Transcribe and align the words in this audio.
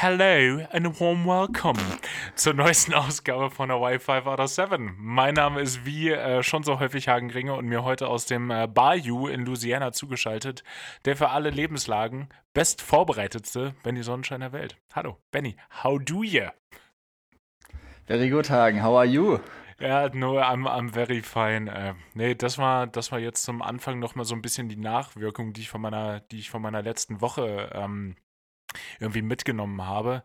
Hello 0.00 0.64
and 0.70 0.86
a 0.86 1.00
warm 1.00 1.26
welcome 1.26 1.76
zur 2.36 2.54
neuesten 2.54 2.94
Ausgabe 2.94 3.50
von 3.50 3.68
der 3.68 3.80
Wi-Fi 3.80 4.28
Out 4.28 4.38
of 4.38 4.46
7. 4.46 4.94
Mein 4.96 5.34
Name 5.34 5.60
ist 5.60 5.84
wie 5.84 6.10
äh, 6.10 6.44
schon 6.44 6.62
so 6.62 6.78
häufig 6.78 7.08
Hagen 7.08 7.28
Gringe 7.28 7.54
und 7.54 7.66
mir 7.66 7.82
heute 7.82 8.06
aus 8.06 8.24
dem 8.24 8.52
äh, 8.52 8.68
Bayou 8.68 9.26
in 9.26 9.44
Louisiana 9.44 9.90
zugeschaltet, 9.90 10.62
der 11.04 11.16
für 11.16 11.30
alle 11.30 11.50
Lebenslagen 11.50 12.28
best 12.54 12.80
vorbereitetste 12.80 13.74
Benny 13.82 14.04
Sonnenschein 14.04 14.38
der 14.38 14.52
Welt. 14.52 14.76
Hallo, 14.94 15.18
Benny, 15.32 15.56
how 15.82 15.98
do 16.00 16.22
you? 16.22 16.44
Very 18.06 18.30
good, 18.30 18.50
Hagen. 18.50 18.84
How 18.84 18.98
are 18.98 19.04
you? 19.04 19.40
Ja, 19.80 20.08
nur 20.14 20.46
am, 20.46 20.68
am 20.68 20.90
very 20.90 21.22
fine. 21.22 21.68
Äh, 21.74 21.94
nee, 22.14 22.36
das 22.36 22.56
war, 22.56 22.86
das 22.86 23.10
war 23.10 23.18
jetzt 23.18 23.42
zum 23.42 23.62
Anfang 23.62 23.98
nochmal 23.98 24.26
so 24.26 24.36
ein 24.36 24.42
bisschen 24.42 24.68
die 24.68 24.76
Nachwirkung, 24.76 25.54
die 25.54 25.62
ich 25.62 25.68
von 25.68 25.80
meiner, 25.80 26.20
die 26.20 26.38
ich 26.38 26.50
von 26.50 26.62
meiner 26.62 26.82
letzten 26.82 27.20
Woche 27.20 27.70
ähm, 27.74 28.14
irgendwie 29.00 29.22
mitgenommen 29.22 29.82
habe. 29.84 30.22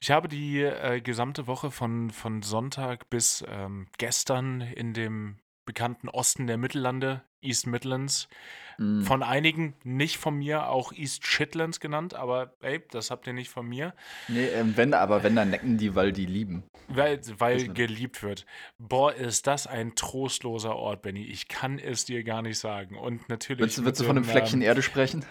Ich 0.00 0.10
habe 0.10 0.28
die 0.28 0.60
äh, 0.62 1.00
gesamte 1.00 1.46
Woche 1.46 1.70
von, 1.70 2.10
von 2.10 2.42
Sonntag 2.42 3.10
bis 3.10 3.44
ähm, 3.48 3.88
gestern 3.98 4.60
in 4.60 4.92
dem 4.94 5.38
bekannten 5.66 6.08
Osten 6.08 6.46
der 6.46 6.58
Mittellande, 6.58 7.22
East 7.40 7.66
Midlands, 7.66 8.28
Mm. 8.76 9.02
von 9.02 9.22
einigen, 9.22 9.74
nicht 9.84 10.16
von 10.16 10.34
mir, 10.34 10.68
auch 10.68 10.92
East 10.92 11.24
Shetlands 11.24 11.78
genannt, 11.78 12.14
aber 12.14 12.56
ey, 12.60 12.82
das 12.90 13.12
habt 13.12 13.24
ihr 13.28 13.32
nicht 13.32 13.48
von 13.48 13.68
mir, 13.68 13.94
Nee, 14.26 14.46
ähm, 14.46 14.76
wenn, 14.76 14.94
aber 14.94 15.22
wenn, 15.22 15.36
dann 15.36 15.50
necken 15.50 15.78
die, 15.78 15.94
weil 15.94 16.10
die 16.10 16.26
lieben. 16.26 16.64
weil, 16.88 17.20
weil 17.38 17.68
geliebt 17.68 18.24
wird. 18.24 18.46
Boah, 18.78 19.14
ist 19.14 19.46
das 19.46 19.68
ein 19.68 19.94
trostloser 19.94 20.74
Ort, 20.74 21.02
Benny. 21.02 21.22
Ich 21.22 21.46
kann 21.46 21.78
es 21.78 22.04
dir 22.04 22.24
gar 22.24 22.42
nicht 22.42 22.58
sagen. 22.58 22.98
Und 22.98 23.28
natürlich. 23.28 23.60
Willst, 23.62 23.78
du- 23.78 23.84
willst 23.84 24.00
du 24.00 24.06
von 24.06 24.16
einem 24.16 24.26
dem, 24.26 24.30
Fleckchen 24.32 24.60
ähm, 24.60 24.66
Erde 24.66 24.82
sprechen? 24.82 25.24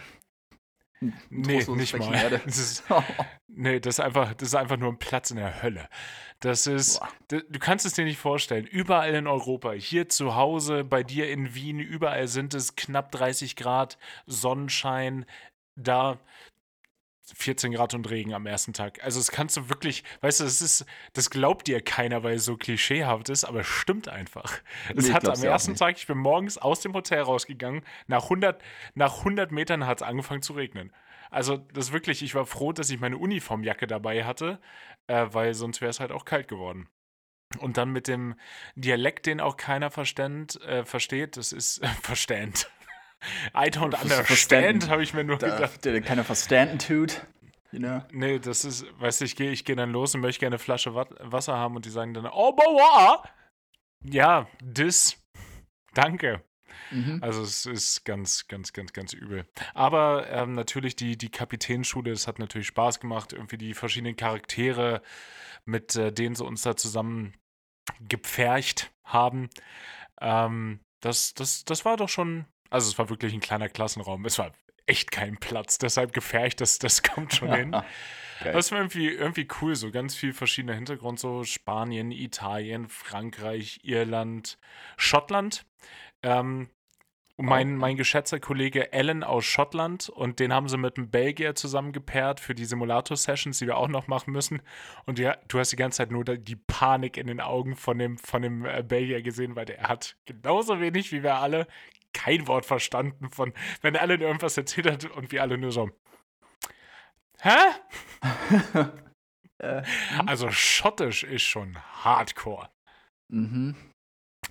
Nee, 1.30 1.64
nicht 1.76 1.98
mal. 1.98 2.14
Erde. 2.14 2.42
Das 2.46 2.58
ist, 2.58 2.84
Nee, 3.56 3.80
das 3.80 3.96
ist 3.96 4.00
einfach, 4.00 4.34
das 4.34 4.50
ist 4.50 4.56
einfach 4.56 4.78
nur 4.78 4.90
ein 4.92 4.98
Platz 5.00 5.30
in 5.32 5.38
der 5.38 5.62
Hölle. 5.62 5.88
Das 6.40 6.66
ist, 6.68 7.00
Boah. 7.00 7.10
d- 7.32 7.44
du 7.50 7.60
kannst 7.60 7.86
es 7.86 7.94
dir 7.94 8.04
nicht 8.06 8.18
vorstellen. 8.18 8.66
Überall 8.66 9.14
in 9.14 9.28
Europa, 9.28 9.72
hier 9.74 10.10
zu 10.10 10.36
Hause, 10.36 10.84
bei 10.84 11.04
dir 11.04 11.30
in 11.30 11.54
Wien, 11.56 11.80
überall 11.80 12.28
sind 12.28 12.54
es 12.54 12.76
knapp 12.76 13.12
30 13.12 13.56
Grad, 13.56 13.98
Sonnenschein, 14.26 15.26
da 15.76 16.20
14 17.36 17.72
Grad 17.72 17.94
und 17.94 18.10
Regen 18.10 18.34
am 18.34 18.46
ersten 18.46 18.74
Tag. 18.74 19.04
Also 19.04 19.20
das 19.20 19.32
kannst 19.32 19.56
du 19.56 19.70
wirklich, 19.70 20.04
weißt 20.22 20.42
du, 20.42 20.44
das 20.44 20.62
ist, 20.62 20.86
das 21.14 21.30
glaubt 21.30 21.68
dir 21.68 21.82
keiner, 21.82 22.24
weil 22.24 22.36
es 22.36 22.46
so 22.46 22.58
klischeehaft 22.58 23.30
ist, 23.30 23.46
aber 23.46 23.62
es 23.62 23.68
stimmt 23.68 24.10
einfach. 24.10 24.60
Es 24.96 25.08
Nee, 25.08 25.14
hat 25.14 25.28
am 25.28 25.42
ersten. 25.42 25.76
Tag, 25.76 25.98
ich 25.98 26.08
bin 26.08 26.18
morgens 26.18 26.58
aus 26.58 26.82
dem 26.82 26.94
Hotel 26.94 27.22
rausgegangen, 27.22 27.84
nach 28.08 28.24
100, 28.24 28.62
nach 28.96 29.20
100 29.20 29.52
Metern 29.52 29.86
hat 29.88 30.02
es 30.02 30.08
angefangen 30.08 30.42
zu 30.42 30.54
regnen. 30.54 30.92
Also 31.32 31.58
das 31.58 31.92
wirklich, 31.92 32.22
ich 32.22 32.36
war 32.36 32.46
froh, 32.46 32.74
dass 32.74 32.90
ich 32.90 33.00
meine 33.00 33.18
Uniformjacke 33.18 33.88
dabei 33.88 34.24
hatte, 34.26 34.60
äh, 35.08 35.26
weil 35.32 35.54
sonst 35.54 35.82
wäre 35.82 35.90
es 35.90 36.00
halt 36.00 36.12
auch 36.12 36.26
kalt 36.26 36.48
geworden. 36.48 36.90
Und 37.60 37.78
dann 37.78 37.92
mit 37.92 38.08
dem 38.08 38.36
Dialekt, 38.76 39.26
den 39.26 39.40
auch 39.40 39.58
keiner 39.58 39.92
verstand, 39.92 40.62
äh, 40.62 40.86
versteht, 40.86 41.38
das 41.38 41.52
ist 41.52 41.78
äh, 41.84 41.88
verstand. 41.88 42.70
I 43.56 43.70
don't 43.70 44.00
understand, 44.00 44.90
habe 44.90 45.04
ich 45.04 45.14
mir 45.14 45.24
nur 45.24 45.38
Da, 45.38 45.56
gedacht. 45.56 45.86
der 45.86 46.02
keiner 46.02 46.24
verstanden 46.24 46.80
tut. 46.80 47.26
You 47.72 47.80
know? 47.80 48.02
Nee, 48.12 48.40
das 48.40 48.66
ist, 48.66 48.86
weißt 49.00 49.22
du, 49.22 49.26
ich 49.26 49.36
gehe 49.36 49.52
ich 49.52 49.66
geh 49.66 49.76
dann 49.76 49.92
los 49.92 50.14
und 50.14 50.22
möchte 50.22 50.42
gerne 50.42 50.56
eine 50.56 50.60
Flasche 50.60 50.94
Wasser 50.94 51.58
haben 51.58 51.76
und 51.76 51.86
die 51.86 51.90
sagen 51.90 52.14
dann, 52.14 52.28
oh, 52.28 52.54
boah! 52.54 53.24
Ja, 54.04 54.48
das. 54.64 55.18
Danke. 55.94 56.44
Mhm. 56.92 57.20
Also 57.22 57.42
es 57.42 57.66
ist 57.66 58.06
ganz, 58.06 58.48
ganz, 58.48 58.74
ganz, 58.74 58.94
ganz 58.94 59.14
übel. 59.14 59.46
Aber 59.74 60.30
ähm, 60.30 60.54
natürlich 60.54 60.96
die, 60.96 61.18
die 61.18 61.30
Kapitänsschule, 61.32 62.12
es 62.12 62.28
hat 62.28 62.40
natürlich 62.40 62.68
Spaß 62.68 63.00
gemacht, 63.00 63.34
irgendwie 63.34 63.58
die 63.58 63.74
verschiedenen 63.74 64.16
Charaktere, 64.16 65.02
mit 65.66 65.96
äh, 65.96 66.12
denen 66.12 66.36
sie 66.36 66.46
uns 66.46 66.62
da 66.62 66.76
zusammen 66.76 67.34
gepfercht 68.02 68.92
haben. 69.04 69.50
Ähm, 70.22 70.80
das, 71.02 71.34
das, 71.34 71.66
das 71.66 71.86
war 71.86 71.98
doch 71.98 72.10
schon, 72.10 72.46
also 72.74 72.90
es 72.90 72.98
war 72.98 73.10
wirklich 73.10 73.34
ein 73.34 73.40
kleiner 73.40 73.70
Klassenraum. 73.70 74.26
Es 74.26 74.40
war 74.40 74.52
echt 74.86 75.12
kein 75.12 75.38
Platz, 75.38 75.78
deshalb 75.78 76.12
gepfercht, 76.12 76.60
das, 76.60 76.80
das 76.80 77.04
kommt 77.04 77.34
schon 77.36 77.54
hin. 77.54 77.72
Geil. 78.44 78.54
Das 78.54 78.72
war 78.72 78.80
irgendwie, 78.80 79.10
irgendwie 79.10 79.48
cool, 79.62 79.76
so 79.76 79.92
ganz 79.92 80.16
viel 80.16 80.34
verschiedener 80.34 80.74
Hintergrund, 80.74 81.20
so 81.20 81.44
Spanien, 81.44 82.12
Italien, 82.12 82.90
Frankreich, 82.90 83.80
Irland, 83.84 84.58
Schottland. 84.98 85.66
Ähm, 86.24 86.70
mein, 87.38 87.76
mein 87.78 87.96
geschätzter 87.96 88.40
Kollege 88.40 88.92
Alan 88.92 89.24
aus 89.24 89.46
Schottland 89.46 90.10
und 90.10 90.40
den 90.40 90.54
haben 90.54 90.68
sie 90.68 90.78
mit 90.78 90.98
einem 90.98 91.10
Belgier 91.10 91.56
zusammengepaart 91.56 92.40
für 92.40 92.54
die 92.54 92.66
Simulator-Sessions, 92.66 93.60
die 93.60 93.68
wir 93.68 93.78
auch 93.78 93.88
noch 93.88 94.08
machen 94.08 94.32
müssen. 94.32 94.62
Und 95.06 95.20
ja, 95.20 95.38
du 95.48 95.60
hast 95.60 95.72
die 95.72 95.76
ganze 95.76 95.98
Zeit 95.98 96.12
nur 96.12 96.26
die 96.26 96.56
Panik 96.56 97.18
in 97.18 97.28
den 97.28 97.40
Augen 97.40 97.76
von 97.76 97.98
dem, 97.98 98.18
von 98.18 98.42
dem 98.42 98.66
äh, 98.66 98.84
Belgier 98.84 99.22
gesehen, 99.22 99.56
weil 99.56 99.66
der 99.66 99.84
hat 99.84 100.16
genauso 100.26 100.80
wenig 100.80 101.12
wie 101.12 101.24
wir 101.24 101.36
alle 101.36 101.68
kein 102.14 102.48
Wort 102.48 102.66
verstanden 102.66 103.30
von, 103.32 103.54
wenn 103.82 103.96
Alan 103.98 104.22
irgendwas 104.22 104.58
erzählt 104.58 104.88
hat 104.90 105.06
und 105.12 105.32
wir 105.32 105.42
alle 105.42 105.58
nur 105.58 105.72
so. 105.72 105.90
Hä? 107.42 107.58
Äh, 109.60 109.84
Also 110.26 110.52
Schottisch 110.52 111.24
ist 111.24 111.44
schon 111.44 111.78
hardcore. 112.04 112.70
mhm. 113.30 113.76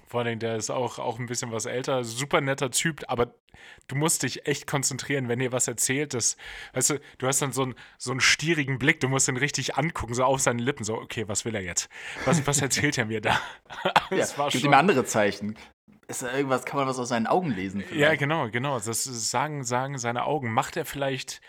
Vor 0.06 0.20
allem, 0.22 0.38
der 0.38 0.56
ist 0.56 0.70
auch, 0.70 0.98
auch 0.98 1.18
ein 1.18 1.26
bisschen 1.26 1.52
was 1.52 1.64
älter, 1.66 2.04
super 2.04 2.40
netter 2.42 2.70
Typ, 2.70 3.02
aber 3.08 3.34
du 3.88 3.94
musst 3.96 4.22
dich 4.22 4.46
echt 4.46 4.66
konzentrieren, 4.66 5.28
wenn 5.28 5.40
ihr 5.40 5.52
was 5.52 5.68
erzählt. 5.68 6.12
Das, 6.14 6.36
weißt 6.74 6.90
du, 6.90 7.00
du 7.18 7.26
hast 7.26 7.40
dann 7.42 7.52
so 7.52 7.62
einen, 7.62 7.74
so 7.98 8.10
einen 8.10 8.20
stierigen 8.20 8.78
Blick, 8.78 9.00
du 9.00 9.08
musst 9.08 9.28
ihn 9.28 9.36
richtig 9.38 9.76
angucken, 9.76 10.12
so 10.14 10.24
auf 10.24 10.40
seinen 10.40 10.58
Lippen, 10.60 10.84
so, 10.84 10.94
okay, 10.96 11.28
was 11.28 11.44
will 11.46 11.54
er 11.54 11.62
jetzt? 11.62 11.88
Was, 12.26 12.46
was 12.46 12.60
erzählt 12.62 12.96
er 12.98 13.06
mir 13.06 13.20
da? 13.22 13.40
Ja, 14.10 14.16
Das 14.18 14.38
war 14.38 14.48
gibt 14.50 14.62
schon- 14.62 14.70
ihm 14.70 14.74
andere 14.74 15.04
Zeichen. 15.04 15.58
Ist 16.08 16.22
da 16.22 16.32
irgendwas, 16.32 16.64
kann 16.64 16.78
man 16.78 16.88
was 16.88 16.98
aus 16.98 17.08
seinen 17.08 17.26
Augen 17.26 17.50
lesen? 17.50 17.80
Ja, 17.80 17.86
vielleicht? 17.86 18.20
genau, 18.20 18.50
genau. 18.50 18.78
Das 18.78 19.04
sagen, 19.04 19.64
sagen 19.64 19.98
seine 19.98 20.24
Augen. 20.24 20.52
Macht 20.52 20.76
er 20.76 20.84
vielleicht 20.84 21.40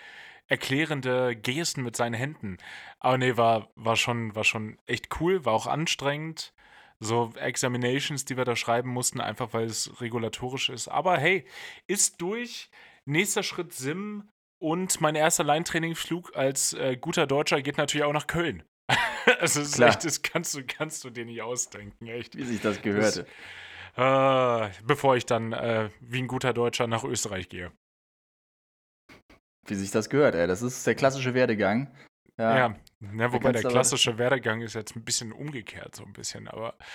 erklärende 0.48 1.36
Gesten 1.36 1.84
mit 1.84 1.96
seinen 1.96 2.14
Händen? 2.14 2.58
Aber 3.00 3.18
nee, 3.18 3.36
war, 3.38 3.70
war, 3.76 3.96
schon, 3.96 4.36
war 4.36 4.44
schon 4.44 4.78
echt 4.86 5.20
cool, 5.20 5.46
war 5.46 5.54
auch 5.54 5.68
anstrengend. 5.68 6.54
So 7.00 7.34
Examinations, 7.36 8.24
die 8.26 8.38
wir 8.38 8.46
da 8.46 8.56
schreiben 8.56 8.90
mussten, 8.90 9.20
einfach 9.20 9.54
weil 9.54 9.66
es 9.66 10.00
regulatorisch 10.00 10.70
ist. 10.70 10.88
Aber 10.88 11.18
hey, 11.18 11.46
ist 11.88 12.22
durch. 12.22 12.70
Nächster 13.06 13.44
Schritt 13.44 13.74
Sim 13.74 14.30
und 14.60 15.02
mein 15.02 15.16
erster 15.16 15.44
Line-Trainingsflug 15.44 16.38
als 16.38 16.72
äh, 16.72 16.96
guter 16.96 17.28
Deutscher 17.28 17.62
geht 17.62 17.78
natürlich 17.78 18.06
auch 18.06 18.14
nach 18.14 18.28
Köln. 18.28 18.64
also 19.40 19.62
Klar. 19.62 19.90
echt, 19.90 20.06
das 20.06 20.22
kannst 20.22 20.56
du, 20.56 20.64
kannst 20.66 21.04
du 21.04 21.10
dir 21.10 21.26
nicht 21.26 21.42
ausdenken, 21.42 22.08
echt. 22.08 22.38
Wie 22.38 22.46
sich 22.46 22.62
das 22.62 22.82
gehörte. 22.82 23.26
Äh, 23.96 24.70
bevor 24.86 25.16
ich 25.16 25.26
dann 25.26 25.54
äh, 25.54 25.90
wie 26.02 26.20
ein 26.22 26.28
guter 26.28 26.54
Deutscher 26.54 26.88
nach 26.88 27.04
Österreich 27.04 27.48
gehe. 27.50 27.72
Wie 29.68 29.76
sich 29.76 29.92
das 29.92 30.10
gehört, 30.10 30.36
ey. 30.36 30.48
Das 30.48 30.62
ist 30.62 30.86
der 30.88 30.96
klassische 30.96 31.34
Werdegang. 31.34 31.96
Ja, 32.38 32.58
Ja. 32.58 32.76
ne, 33.00 33.32
wobei 33.32 33.52
der 33.52 33.62
aber- 33.62 33.70
klassische 33.70 34.18
Werdegang 34.18 34.62
ist 34.62 34.74
jetzt 34.74 34.96
ein 34.96 35.04
bisschen 35.06 35.32
umgekehrt, 35.32 35.96
so 35.96 36.04
ein 36.04 36.14
bisschen, 36.14 36.48
aber. 36.48 36.76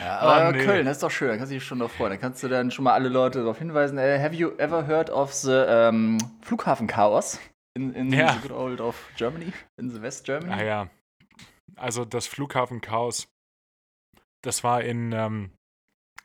Ja, 0.00 0.18
Ah, 0.18 0.18
aber 0.48 0.52
nee. 0.52 0.64
Köln, 0.64 0.84
das 0.84 0.96
ist 0.96 1.02
doch 1.02 1.10
schön, 1.10 1.28
da 1.28 1.36
kannst 1.36 1.52
du 1.52 1.54
dich 1.54 1.64
schon 1.64 1.78
noch 1.78 1.90
freuen. 1.90 2.10
Da 2.10 2.16
kannst 2.16 2.42
du 2.42 2.48
dann 2.48 2.70
schon 2.72 2.84
mal 2.84 2.92
alle 2.92 3.08
Leute 3.08 3.38
darauf 3.40 3.58
hinweisen. 3.58 3.98
Äh, 3.98 4.18
have 4.20 4.34
you 4.34 4.50
ever 4.58 4.86
heard 4.86 5.10
of 5.10 5.32
the 5.32 5.52
ähm, 5.52 6.18
Flughafen-Chaos 6.42 7.38
in, 7.74 7.94
in 7.94 8.12
Ja. 8.12 8.32
the 8.32 8.40
good 8.48 8.50
old 8.56 8.80
of 8.80 9.08
Germany? 9.16 9.52
In 9.78 9.90
the 9.90 10.02
West 10.02 10.26
Germany? 10.26 10.50
Naja, 10.50 10.88
also 11.76 12.04
das 12.04 12.26
Flughafenchaos, 12.26 13.28
das 14.42 14.64
war 14.64 14.82
in, 14.82 15.12
ähm, 15.12 15.52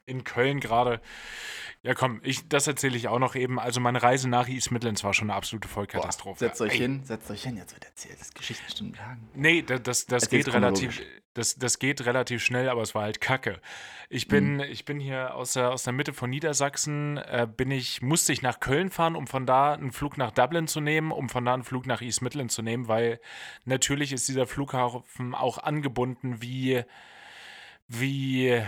in 0.05 0.23
Köln 0.23 0.59
gerade. 0.59 1.01
Ja, 1.83 1.93
komm, 1.93 2.19
ich, 2.23 2.47
das 2.49 2.67
erzähle 2.67 2.97
ich 2.97 3.07
auch 3.07 3.19
noch 3.19 3.35
eben. 3.35 3.59
Also 3.59 3.79
meine 3.79 4.01
Reise 4.01 4.27
nach 4.29 4.47
East 4.47 4.71
Midlands 4.71 5.03
war 5.03 5.13
schon 5.13 5.29
eine 5.29 5.37
absolute 5.37 5.67
Boah, 5.67 5.73
Vollkatastrophe. 5.75 6.39
setzt 6.39 6.61
euch 6.61 6.73
Ey, 6.73 6.77
hin, 6.79 7.03
setzt 7.03 7.29
euch 7.29 7.43
hin, 7.43 7.57
jetzt 7.57 7.73
wird 7.73 7.85
erzählt. 7.85 8.15
Das 8.19 8.27
ist 8.27 8.35
Geschichtenstunde 8.35 8.97
Tagen. 8.97 9.29
Nee, 9.35 9.61
da- 9.61 9.77
das, 9.77 10.05
das 10.05 10.23
Erzähl's 10.23 10.45
geht 10.45 10.53
relativ. 10.53 11.01
Das, 11.37 11.55
das 11.55 11.77
geht 11.77 12.05
relativ 12.05 12.43
schnell, 12.43 12.67
aber 12.67 12.81
es 12.81 12.95
war 12.95 13.03
halt 13.03 13.21
Kacke. 13.21 13.61
Ich 14.09 14.27
bin, 14.27 14.59
ich 14.59 14.85
bin 14.85 14.99
hier 14.99 15.35
aus 15.35 15.53
der, 15.53 15.71
aus 15.71 15.83
der 15.83 15.93
Mitte 15.93 16.13
von 16.13 16.29
Niedersachsen, 16.31 17.17
äh, 17.17 17.47
bin 17.47 17.69
ich, 17.69 18.01
musste 18.01 18.33
ich 18.33 18.41
nach 18.41 18.59
Köln 18.59 18.89
fahren, 18.89 19.15
um 19.15 19.27
von 19.27 19.45
da 19.45 19.73
einen 19.73 19.91
Flug 19.91 20.17
nach 20.17 20.31
Dublin 20.31 20.67
zu 20.67 20.81
nehmen, 20.81 21.11
um 21.11 21.29
von 21.29 21.45
da 21.45 21.53
einen 21.53 21.63
Flug 21.63 21.85
nach 21.85 22.01
East 22.01 22.23
Midlands 22.23 22.55
zu 22.55 22.63
nehmen, 22.63 22.87
weil 22.87 23.19
natürlich 23.65 24.13
ist 24.13 24.27
dieser 24.27 24.47
Flughafen 24.47 25.35
auch 25.35 25.59
angebunden 25.59 26.41
wie, 26.41 26.83
wie 27.87 28.63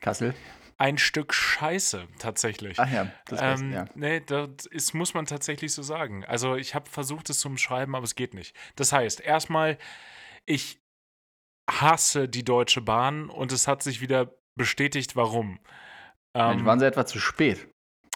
Kassel? 0.00 0.34
ein 0.78 0.98
Stück 0.98 1.32
Scheiße 1.32 2.08
tatsächlich. 2.18 2.78
Ach 2.80 2.90
ja, 2.90 3.10
das 3.26 3.40
weiß 3.40 3.60
Ähm, 3.60 3.72
ja. 3.72 3.84
Nee, 3.94 4.20
das 4.20 4.66
ist, 4.66 4.94
muss 4.94 5.14
man 5.14 5.26
tatsächlich 5.26 5.72
so 5.72 5.82
sagen. 5.82 6.24
Also 6.24 6.56
ich 6.56 6.74
habe 6.74 6.90
versucht, 6.90 7.30
es 7.30 7.38
zu 7.38 7.48
umschreiben, 7.48 7.94
aber 7.94 8.04
es 8.04 8.16
geht 8.16 8.34
nicht. 8.34 8.54
Das 8.74 8.92
heißt, 8.92 9.20
erstmal, 9.20 9.78
ich 10.44 10.80
hasse 11.68 12.28
die 12.28 12.44
Deutsche 12.44 12.80
Bahn 12.80 13.28
und 13.28 13.52
es 13.52 13.66
hat 13.68 13.82
sich 13.82 14.00
wieder 14.00 14.32
bestätigt, 14.54 15.16
warum. 15.16 15.58
Ähm, 16.34 16.64
waren 16.64 16.78
sie 16.78 16.86
etwa 16.86 17.06
zu 17.06 17.18
spät? 17.18 17.68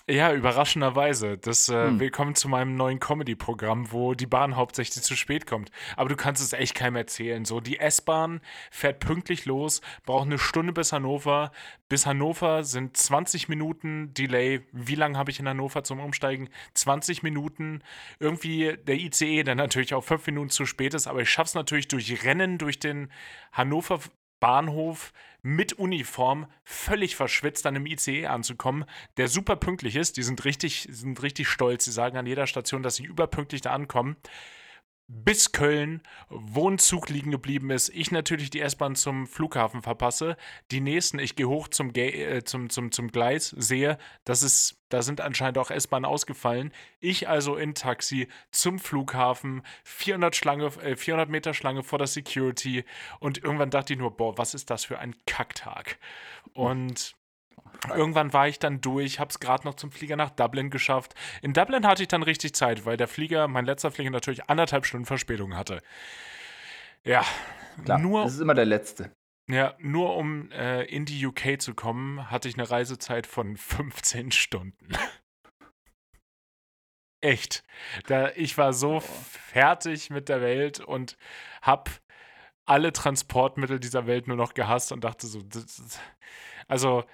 Ja, 0.09 0.33
überraschenderweise. 0.33 1.39
Das, 1.39 1.69
äh, 1.69 1.87
Hm. 1.87 2.01
Willkommen 2.01 2.35
zu 2.35 2.49
meinem 2.49 2.75
neuen 2.75 2.99
Comedy-Programm, 2.99 3.93
wo 3.93 4.15
die 4.15 4.27
Bahn 4.27 4.57
hauptsächlich 4.57 5.05
zu 5.05 5.15
spät 5.15 5.47
kommt. 5.47 5.71
Aber 5.97 6.09
du 6.09 6.17
kannst 6.17 6.43
es 6.43 6.53
echt 6.53 6.75
keinem 6.75 6.97
erzählen. 6.97 7.45
So, 7.45 7.61
die 7.61 7.79
S-Bahn 7.79 8.41
fährt 8.71 8.99
pünktlich 9.01 9.45
los, 9.45 9.83
braucht 10.05 10.27
eine 10.27 10.39
Stunde 10.39 10.73
bis 10.73 10.93
Hannover. 10.93 11.53
Bis 11.89 12.07
Hannover 12.07 12.65
sind 12.65 12.97
20 12.97 13.49
Minuten 13.49 14.13
Delay. 14.15 14.63
Wie 14.73 14.95
lange 14.97 15.17
habe 15.17 15.31
ich 15.31 15.39
in 15.39 15.49
Hannover 15.49 15.85
zum 15.85 16.01
Umsteigen? 16.01 16.49
20 16.75 17.23
Minuten. 17.23 17.83
Irgendwie 18.19 18.77
der 18.87 18.97
ICE, 18.97 19.45
der 19.45 19.55
natürlich 19.55 19.95
auch 19.95 20.03
fünf 20.05 20.27
Minuten 20.27 20.51
zu 20.51 20.67
spät 20.67 20.95
ist, 20.95 21.07
aber 21.07 21.21
ich 21.21 21.31
schaffe 21.31 21.49
es 21.49 21.55
natürlich 21.55 21.89
durch 21.89 22.25
Rennen 22.25 22.59
durch 22.59 22.81
den 22.81 23.13
Hannover 23.53 24.01
Bahnhof 24.41 25.13
mit 25.43 25.75
Uniform, 25.75 26.47
völlig 26.65 27.17
verschwitzt 27.17 27.65
dann 27.65 27.77
im 27.77 27.87
ICE 27.87 28.27
anzukommen, 28.27 28.85
der 29.17 29.29
super 29.29 29.57
pünktlich 29.57 29.97
ist. 29.97 30.17
Die 30.17 30.23
sind 30.23 30.45
richtig, 30.45 30.89
sind 30.91 31.23
richtig 31.23 31.49
stolz. 31.49 31.85
Sie 31.85 31.93
sagen 31.93 32.17
an 32.17 32.27
jeder 32.27 32.47
Station, 32.47 32.83
dass 32.83 32.97
sie 32.97 33.05
überpünktlich 33.05 33.61
da 33.61 33.71
ankommen. 33.71 34.17
Bis 35.13 35.51
Köln, 35.51 36.03
wo 36.29 36.71
ein 36.71 36.79
Zug 36.79 37.09
liegen 37.09 37.33
geblieben 37.33 37.71
ist. 37.71 37.89
Ich 37.89 38.13
natürlich 38.13 38.49
die 38.49 38.61
S-Bahn 38.61 38.95
zum 38.95 39.27
Flughafen 39.27 39.83
verpasse. 39.83 40.37
Die 40.71 40.81
nächsten, 40.81 41.19
ich 41.19 41.35
gehe 41.35 41.49
hoch 41.49 41.67
zum, 41.67 41.91
äh, 41.97 42.45
zum, 42.45 42.71
zum, 42.71 42.93
zum 42.93 43.09
Gleis, 43.09 43.49
sehe, 43.49 43.99
das 44.25 44.45
ist, 44.45 44.79
da 44.89 45.03
sind 45.03 45.21
anscheinend 45.21 45.59
auch 45.59 45.73
S-Bahnen 45.73 46.05
ausgefallen. 46.05 46.73
Ich 47.01 47.29
also 47.29 47.57
in 47.57 47.75
Taxi 47.75 48.29
zum 48.53 48.79
Flughafen, 48.79 49.63
400, 49.83 50.37
Schlange, 50.37 50.67
äh, 50.81 50.95
400 50.95 51.29
Meter 51.29 51.55
Schlange 51.55 51.83
vor 51.83 51.99
der 51.99 52.07
Security. 52.07 52.85
Und 53.19 53.39
irgendwann 53.39 53.71
dachte 53.71 53.95
ich 53.95 53.99
nur, 53.99 54.17
boah, 54.17 54.39
was 54.39 54.55
ist 54.55 54.71
das 54.71 54.85
für 54.85 55.01
ein 55.01 55.17
Kacktag? 55.27 55.99
Und 56.55 57.17
Irgendwann 57.95 58.33
war 58.33 58.49
ich 58.49 58.59
dann 58.59 58.81
durch, 58.81 59.19
habe 59.21 59.31
es 59.31 59.41
gerade 59.41 59.65
noch 59.67 59.75
zum 59.75 59.91
Flieger 59.91 60.17
nach 60.17 60.31
Dublin 60.31 60.71
geschafft. 60.71 61.15
In 61.43 61.53
Dublin 61.53 61.87
hatte 61.87 62.03
ich 62.03 62.09
dann 62.09 62.23
richtig 62.23 62.55
Zeit, 62.55 62.85
weil 62.85 62.97
der 62.97 63.09
Flieger, 63.09 63.49
mein 63.49 63.65
letzter 63.65 63.91
Flieger, 63.91 64.11
natürlich 64.11 64.49
anderthalb 64.51 64.85
Stunden 64.87 65.07
Verspätung 65.07 65.57
hatte. 65.57 65.81
Ja, 67.05 67.25
Klar, 67.85 67.99
nur, 67.99 68.23
das 68.25 68.35
ist 68.35 68.41
immer 68.41 68.55
der 68.55 68.67
letzte. 68.67 69.13
ja, 69.49 69.75
nur 69.79 70.17
um 70.17 70.51
äh, 70.53 70.83
in 70.85 71.07
die 71.07 71.25
UK 71.27 71.61
zu 71.61 71.75
kommen, 71.75 72.31
hatte 72.31 72.49
ich 72.49 72.55
eine 72.57 72.71
Reisezeit 72.71 73.27
von 73.27 73.57
15 73.57 74.33
Stunden. 74.33 74.89
Echt. 77.23 77.63
Da, 78.07 78.31
ich 78.35 78.57
war 78.57 78.73
so 78.73 78.93
Boah. 78.93 79.01
fertig 79.01 80.11
mit 80.11 80.29
der 80.29 80.41
Welt 80.41 80.81
und 80.81 81.17
habe 81.61 81.91
alle 82.65 82.93
Transportmittel 82.93 83.79
dieser 83.81 84.07
Welt 84.07 84.27
nur 84.27 84.37
noch 84.37 84.55
gehasst 84.55 84.93
und 84.93 85.05
dachte 85.05 85.27
so, 85.27 85.43
das, 85.43 85.67
das, 85.77 86.01
also 86.69 87.05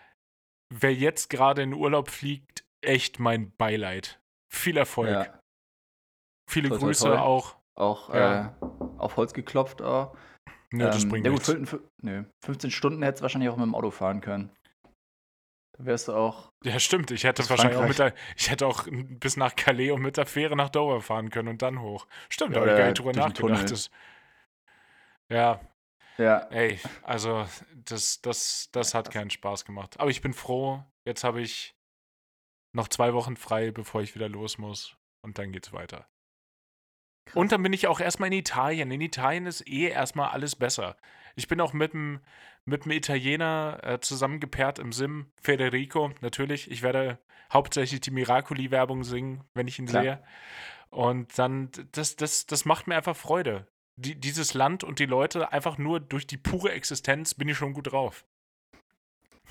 wer 0.70 0.94
jetzt 0.94 1.30
gerade 1.30 1.62
in 1.62 1.72
Urlaub 1.74 2.10
fliegt, 2.10 2.64
echt 2.82 3.18
mein 3.18 3.54
Beileid. 3.56 4.20
Viel 4.52 4.76
Erfolg. 4.76 5.10
Ja, 5.10 5.40
Viele 6.48 6.68
toi, 6.68 6.78
Grüße 6.78 7.04
toi. 7.06 7.16
auch. 7.18 7.56
auch 7.76 8.14
Ja. 8.14 8.46
äh, 8.60 8.66
auf 8.98 9.16
Holz 9.16 9.32
geklopft. 9.34 9.82
Auch. 9.82 10.16
Nö, 10.72 10.84
das 10.84 11.02
Ähm, 11.04 11.08
bringt 11.10 11.26
ja, 11.26 11.32
gut, 11.32 11.48
nichts. 11.48 11.72
fün- 11.74 11.80
nö, 12.02 12.24
15 12.44 12.70
Stunden 12.70 13.02
hättest 13.02 13.20
du 13.20 13.22
wahrscheinlich 13.24 13.50
auch 13.50 13.56
mit 13.56 13.66
dem 13.66 13.74
Auto 13.74 13.90
fahren 13.90 14.20
können. 14.20 14.50
Da 15.76 15.84
wärst 15.84 16.08
du 16.08 16.12
auch. 16.14 16.48
Ja, 16.64 16.78
stimmt. 16.78 17.10
Ich 17.10 17.24
hätte 17.24 17.48
wahrscheinlich 17.50 17.78
auch 17.78 17.86
mit 17.86 17.98
der, 17.98 18.14
ich 18.36 18.50
hätte 18.50 18.66
auch 18.66 18.86
bis 18.90 19.36
nach 19.36 19.54
Calais 19.56 19.90
und 19.90 20.00
mit 20.02 20.16
der 20.16 20.26
Fähre 20.26 20.56
nach 20.56 20.70
Dover 20.70 21.00
fahren 21.02 21.30
können 21.30 21.48
und 21.48 21.62
dann 21.62 21.80
hoch. 21.80 22.06
Stimmt, 22.28 22.54
da 22.56 22.60
Ja, 22.60 22.60
habe 22.62 22.70
ich 22.70 22.76
gar 22.76 22.78
oder 22.80 22.86
nicht 22.88 22.98
drüber 22.98 23.12
nachgedacht. 23.12 23.36
Tunnel. 23.40 23.64
Das, 23.64 23.90
ja, 25.28 25.60
Ja, 26.18 26.38
ey, 26.50 26.80
also 27.02 27.46
das, 27.74 28.20
das, 28.22 28.68
das 28.72 28.94
hat 28.94 29.10
keinen 29.10 29.30
Spaß 29.30 29.64
gemacht. 29.64 30.00
Aber 30.00 30.10
ich 30.10 30.22
bin 30.22 30.32
froh, 30.32 30.82
jetzt 31.04 31.24
habe 31.24 31.40
ich 31.40 31.74
noch 32.72 32.88
zwei 32.88 33.12
Wochen 33.14 33.36
frei, 33.36 33.70
bevor 33.70 34.02
ich 34.02 34.14
wieder 34.14 34.28
los 34.28 34.58
muss. 34.58 34.96
Und 35.22 35.38
dann 35.38 35.52
geht's 35.52 35.72
weiter. 35.72 36.06
Krass. 37.26 37.36
Und 37.36 37.52
dann 37.52 37.62
bin 37.62 37.72
ich 37.72 37.86
auch 37.88 38.00
erstmal 38.00 38.28
in 38.28 38.38
Italien. 38.38 38.90
In 38.90 39.00
Italien 39.00 39.46
ist 39.46 39.66
eh 39.66 39.88
erstmal 39.88 40.30
alles 40.30 40.54
besser. 40.54 40.96
Ich 41.34 41.48
bin 41.48 41.60
auch 41.60 41.72
mit 41.72 41.94
einem 41.94 42.20
mit 42.66 42.82
einem 42.82 42.92
Italiener 42.92 43.78
äh, 43.82 44.00
zusammengepaart 44.00 44.80
im 44.80 44.92
Sim, 44.92 45.30
Federico, 45.40 46.10
natürlich. 46.20 46.70
Ich 46.70 46.82
werde 46.82 47.18
hauptsächlich 47.52 48.00
die 48.00 48.10
Miracoli-Werbung 48.10 49.04
singen, 49.04 49.44
wenn 49.54 49.68
ich 49.68 49.78
ihn 49.78 49.86
Klar. 49.86 50.02
sehe. 50.02 50.22
Und 50.90 51.38
dann, 51.38 51.70
das, 51.92 52.16
das, 52.16 52.46
das 52.46 52.64
macht 52.64 52.88
mir 52.88 52.96
einfach 52.96 53.16
Freude. 53.16 53.68
Die, 53.96 54.14
dieses 54.14 54.52
Land 54.54 54.84
und 54.84 54.98
die 54.98 55.06
Leute, 55.06 55.52
einfach 55.52 55.78
nur 55.78 56.00
durch 56.00 56.26
die 56.26 56.36
pure 56.36 56.70
Existenz 56.72 57.34
bin 57.34 57.48
ich 57.48 57.56
schon 57.56 57.72
gut 57.72 57.90
drauf. 57.92 58.24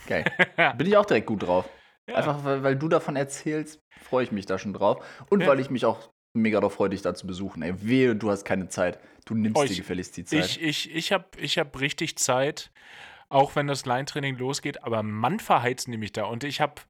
geil. 0.08 0.26
Bin 0.78 0.88
ich 0.88 0.98
auch 0.98 1.06
direkt 1.06 1.28
gut 1.28 1.44
drauf. 1.44 1.68
Ja. 2.08 2.16
Einfach, 2.16 2.44
weil, 2.44 2.62
weil 2.64 2.76
du 2.76 2.88
davon 2.88 3.16
erzählst, 3.16 3.82
freue 4.04 4.24
ich 4.24 4.32
mich 4.32 4.46
da 4.46 4.60
schon 4.60 4.74
drauf. 4.74 5.04
Und 5.32 5.42
Ja. 5.42 5.48
weil 5.48 5.60
ich 5.60 5.70
mich 5.72 5.86
auch 5.86 6.12
mega 6.34 6.60
darauf 6.60 6.76
freue, 6.76 6.90
dich 6.90 7.02
da 7.02 7.16
zu 7.16 7.26
besuchen. 7.26 7.64
Ey, 7.64 7.74
wehe, 7.82 8.16
du 8.16 8.30
hast 8.30 8.46
keine 8.46 8.68
Zeit. 8.70 9.00
Du 9.26 9.34
nimmst 9.34 9.58
Oh, 9.60 9.66
dir 9.66 9.76
gefälligst 9.76 10.16
die 10.18 10.26
Zeit. 10.26 10.46
Ich, 10.46 10.62
ich, 10.62 10.92
ich 10.94 11.12
habe 11.12 11.26
ich 11.38 11.58
hab 11.58 11.80
richtig 11.80 12.18
Zeit, 12.18 12.72
auch 13.30 13.56
wenn 13.56 13.66
das 13.66 13.86
Line-Training 13.88 14.38
losgeht, 14.38 14.84
aber 14.84 15.02
Mann 15.02 15.40
verheizt 15.40 15.88
nämlich 15.88 16.12
da. 16.12 16.26
Und 16.26 16.44
ich 16.44 16.62
habe 16.62 16.82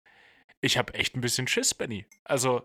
ich 0.60 0.78
hab 0.78 0.94
echt 0.96 1.16
ein 1.16 1.22
bisschen 1.22 1.48
Schiss, 1.48 1.74
Benny. 1.74 2.06
Also, 2.26 2.64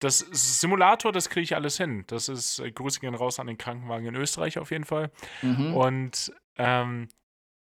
das 0.00 0.18
Simulator, 0.18 1.12
das 1.12 1.28
kriege 1.28 1.44
ich 1.44 1.54
alles 1.54 1.76
hin. 1.76 2.04
Das 2.06 2.28
ist, 2.28 2.58
äh, 2.58 2.72
Grüße 2.72 3.00
gehen 3.00 3.14
raus 3.14 3.38
an 3.38 3.46
den 3.46 3.58
Krankenwagen 3.58 4.06
in 4.06 4.16
Österreich 4.16 4.58
auf 4.58 4.70
jeden 4.70 4.84
Fall. 4.84 5.10
mhm. 5.42 5.74
Und 5.76 6.32
ähm, 6.56 7.08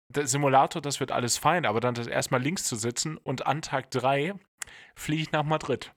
der 0.09 0.27
Simulator, 0.27 0.81
das 0.81 1.01
wird 1.01 1.11
alles 1.11 1.39
fein, 1.39 1.67
aber 1.67 1.81
dann 1.81 1.95
das 1.95 2.07
erstmal 2.07 2.43
links 2.43 2.65
zu 2.65 2.77
sitzen 2.77 3.17
und 3.17 3.47
an 3.47 3.63
Tag 3.63 3.91
3 3.91 4.35
fliege 4.95 5.23
ich 5.23 5.33
nach 5.33 5.43
Madrid. 5.43 5.93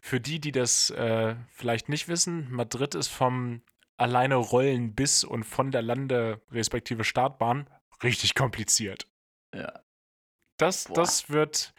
Für 0.00 0.20
die, 0.20 0.40
die 0.40 0.52
das 0.52 0.90
äh, 0.90 1.36
vielleicht 1.48 1.88
nicht 1.88 2.08
wissen, 2.08 2.50
Madrid 2.50 2.94
ist 2.94 3.08
vom 3.08 3.62
alleine 3.96 4.34
Rollen 4.34 4.94
bis 4.94 5.24
und 5.24 5.44
von 5.44 5.70
der 5.70 5.82
Lande 5.82 6.42
respektive 6.50 7.04
Startbahn 7.04 7.70
richtig 8.02 8.34
kompliziert. 8.34 9.06
ja. 9.54 9.80
Das, 10.56 10.84
Boah. 10.84 10.94
das 10.94 11.30
wird, 11.30 11.74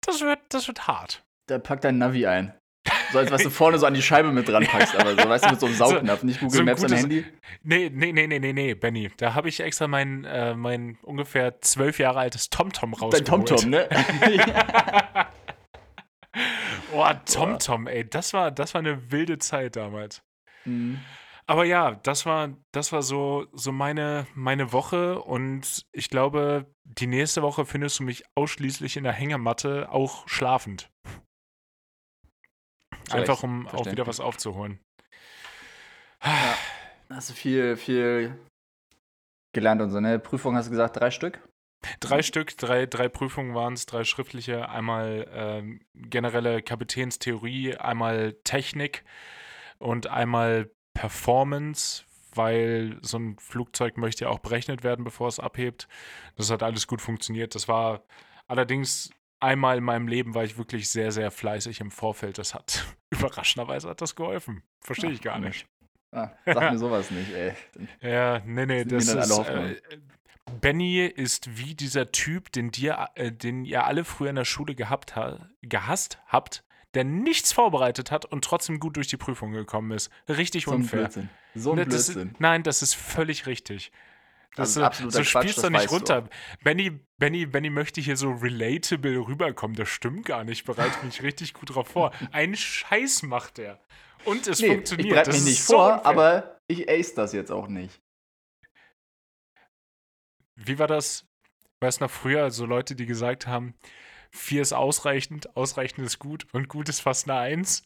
das 0.00 0.20
wird, 0.20 0.40
das 0.50 0.68
wird 0.68 0.86
hart. 0.86 1.24
Da 1.46 1.58
pack 1.58 1.80
dein 1.82 1.98
Navi 1.98 2.26
ein. 2.26 2.54
So 3.12 3.18
als 3.18 3.30
was 3.30 3.42
du 3.42 3.50
vorne 3.50 3.78
so 3.78 3.86
an 3.86 3.94
die 3.94 4.02
Scheibe 4.02 4.32
mit 4.32 4.48
dran 4.48 4.64
packst, 4.64 4.94
aber 4.96 5.10
so, 5.20 5.28
weißt 5.28 5.44
du, 5.46 5.50
mit 5.50 5.60
so 5.60 5.66
einem 5.66 5.74
So- 5.76 5.86
Saugnapf, 5.86 6.22
nicht 6.22 6.40
Google 6.40 6.56
so 6.58 6.64
Maps 6.64 6.82
am 6.82 6.88
gutes- 6.88 7.02
Handy. 7.02 7.24
Nee, 7.62 7.90
nee, 7.92 8.12
nee, 8.12 8.26
nee, 8.26 8.38
nee, 8.38 8.52
nee, 8.52 8.74
Benny. 8.74 9.10
Da 9.16 9.34
habe 9.34 9.48
ich 9.48 9.60
extra 9.60 9.86
mein, 9.88 10.24
äh, 10.24 10.54
mein 10.54 10.98
ungefähr 11.02 11.60
zwölf 11.60 11.98
Jahre 11.98 12.18
altes 12.18 12.50
TomTom 12.50 12.92
Dein 12.92 13.00
rausgeholt. 13.00 13.26
TomTom, 13.48 13.70
ne? 13.70 13.88
Oh, 16.92 17.06
TomTom, 17.24 17.86
ey, 17.86 18.08
das 18.08 18.32
war, 18.32 18.50
das 18.50 18.74
war 18.74 18.80
eine 18.80 19.10
wilde 19.12 19.38
Zeit 19.38 19.76
damals. 19.76 20.22
Mhm. 20.64 21.00
Aber 21.46 21.64
ja, 21.64 21.94
das 22.02 22.24
war, 22.26 22.50
das 22.72 22.90
war 22.92 23.02
so, 23.02 23.46
so 23.52 23.70
meine, 23.70 24.26
meine 24.34 24.72
Woche 24.72 25.20
und 25.20 25.84
ich 25.92 26.08
glaube, 26.08 26.66
die 26.84 27.06
nächste 27.06 27.42
Woche 27.42 27.64
findest 27.66 27.98
du 27.98 28.04
mich 28.04 28.24
ausschließlich 28.34 28.96
in 28.96 29.04
der 29.04 29.12
Hängematte, 29.12 29.90
auch 29.90 30.26
schlafend. 30.28 30.88
Einfach 33.10 33.42
um 33.42 33.68
auch 33.68 33.86
wieder 33.86 34.06
was 34.06 34.20
aufzuholen. 34.20 34.78
Hast 37.10 37.30
du 37.30 37.34
viel, 37.34 37.76
viel 37.76 38.36
gelernt 39.52 39.82
und 39.82 39.90
so, 39.90 40.00
ne? 40.00 40.18
Prüfung 40.18 40.56
hast 40.56 40.66
du 40.66 40.70
gesagt, 40.70 40.96
drei 40.96 41.10
Stück? 41.10 41.40
Drei 42.00 42.22
Stück, 42.22 42.56
drei, 42.56 42.86
drei 42.86 43.08
Prüfungen 43.08 43.54
waren 43.54 43.74
es, 43.74 43.86
drei 43.86 44.04
schriftliche, 44.04 44.68
einmal 44.70 45.28
ähm, 45.32 45.80
generelle 45.94 46.62
Kapitänstheorie, 46.62 47.76
einmal 47.76 48.34
Technik 48.44 49.04
und 49.78 50.06
einmal 50.06 50.70
Performance, 50.94 52.04
weil 52.34 52.98
so 53.02 53.18
ein 53.18 53.38
Flugzeug 53.38 53.98
möchte 53.98 54.24
ja 54.24 54.30
auch 54.30 54.38
berechnet 54.38 54.82
werden, 54.82 55.04
bevor 55.04 55.28
es 55.28 55.38
abhebt. 55.38 55.88
Das 56.36 56.50
hat 56.50 56.62
alles 56.62 56.86
gut 56.86 57.02
funktioniert. 57.02 57.54
Das 57.54 57.68
war 57.68 58.02
allerdings 58.46 59.10
einmal 59.44 59.78
in 59.78 59.84
meinem 59.84 60.08
Leben 60.08 60.34
war 60.34 60.44
ich 60.44 60.58
wirklich 60.58 60.88
sehr, 60.88 61.12
sehr 61.12 61.30
fleißig 61.30 61.80
im 61.80 61.90
Vorfeld. 61.90 62.38
Das 62.38 62.54
hat 62.54 62.84
überraschenderweise 63.10 63.88
hat 63.88 64.00
das 64.00 64.16
geholfen. 64.16 64.62
Verstehe 64.80 65.10
ich 65.10 65.20
gar 65.22 65.38
nicht. 65.38 65.66
Ah, 66.12 66.30
sag 66.46 66.72
mir 66.72 66.78
sowas 66.86 67.10
nicht, 67.10 67.32
ey. 67.32 67.52
Ja, 68.00 68.40
nee, 68.44 68.66
nee, 68.66 68.84
das 68.84 69.08
ist. 69.08 69.38
Äh, 69.38 69.76
Benny 70.60 71.06
ist 71.06 71.58
wie 71.58 71.74
dieser 71.74 72.12
Typ, 72.12 72.52
den, 72.52 72.70
dir, 72.70 73.08
äh, 73.14 73.32
den 73.32 73.64
ihr 73.64 73.84
alle 73.86 74.04
früher 74.04 74.30
in 74.30 74.36
der 74.36 74.44
Schule 74.44 74.74
gehabt 74.74 75.16
ha 75.16 75.48
gehasst 75.62 76.18
habt, 76.26 76.64
der 76.92 77.04
nichts 77.04 77.52
vorbereitet 77.52 78.10
hat 78.10 78.24
und 78.24 78.44
trotzdem 78.44 78.78
gut 78.78 78.96
durch 78.96 79.08
die 79.08 79.16
Prüfung 79.16 79.52
gekommen 79.52 79.90
ist. 79.90 80.10
Richtig 80.28 80.64
So 80.64 80.72
ein 80.72 80.76
unfair. 80.76 81.00
Blödsinn. 81.00 81.30
So 81.54 81.72
ein 81.72 81.76
Ne, 81.76 81.86
das 81.86 82.06
Blödsinn. 82.06 82.32
Ist, 82.32 82.40
nein, 82.40 82.62
das 82.62 82.82
ist 82.82 82.94
völlig 82.94 83.46
richtig. 83.46 83.90
Das, 84.54 84.74
das 84.74 85.00
ist 85.00 85.12
so 85.12 85.18
Quatsch, 85.18 85.26
spielst 85.26 85.64
du 85.64 85.70
nicht 85.70 85.90
runter. 85.90 86.28
Benny, 86.62 87.00
Benny, 87.18 87.46
Benny 87.46 87.70
möchte 87.70 88.00
hier 88.00 88.16
so 88.16 88.30
relatable 88.30 89.26
rüberkommen. 89.26 89.76
Das 89.76 89.88
stimmt 89.88 90.26
gar 90.26 90.44
nicht. 90.44 90.60
Ich 90.60 90.64
Bereite 90.64 91.04
mich 91.04 91.22
richtig 91.22 91.54
gut 91.54 91.74
drauf 91.74 91.88
vor. 91.88 92.12
Einen 92.32 92.56
Scheiß 92.56 93.24
macht 93.24 93.58
er. 93.58 93.80
Und 94.24 94.46
es 94.46 94.60
nee, 94.60 94.68
funktioniert. 94.68 95.06
Ich 95.06 95.12
bereite 95.12 95.32
mich 95.32 95.44
nicht 95.44 95.60
vor, 95.60 95.94
unfair. 95.94 96.06
aber 96.06 96.60
ich 96.68 96.88
ace 96.88 97.14
das 97.14 97.32
jetzt 97.32 97.50
auch 97.50 97.66
nicht. 97.66 98.00
Wie 100.54 100.78
war 100.78 100.86
das? 100.86 101.26
Weißt 101.80 102.00
du 102.00 102.04
noch 102.04 102.10
früher, 102.10 102.50
so 102.50 102.64
Leute, 102.64 102.94
die 102.94 103.06
gesagt 103.06 103.46
haben, 103.46 103.74
vier 104.30 104.62
ist 104.62 104.72
ausreichend, 104.72 105.56
ausreichend 105.56 106.06
ist 106.06 106.18
gut 106.20 106.46
und 106.52 106.68
gut 106.68 106.88
ist 106.88 107.00
fast 107.00 107.28
eine 107.28 107.38
Eins 107.38 107.82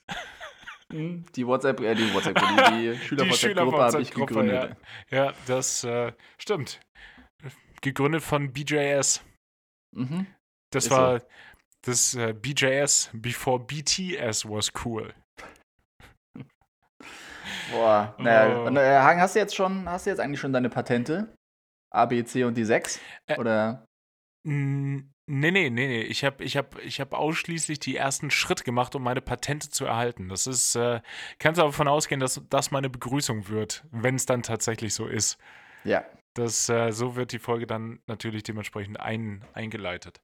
die 0.92 1.46
WhatsApp, 1.46 1.80
äh, 1.80 1.94
die 1.94 2.12
WhatsApp, 2.14 2.38
die, 2.70 2.92
die 2.92 2.98
Schüler-WhatsApp-Gruppe 2.98 3.82
habe 3.82 4.02
ich 4.02 4.10
gegründet. 4.10 4.76
Ja, 5.10 5.26
ja 5.26 5.32
das 5.46 5.84
äh, 5.84 6.12
stimmt. 6.38 6.80
Gegründet 7.80 8.22
von 8.22 8.52
BJS. 8.52 9.22
Mhm. 9.94 10.26
Das 10.70 10.84
Ist 10.86 10.90
war 10.90 11.22
das 11.82 12.14
äh, 12.14 12.32
BJS 12.34 13.10
before 13.12 13.60
BTS 13.60 14.44
was 14.48 14.70
cool. 14.84 15.14
Boah, 17.70 18.14
naja, 18.18 18.58
Oh. 18.62 18.66
und, 18.66 18.76
äh, 18.76 18.98
Hagen, 18.98 19.20
hast 19.20 19.34
du 19.34 19.38
jetzt 19.40 19.54
schon, 19.54 19.88
hast 19.88 20.06
du 20.06 20.10
jetzt 20.10 20.20
eigentlich 20.20 20.40
schon 20.40 20.52
deine 20.52 20.70
Patente? 20.70 21.34
A, 21.90 22.06
B, 22.06 22.24
C 22.24 22.44
und 22.44 22.54
die 22.56 22.64
6? 22.64 23.00
Äh, 23.26 23.38
Oder? 23.38 23.86
Nee, 25.30 25.50
nee, 25.50 25.68
nee, 25.68 25.86
nee. 25.86 26.00
Ich 26.02 26.24
habe 26.24 26.42
ich 26.42 26.56
hab, 26.56 26.78
ich 26.78 27.00
hab 27.00 27.12
ausschließlich 27.12 27.78
die 27.78 27.96
ersten 27.96 28.30
Schritte 28.30 28.64
gemacht, 28.64 28.94
um 28.94 29.02
meine 29.02 29.20
Patente 29.20 29.68
zu 29.68 29.84
erhalten. 29.84 30.30
Das 30.30 30.46
ist, 30.46 30.74
äh, 30.74 31.02
kannst 31.38 31.60
aber 31.60 31.68
davon 31.68 31.86
ausgehen, 31.86 32.18
dass 32.18 32.40
das 32.48 32.70
meine 32.70 32.88
Begrüßung 32.88 33.48
wird, 33.48 33.84
wenn 33.90 34.14
es 34.14 34.24
dann 34.24 34.42
tatsächlich 34.42 34.94
so 34.94 35.06
ist. 35.06 35.36
Ja. 35.84 36.06
Das, 36.32 36.70
äh, 36.70 36.92
so 36.92 37.14
wird 37.14 37.32
die 37.32 37.38
Folge 37.38 37.66
dann 37.66 38.00
natürlich 38.06 38.42
dementsprechend 38.42 39.00
ein, 39.00 39.44
eingeleitet. 39.52 40.22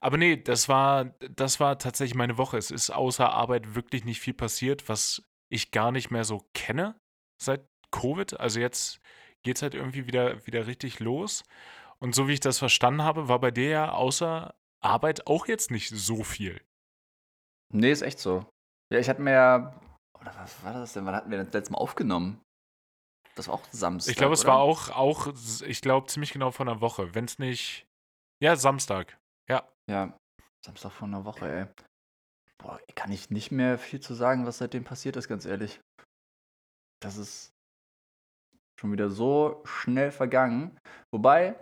Aber 0.00 0.16
nee, 0.16 0.38
das 0.38 0.70
war, 0.70 1.04
das 1.30 1.60
war 1.60 1.78
tatsächlich 1.78 2.14
meine 2.14 2.38
Woche. 2.38 2.56
Es 2.56 2.70
ist 2.70 2.88
außer 2.88 3.30
Arbeit 3.30 3.74
wirklich 3.74 4.06
nicht 4.06 4.20
viel 4.20 4.34
passiert, 4.34 4.88
was 4.88 5.22
ich 5.50 5.70
gar 5.70 5.92
nicht 5.92 6.10
mehr 6.10 6.24
so 6.24 6.48
kenne 6.54 6.98
seit 7.36 7.68
Covid. 7.90 8.40
Also 8.40 8.58
jetzt 8.58 9.00
geht 9.42 9.56
es 9.56 9.62
halt 9.62 9.74
irgendwie 9.74 10.06
wieder, 10.06 10.46
wieder 10.46 10.66
richtig 10.66 10.98
los. 10.98 11.44
Und 11.98 12.14
so 12.14 12.28
wie 12.28 12.34
ich 12.34 12.40
das 12.40 12.58
verstanden 12.58 13.02
habe, 13.02 13.28
war 13.28 13.38
bei 13.38 13.50
dir 13.50 13.68
ja 13.68 13.92
außer 13.92 14.54
Arbeit 14.80 15.26
auch 15.26 15.46
jetzt 15.46 15.70
nicht 15.70 15.90
so 15.90 16.22
viel. 16.22 16.60
Nee, 17.72 17.90
ist 17.90 18.02
echt 18.02 18.18
so. 18.18 18.46
Ja, 18.92 18.98
ich 18.98 19.08
hatte 19.08 19.22
mir 19.22 19.32
ja. 19.32 19.80
Oder 20.20 20.34
was 20.36 20.62
war 20.62 20.72
das 20.72 20.92
denn? 20.92 21.06
Wann 21.06 21.14
hatten 21.14 21.30
wir 21.30 21.42
das 21.42 21.52
letzte 21.52 21.72
Mal 21.72 21.78
aufgenommen? 21.78 22.40
Das 23.34 23.48
war 23.48 23.54
auch 23.54 23.64
Samstag. 23.70 24.10
Ich 24.10 24.16
glaube, 24.16 24.34
es 24.34 24.46
war 24.46 24.58
auch, 24.58 24.90
auch, 24.90 25.32
ich 25.66 25.80
glaube, 25.80 26.06
ziemlich 26.06 26.32
genau 26.32 26.50
von 26.50 26.68
einer 26.68 26.80
Woche. 26.80 27.14
Wenn 27.14 27.24
es 27.24 27.38
nicht. 27.38 27.86
Ja, 28.42 28.56
Samstag. 28.56 29.18
Ja, 29.88 30.18
Samstag 30.64 30.90
vor 30.90 31.06
einer 31.06 31.24
Woche, 31.24 31.48
ey. 31.48 31.66
Boah, 32.58 32.80
kann 32.96 33.12
ich 33.12 33.30
nicht 33.30 33.52
mehr 33.52 33.78
viel 33.78 34.00
zu 34.00 34.14
sagen, 34.14 34.46
was 34.46 34.58
seitdem 34.58 34.82
passiert 34.82 35.16
ist, 35.16 35.28
ganz 35.28 35.44
ehrlich. 35.44 35.80
Das 37.00 37.16
ist 37.16 37.52
schon 38.80 38.90
wieder 38.90 39.08
so 39.08 39.62
schnell 39.64 40.10
vergangen. 40.10 40.76
Wobei, 41.12 41.54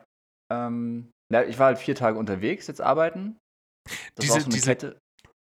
ähm, 0.51 1.11
na, 1.31 1.45
ich 1.45 1.59
war 1.59 1.67
halt 1.67 1.79
vier 1.79 1.95
Tage 1.95 2.19
unterwegs, 2.19 2.67
jetzt 2.67 2.81
arbeiten. 2.81 3.39
Das 4.15 4.25
Diese- 4.27 4.41
so 4.41 4.51
diese- 4.51 4.67
Kette. 4.71 4.99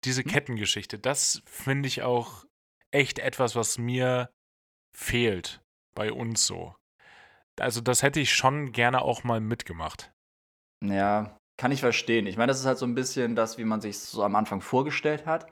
Diese 0.05 0.23
Hm? 0.23 0.31
Kettengeschichte, 0.31 0.99
das 0.99 1.41
finde 1.45 1.87
ich 1.87 2.03
auch 2.03 2.45
echt 2.91 3.19
etwas, 3.19 3.55
was 3.55 3.77
mir 3.77 4.29
fehlt 4.95 5.61
bei 5.95 6.11
uns 6.13 6.45
so. 6.45 6.75
Also, 7.59 7.81
das 7.81 8.03
hätte 8.03 8.19
ich 8.19 8.33
schon 8.33 8.71
gerne 8.71 9.01
auch 9.01 9.23
mal 9.23 9.39
mitgemacht. 9.41 10.11
Ja, 10.85 11.35
kann 11.59 11.71
ich 11.71 11.79
verstehen. 11.79 12.27
Ich 12.27 12.37
meine, 12.37 12.51
das 12.51 12.59
ist 12.59 12.67
halt 12.67 12.77
so 12.77 12.85
ein 12.85 12.93
bisschen 12.93 13.35
das, 13.35 13.57
wie 13.57 13.63
man 13.65 13.81
sich 13.81 13.97
so 13.97 14.23
am 14.23 14.35
Anfang 14.35 14.61
vorgestellt 14.61 15.25
hat. 15.25 15.51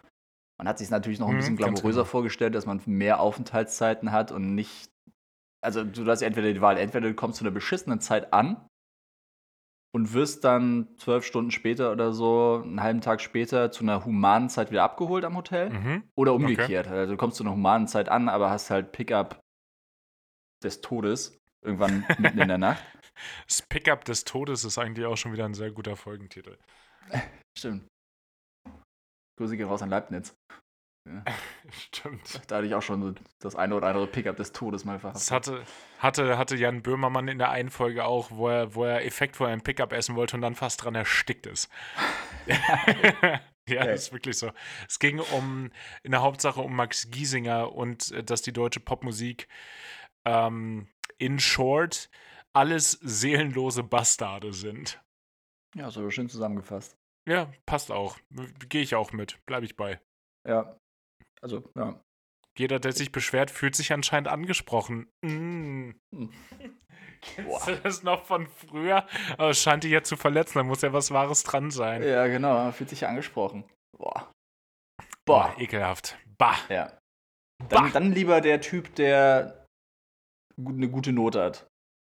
Man 0.59 0.67
hat 0.67 0.77
sich 0.77 0.89
natürlich 0.91 1.19
noch 1.19 1.27
ein 1.27 1.33
Mhm, 1.33 1.39
bisschen 1.39 1.57
glamouröser 1.57 2.01
genau. 2.01 2.09
vorgestellt, 2.11 2.53
dass 2.53 2.67
man 2.67 2.81
mehr 2.85 3.19
Aufenthaltszeiten 3.19 4.11
hat 4.11 4.31
und 4.31 4.53
nicht. 4.53 4.89
Also, 5.61 5.83
du 5.83 6.05
hast 6.05 6.21
entweder 6.21 6.53
die 6.53 6.61
Wahl, 6.61 6.77
entweder 6.77 7.07
du 7.09 7.15
kommst 7.15 7.39
zu 7.39 7.43
einer 7.43 7.51
beschissenen 7.51 7.99
Zeit 7.99 8.31
an 8.31 8.67
und 9.95 10.11
wirst 10.11 10.43
dann 10.43 10.89
zwölf 10.97 11.25
Stunden 11.25 11.51
später 11.51 11.89
oder 11.93 12.11
so, 12.11 12.61
einen 12.61 12.83
halben 12.83 12.99
Tag 12.99 13.21
später, 13.21 13.71
zu 13.71 13.85
einer 13.85 14.03
humanen 14.03 14.49
Zeit 14.49 14.69
wieder 14.69 14.83
abgeholt 14.83 15.23
am 15.23 15.37
Hotel. 15.37 15.69
Mhm. 15.69 16.03
Oder 16.15 16.33
umgekehrt. 16.33 16.89
Also, 16.89 17.13
du 17.13 17.17
kommst 17.17 17.37
zu 17.37 17.43
einer 17.43 17.53
humanen 17.53 17.87
Zeit 17.87 18.09
an, 18.09 18.27
aber 18.27 18.49
hast 18.49 18.69
halt 18.69 18.91
Pickup 18.91 19.39
des 20.61 20.81
Todes 20.81 21.39
irgendwann 21.61 22.05
mitten 22.17 22.39
in 22.39 22.49
der 22.49 22.57
Nacht. 22.57 22.83
Das 23.47 23.61
Pickup 23.61 24.03
des 24.03 24.25
Todes 24.25 24.65
ist 24.65 24.77
eigentlich 24.77 25.05
auch 25.05 25.15
schon 25.15 25.31
wieder 25.31 25.45
ein 25.45 25.53
sehr 25.53 25.71
guter 25.71 25.95
Folgentitel. 25.95 26.57
Stimmt. 27.57 27.87
Grüße 29.37 29.55
gehen 29.55 29.69
raus 29.69 29.81
an 29.81 29.91
Leibniz. 29.91 30.35
Stimmt. 31.69 32.41
Da 32.47 32.57
hatte 32.57 32.67
ich 32.67 32.73
auch 32.73 32.81
schon 32.81 33.01
so 33.01 33.13
das 33.39 33.55
eine 33.55 33.75
oder 33.75 33.87
andere 33.87 34.07
Pickup 34.07 34.35
des 34.37 34.51
Todes 34.51 34.85
mal 34.85 34.99
verhaftet. 34.99 35.21
Das 35.21 35.31
hatte, 35.31 35.63
hatte, 35.99 36.37
hatte 36.37 36.55
Jan 36.55 36.81
Böhmermann 36.81 37.27
in 37.27 37.37
der 37.37 37.51
einen 37.51 37.69
Folge 37.69 38.05
auch, 38.05 38.31
wo 38.31 38.49
er, 38.49 38.75
wo 38.75 38.85
er 38.85 39.05
effektvoll 39.05 39.49
ein 39.49 39.61
Pickup 39.61 39.93
essen 39.93 40.15
wollte 40.15 40.35
und 40.35 40.41
dann 40.41 40.55
fast 40.55 40.83
dran 40.83 40.95
erstickt 40.95 41.45
ist. 41.45 41.69
ja, 43.67 43.85
das 43.85 44.03
ist 44.03 44.13
wirklich 44.13 44.37
so. 44.37 44.51
Es 44.87 44.99
ging 44.99 45.19
um, 45.19 45.71
in 46.03 46.11
der 46.11 46.21
Hauptsache 46.21 46.61
um 46.61 46.75
Max 46.75 47.09
Giesinger 47.11 47.71
und 47.71 48.11
äh, 48.11 48.23
dass 48.23 48.41
die 48.41 48.53
deutsche 48.53 48.79
Popmusik 48.79 49.47
ähm, 50.25 50.87
in 51.17 51.39
short 51.39 52.09
alles 52.53 52.91
seelenlose 53.03 53.83
Bastarde 53.83 54.53
sind. 54.53 55.01
Ja, 55.75 55.91
so 55.91 56.09
schön 56.09 56.29
zusammengefasst. 56.29 56.97
Ja, 57.27 57.51
passt 57.65 57.91
auch. 57.91 58.17
Gehe 58.69 58.81
ich 58.81 58.95
auch 58.95 59.11
mit. 59.11 59.45
Bleibe 59.45 59.65
ich 59.65 59.75
bei. 59.75 59.99
Ja. 60.47 60.77
Also, 61.41 61.63
ja. 61.75 61.99
Jeder, 62.57 62.79
der 62.79 62.93
sich 62.93 63.11
beschwert, 63.11 63.51
fühlt 63.51 63.75
sich 63.75 63.91
anscheinend 63.91 64.29
angesprochen. 64.29 65.07
Mm. 65.21 65.91
Hm. 66.13 66.31
Kennst 67.21 67.67
du 67.67 67.75
das 67.77 68.03
noch 68.03 68.23
von 68.25 68.47
früher? 68.47 69.05
Aber 69.37 69.49
es 69.49 69.61
scheint 69.61 69.83
dich 69.83 69.91
ja 69.91 70.03
zu 70.03 70.15
verletzen, 70.15 70.59
da 70.59 70.63
muss 70.63 70.81
ja 70.81 70.93
was 70.93 71.11
Wahres 71.11 71.43
dran 71.43 71.71
sein. 71.71 72.03
Ja, 72.03 72.27
genau. 72.27 72.71
Fühlt 72.71 72.89
sich 72.89 73.05
angesprochen. 73.07 73.63
Boah. 73.97 74.31
Boah, 75.25 75.53
Boah. 75.53 75.55
ekelhaft. 75.57 76.17
Bah. 76.37 76.55
Ja. 76.69 76.85
Bah. 77.57 77.67
Dann, 77.69 77.91
dann 77.93 78.11
lieber 78.11 78.41
der 78.41 78.61
Typ, 78.61 78.93
der 78.95 79.65
eine 80.57 80.89
gute 80.89 81.11
Note 81.13 81.41
hat 81.41 81.67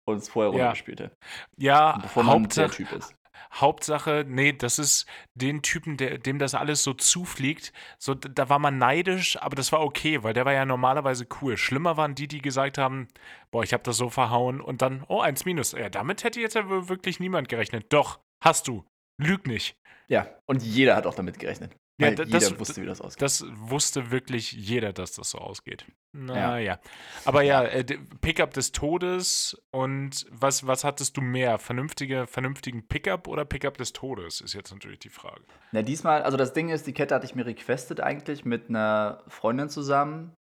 und 0.06 0.18
es 0.18 0.28
vorher 0.28 0.50
Ja. 0.52 0.56
runtergespielt 0.66 1.00
hat. 1.00 1.14
Ja, 1.56 1.98
Bevor 1.98 2.22
man 2.22 2.32
der 2.34 2.42
Hauptsache, 2.66 2.70
Typ 2.84 2.92
ist. 2.92 3.14
Hauptsache, 3.52 4.24
nee, 4.26 4.52
das 4.52 4.78
ist 4.78 5.06
den 5.34 5.62
Typen, 5.62 5.96
der, 5.96 6.18
dem 6.18 6.38
das 6.38 6.54
alles 6.54 6.82
so 6.82 6.94
zufliegt. 6.94 7.72
So, 7.98 8.14
da 8.14 8.48
war 8.48 8.58
man 8.58 8.78
neidisch, 8.78 9.40
aber 9.40 9.56
das 9.56 9.72
war 9.72 9.80
okay, 9.80 10.22
weil 10.22 10.34
der 10.34 10.44
war 10.44 10.52
ja 10.52 10.64
normalerweise 10.64 11.26
cool. 11.40 11.56
Schlimmer 11.56 11.96
waren 11.96 12.14
die, 12.14 12.28
die 12.28 12.42
gesagt 12.42 12.78
haben, 12.78 13.08
boah, 13.50 13.62
ich 13.62 13.72
habe 13.72 13.82
das 13.82 13.96
so 13.96 14.10
verhauen 14.10 14.60
und 14.60 14.82
dann, 14.82 15.04
oh, 15.08 15.20
eins 15.20 15.44
minus. 15.44 15.72
Ja, 15.72 15.88
damit 15.88 16.24
hätte 16.24 16.40
jetzt 16.40 16.54
ja 16.54 16.88
wirklich 16.88 17.20
niemand 17.20 17.48
gerechnet. 17.48 17.86
Doch, 17.92 18.20
hast 18.40 18.68
du. 18.68 18.84
Lüg 19.20 19.46
nicht. 19.46 19.76
Ja, 20.08 20.26
und 20.46 20.62
jeder 20.62 20.96
hat 20.96 21.06
auch 21.06 21.14
damit 21.14 21.38
gerechnet. 21.38 21.74
Ja, 22.00 22.08
Weil 22.08 22.14
da- 22.14 22.22
jeder 22.24 22.38
das- 22.38 22.60
wusste, 22.60 22.80
wie 22.80 22.86
das 22.86 23.00
ausgeht. 23.00 23.22
Das 23.22 23.44
wusste 23.50 24.10
wirklich 24.12 24.52
jeder, 24.52 24.92
dass 24.92 25.14
das 25.14 25.30
so 25.30 25.38
ausgeht. 25.38 25.84
Naja. 26.12 26.78
Aber 27.24 27.42
ja, 27.42 27.64
äh, 27.64 27.82
Pickup 28.20 28.54
des 28.54 28.70
Todes 28.70 29.60
und 29.72 30.24
was, 30.30 30.64
was 30.66 30.84
hattest 30.84 31.16
du 31.16 31.20
mehr? 31.20 31.58
Vernünftige, 31.58 32.28
vernünftigen 32.28 32.86
Pickup 32.86 33.26
oder 33.26 33.44
Pickup 33.44 33.76
des 33.78 33.92
Todes, 33.92 34.40
ist 34.40 34.54
jetzt 34.54 34.70
natürlich 34.72 35.00
die 35.00 35.08
Frage. 35.08 35.42
Na, 35.72 35.82
diesmal, 35.82 36.22
also 36.22 36.36
das 36.36 36.52
Ding 36.52 36.68
ist, 36.68 36.86
die 36.86 36.92
Kette 36.92 37.14
hatte 37.16 37.26
ich 37.26 37.34
mir 37.34 37.46
requestet 37.46 38.00
eigentlich 38.00 38.44
mit 38.44 38.68
einer 38.68 39.24
Freundin 39.26 39.68
zusammen. 39.68 40.34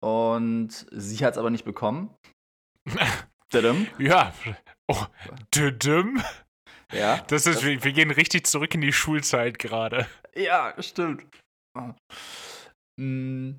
Und 0.00 0.86
sie 0.92 1.24
hat 1.24 1.32
es 1.32 1.38
aber 1.38 1.50
nicht 1.50 1.64
bekommen. 1.64 2.14
Ja, 3.98 4.34
oh, 4.88 5.04
düdüm. 5.54 6.20
Ja. 6.94 7.22
Das 7.28 7.46
ist, 7.46 7.56
Das- 7.56 7.64
wir, 7.64 7.82
wir 7.82 7.92
gehen 7.92 8.10
richtig 8.10 8.46
zurück 8.46 8.74
in 8.74 8.80
die 8.80 8.92
Schulzeit 8.92 9.58
gerade. 9.58 10.06
Ja, 10.34 10.74
stimmt. 10.82 11.24
Mm, 13.00 13.52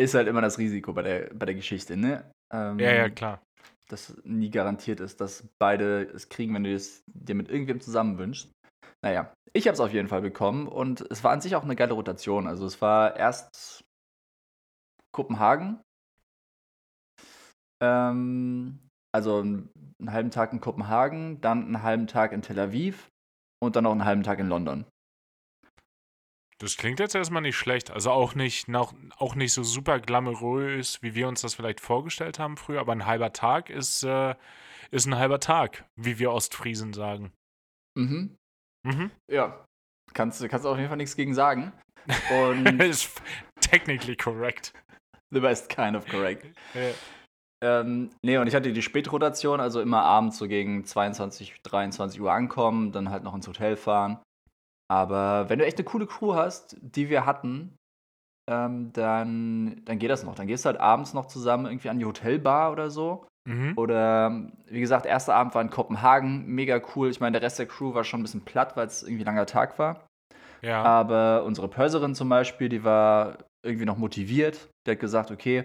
Ist 0.00 0.14
halt 0.14 0.28
immer 0.28 0.40
das 0.40 0.58
Risiko 0.58 0.92
bei 0.92 1.02
der, 1.02 1.34
bei 1.34 1.46
der 1.46 1.54
Geschichte, 1.54 1.96
ne? 1.96 2.30
Ähm, 2.52 2.78
Ja, 2.78 2.92
ja, 2.92 3.08
klar. 3.10 3.42
Dass 3.88 4.14
nie 4.24 4.50
garantiert 4.50 5.00
ist, 5.00 5.20
dass 5.20 5.44
beide 5.60 6.02
es 6.04 6.28
kriegen, 6.28 6.54
wenn 6.54 6.64
du 6.64 6.72
es 6.74 7.02
dir 7.06 7.34
mit 7.34 7.48
irgendwem 7.48 7.80
zusammen 7.80 8.18
wünschst. 8.18 8.50
Naja, 9.04 9.32
ich 9.52 9.66
habe 9.66 9.74
es 9.74 9.80
auf 9.80 9.92
jeden 9.92 10.08
Fall 10.08 10.22
bekommen 10.22 10.68
und 10.68 11.00
es 11.10 11.22
war 11.24 11.32
an 11.32 11.40
sich 11.40 11.54
auch 11.56 11.64
eine 11.64 11.76
geile 11.76 11.94
Rotation. 11.94 12.46
Also 12.46 12.66
es 12.66 12.80
war 12.80 13.16
erst 13.16 13.82
Kopenhagen. 15.12 15.80
Ähm, 17.82 18.78
also 19.12 19.40
einen 19.40 19.70
halben 20.06 20.30
Tag 20.30 20.52
in 20.52 20.60
Kopenhagen, 20.60 21.40
dann 21.40 21.64
einen 21.64 21.82
halben 21.82 22.06
Tag 22.06 22.32
in 22.32 22.42
Tel 22.42 22.58
Aviv 22.58 23.08
und 23.62 23.76
dann 23.76 23.84
noch 23.84 23.92
einen 23.92 24.04
halben 24.04 24.22
Tag 24.22 24.38
in 24.38 24.48
London. 24.48 24.84
Das 26.58 26.76
klingt 26.76 27.00
jetzt 27.00 27.14
erstmal 27.14 27.40
nicht 27.40 27.56
schlecht. 27.56 27.90
Also 27.90 28.10
auch 28.10 28.34
nicht, 28.34 28.68
noch, 28.68 28.92
auch 29.16 29.34
nicht 29.34 29.54
so 29.54 29.62
super 29.62 29.98
glamourös, 29.98 31.02
wie 31.02 31.14
wir 31.14 31.26
uns 31.26 31.40
das 31.40 31.54
vielleicht 31.54 31.80
vorgestellt 31.80 32.38
haben 32.38 32.58
früher, 32.58 32.80
aber 32.80 32.92
ein 32.92 33.06
halber 33.06 33.32
Tag 33.32 33.70
ist, 33.70 34.02
äh, 34.02 34.34
ist 34.90 35.06
ein 35.06 35.16
halber 35.16 35.40
Tag, 35.40 35.86
wie 35.96 36.18
wir 36.18 36.32
Ostfriesen 36.32 36.92
sagen. 36.92 37.32
Mhm. 37.96 38.36
Mhm. 38.86 39.10
Ja, 39.30 39.64
kannst 40.12 40.40
du 40.42 40.48
kannst 40.48 40.66
auf 40.66 40.76
jeden 40.76 40.88
Fall 40.88 40.98
nichts 40.98 41.16
gegen 41.16 41.34
sagen. 41.34 41.72
Und 42.30 42.80
ist 42.82 43.22
technically 43.60 44.16
correct. 44.16 44.72
the 45.30 45.40
best 45.40 45.68
kind 45.68 45.96
of 45.96 46.06
correct. 46.06 46.44
Äh, 46.74 46.92
Ähm, 47.62 48.10
nee, 48.22 48.38
und 48.38 48.46
ich 48.46 48.54
hatte 48.54 48.72
die 48.72 48.82
Spätrotation, 48.82 49.60
also 49.60 49.80
immer 49.80 50.02
abends 50.02 50.38
so 50.38 50.48
gegen 50.48 50.84
22, 50.84 51.60
23 51.62 52.20
Uhr 52.20 52.32
ankommen, 52.32 52.92
dann 52.92 53.10
halt 53.10 53.22
noch 53.22 53.34
ins 53.34 53.48
Hotel 53.48 53.76
fahren. 53.76 54.18
Aber 54.90 55.48
wenn 55.48 55.58
du 55.58 55.66
echt 55.66 55.78
eine 55.78 55.84
coole 55.84 56.06
Crew 56.06 56.34
hast, 56.34 56.76
die 56.80 57.10
wir 57.10 57.26
hatten, 57.26 57.76
ähm, 58.50 58.92
dann, 58.92 59.82
dann 59.84 59.98
geht 59.98 60.10
das 60.10 60.24
noch. 60.24 60.34
Dann 60.34 60.46
gehst 60.46 60.64
du 60.64 60.68
halt 60.68 60.80
abends 60.80 61.14
noch 61.14 61.26
zusammen 61.26 61.66
irgendwie 61.66 61.90
an 61.90 61.98
die 61.98 62.04
Hotelbar 62.04 62.72
oder 62.72 62.90
so. 62.90 63.26
Mhm. 63.48 63.74
Oder 63.76 64.50
wie 64.66 64.80
gesagt, 64.80 65.06
erster 65.06 65.34
Abend 65.34 65.54
war 65.54 65.62
in 65.62 65.70
Kopenhagen, 65.70 66.46
mega 66.46 66.80
cool. 66.94 67.10
Ich 67.10 67.20
meine, 67.20 67.38
der 67.38 67.42
Rest 67.42 67.58
der 67.58 67.66
Crew 67.66 67.94
war 67.94 68.04
schon 68.04 68.20
ein 68.20 68.24
bisschen 68.24 68.44
platt, 68.44 68.76
weil 68.76 68.86
es 68.86 69.02
irgendwie 69.02 69.22
ein 69.22 69.26
langer 69.26 69.46
Tag 69.46 69.78
war. 69.78 70.06
Ja. 70.62 70.82
Aber 70.82 71.44
unsere 71.44 71.68
Purserin 71.68 72.14
zum 72.14 72.28
Beispiel, 72.28 72.68
die 72.68 72.84
war 72.84 73.38
irgendwie 73.64 73.86
noch 73.86 73.96
motiviert. 73.96 74.68
Die 74.86 74.92
hat 74.92 75.00
gesagt, 75.00 75.30
okay, 75.30 75.64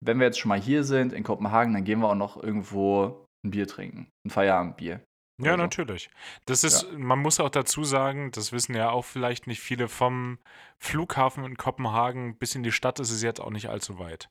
wenn 0.00 0.18
wir 0.18 0.26
jetzt 0.26 0.38
schon 0.38 0.48
mal 0.48 0.60
hier 0.60 0.84
sind 0.84 1.12
in 1.12 1.22
Kopenhagen, 1.24 1.74
dann 1.74 1.84
gehen 1.84 2.00
wir 2.00 2.08
auch 2.08 2.14
noch 2.14 2.42
irgendwo 2.42 3.26
ein 3.44 3.50
Bier 3.50 3.66
trinken. 3.66 4.10
Ein 4.24 4.30
Feierabendbier. 4.30 5.00
Ja, 5.42 5.52
so. 5.52 5.56
natürlich. 5.56 6.10
Das 6.44 6.64
ist, 6.64 6.92
man 6.92 7.18
muss 7.18 7.40
auch 7.40 7.48
dazu 7.48 7.84
sagen, 7.84 8.30
das 8.32 8.52
wissen 8.52 8.74
ja 8.74 8.90
auch 8.90 9.04
vielleicht 9.04 9.46
nicht 9.46 9.60
viele, 9.60 9.88
vom 9.88 10.38
Flughafen 10.78 11.44
in 11.44 11.56
Kopenhagen 11.56 12.36
bis 12.36 12.54
in 12.54 12.62
die 12.62 12.72
Stadt 12.72 13.00
ist 13.00 13.10
es 13.10 13.22
jetzt 13.22 13.40
auch 13.40 13.50
nicht 13.50 13.68
allzu 13.68 13.98
weit. 13.98 14.28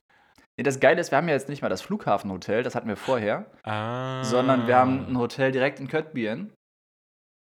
Nee, 0.58 0.64
das 0.64 0.80
Geile 0.80 1.00
ist, 1.00 1.12
wir 1.12 1.18
haben 1.18 1.28
ja 1.28 1.36
jetzt 1.36 1.50
nicht 1.50 1.62
mal 1.62 1.70
das 1.70 1.82
Flughafenhotel, 1.82 2.64
das 2.64 2.76
hatten 2.76 2.90
wir 2.90 2.98
vorher, 2.98 3.50
Ah. 3.64 4.24
sondern 4.24 4.68
wir 4.68 4.76
haben 4.76 5.08
ein 5.08 5.18
Hotel 5.18 5.52
direkt 5.52 5.80
in 5.80 5.88
Köttbien. 5.88 6.54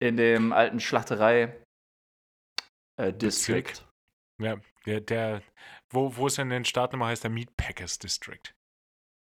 In 0.00 0.16
dem 0.16 0.52
alten 0.52 0.78
Schlachterei 0.78 1.56
äh. 2.98 3.12
Ja, 4.40 4.56
der, 4.86 5.00
der 5.00 5.42
wo, 5.90 6.16
wo 6.16 6.26
es 6.26 6.38
in 6.38 6.50
den 6.50 6.64
Staaten 6.64 6.96
immer 6.96 7.06
heißt, 7.06 7.22
der 7.24 7.30
Meatpackers 7.30 7.98
District. 7.98 8.42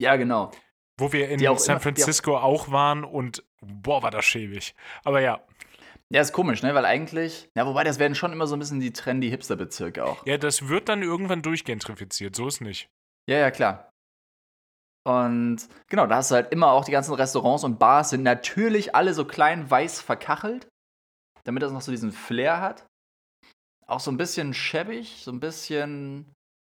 Ja, 0.02 0.16
genau. 0.16 0.52
Wo 0.98 1.12
wir 1.12 1.30
in 1.30 1.40
San 1.40 1.46
immer- 1.46 1.58
die 1.58 1.76
auch- 1.78 1.82
Francisco 1.82 2.38
auch, 2.38 2.72
waren 2.72 3.04
und 3.04 3.44
boah, 3.62 4.02
war 4.04 4.12
das 4.12 4.26
schäbig. 4.26 4.76
Aber 5.04 5.20
ja, 5.22 5.44
Ja, 6.14 6.22
ist 6.22 6.34
komisch, 6.34 6.62
ne? 6.62 6.76
Weil 6.76 6.86
eigentlich, 6.86 7.50
ja, 7.58 7.66
wobei 7.66 7.84
das 7.84 7.98
werden 7.98 8.14
schon 8.14 8.32
immer 8.32 8.46
so 8.46 8.56
ein 8.56 8.60
bisschen 8.60 8.80
die 8.80 8.94
trendy 8.94 9.28
Hipster-Bezirke 9.32 10.06
auch. 10.06 10.24
ja, 10.28 10.38
das 10.38 10.68
wird 10.70 10.88
dann 10.88 11.02
irgendwann 11.02 11.42
durchgentrifiziert, 11.42 12.36
so 12.36 12.48
ist 12.48 12.62
nicht. 12.62 12.88
Ja, 13.28 13.38
ja, 13.40 13.50
klar. 13.50 13.90
Und 15.08 15.68
genau, 15.88 16.08
da 16.08 16.18
hast 16.18 16.32
du 16.32 16.36
halt 16.36 16.52
immer 16.52 16.72
auch 16.72 16.86
die 16.86 16.92
ganzen 16.92 17.14
Restaurants 17.14 17.64
und 17.64 17.78
Bars 17.80 18.12
sind 18.12 18.24
natürlich 18.24 18.96
alle 18.96 19.14
so 19.14 19.26
klein 19.26 19.70
weiß 19.70 20.02
verkachelt, 20.02 20.68
damit 21.44 21.62
das 21.64 21.72
noch 21.72 21.82
so 21.82 21.92
diesen 21.92 22.12
Flair 22.12 22.60
hat. 22.62 22.86
Auch 23.88 24.00
so 24.00 24.10
ein 24.12 24.18
bisschen 24.18 24.54
schäbig, 24.54 25.22
so 25.24 25.32
ein 25.32 25.40
bisschen 25.40 26.32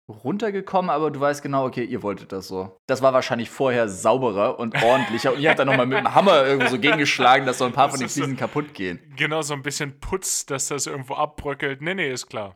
runtergekommen, 0.09 0.91
aber 0.91 1.11
du 1.11 1.19
weißt 1.21 1.43
genau, 1.43 1.67
okay, 1.67 1.85
ihr 1.85 2.03
wolltet 2.03 2.31
das 2.33 2.47
so. 2.49 2.77
Das 2.87 3.03
war 3.03 3.13
wahrscheinlich 3.13 3.51
vorher 3.51 3.89
sauberer 3.89 4.59
und 4.59 4.81
ordentlicher 4.83 5.33
und 5.33 5.41
ihr 5.41 5.49
habt 5.51 5.59
da 5.59 5.65
nochmal 5.65 5.87
mit 5.87 5.99
dem 5.99 6.15
Hammer 6.15 6.47
irgendwo 6.47 6.71
so 6.71 6.79
gegengeschlagen, 6.79 7.45
dass 7.47 7.59
so 7.59 7.65
ein 7.65 7.73
paar 7.73 7.87
Das 7.89 7.93
von 7.95 8.01
den 8.01 8.07
ist 8.07 8.15
so- 8.15 8.21
Fliesen 8.23 8.37
kaputt 8.37 8.73
gehen. 8.75 9.01
Genau, 9.17 9.43
so 9.43 9.55
ein 9.55 9.63
bisschen 9.63 9.99
Putz, 9.99 10.47
dass 10.47 10.69
das 10.69 10.87
irgendwo 10.87 11.15
abbröckelt. 11.15 11.83
Nee, 11.83 11.95
nee, 11.95 12.11
ist 12.13 12.29
klar. 12.29 12.55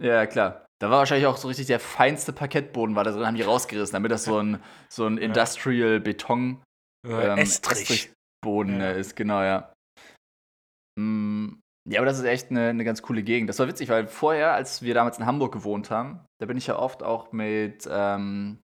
Ja, 0.00 0.26
klar. 0.26 0.66
Da 0.80 0.90
war 0.90 0.98
wahrscheinlich 0.98 1.26
auch 1.26 1.36
so 1.36 1.48
richtig 1.48 1.66
der 1.66 1.80
feinste 1.80 2.32
Parkettboden, 2.32 2.94
war 2.94 3.04
da 3.04 3.10
drin, 3.12 3.26
haben 3.26 3.34
die 3.36 3.42
rausgerissen, 3.42 3.92
damit 3.94 4.10
das 4.12 4.24
so 4.24 4.38
ein, 4.38 4.62
so 4.88 5.06
ein 5.06 5.18
Industrial 5.18 5.98
Beton 6.00 6.62
Äh, 7.06 7.10
ähm, 7.32 7.38
Estrich. 7.38 8.12
Ja. 8.44 8.90
ist, 8.92 9.16
genau, 9.16 9.42
ja. 9.42 9.72
Mm, 10.98 11.58
ja, 11.88 12.00
aber 12.00 12.06
das 12.06 12.18
ist 12.18 12.24
echt 12.24 12.50
eine, 12.50 12.68
eine 12.68 12.84
ganz 12.84 13.02
coole 13.02 13.22
Gegend. 13.22 13.48
Das 13.48 13.58
war 13.58 13.68
witzig, 13.68 13.88
weil 13.88 14.06
vorher, 14.06 14.52
als 14.52 14.82
wir 14.82 14.94
damals 14.94 15.18
in 15.18 15.26
Hamburg 15.26 15.52
gewohnt 15.52 15.90
haben, 15.90 16.20
da 16.40 16.46
bin 16.46 16.56
ich 16.56 16.66
ja 16.66 16.78
oft 16.78 17.02
auch 17.02 17.32
mit, 17.32 17.88
ähm, 17.90 18.60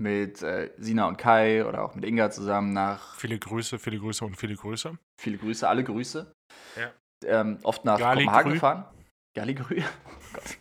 mit 0.00 0.42
äh, 0.42 0.72
Sina 0.76 1.06
und 1.06 1.18
Kai 1.18 1.64
oder 1.64 1.84
auch 1.84 1.94
mit 1.94 2.04
Inga 2.04 2.30
zusammen 2.30 2.72
nach, 2.72 3.14
Viele 3.16 3.38
Grüße, 3.38 3.78
viele 3.78 3.98
Grüße 3.98 4.24
und 4.24 4.36
viele 4.36 4.56
Grüße. 4.56 4.98
viele 5.20 5.38
Grüße, 5.38 5.68
alle 5.68 5.84
Grüße, 5.84 6.32
Ja. 6.76 6.90
ähm, 7.24 7.58
oft 7.62 7.84
nach 7.84 7.98
Gali 7.98 8.24
Kopenhagen 8.24 8.48
Grü. 8.50 8.54
gefahren. 8.54 8.84
Galligrü. 9.36 9.80
Oh 9.82 10.10
Gott. 10.34 10.58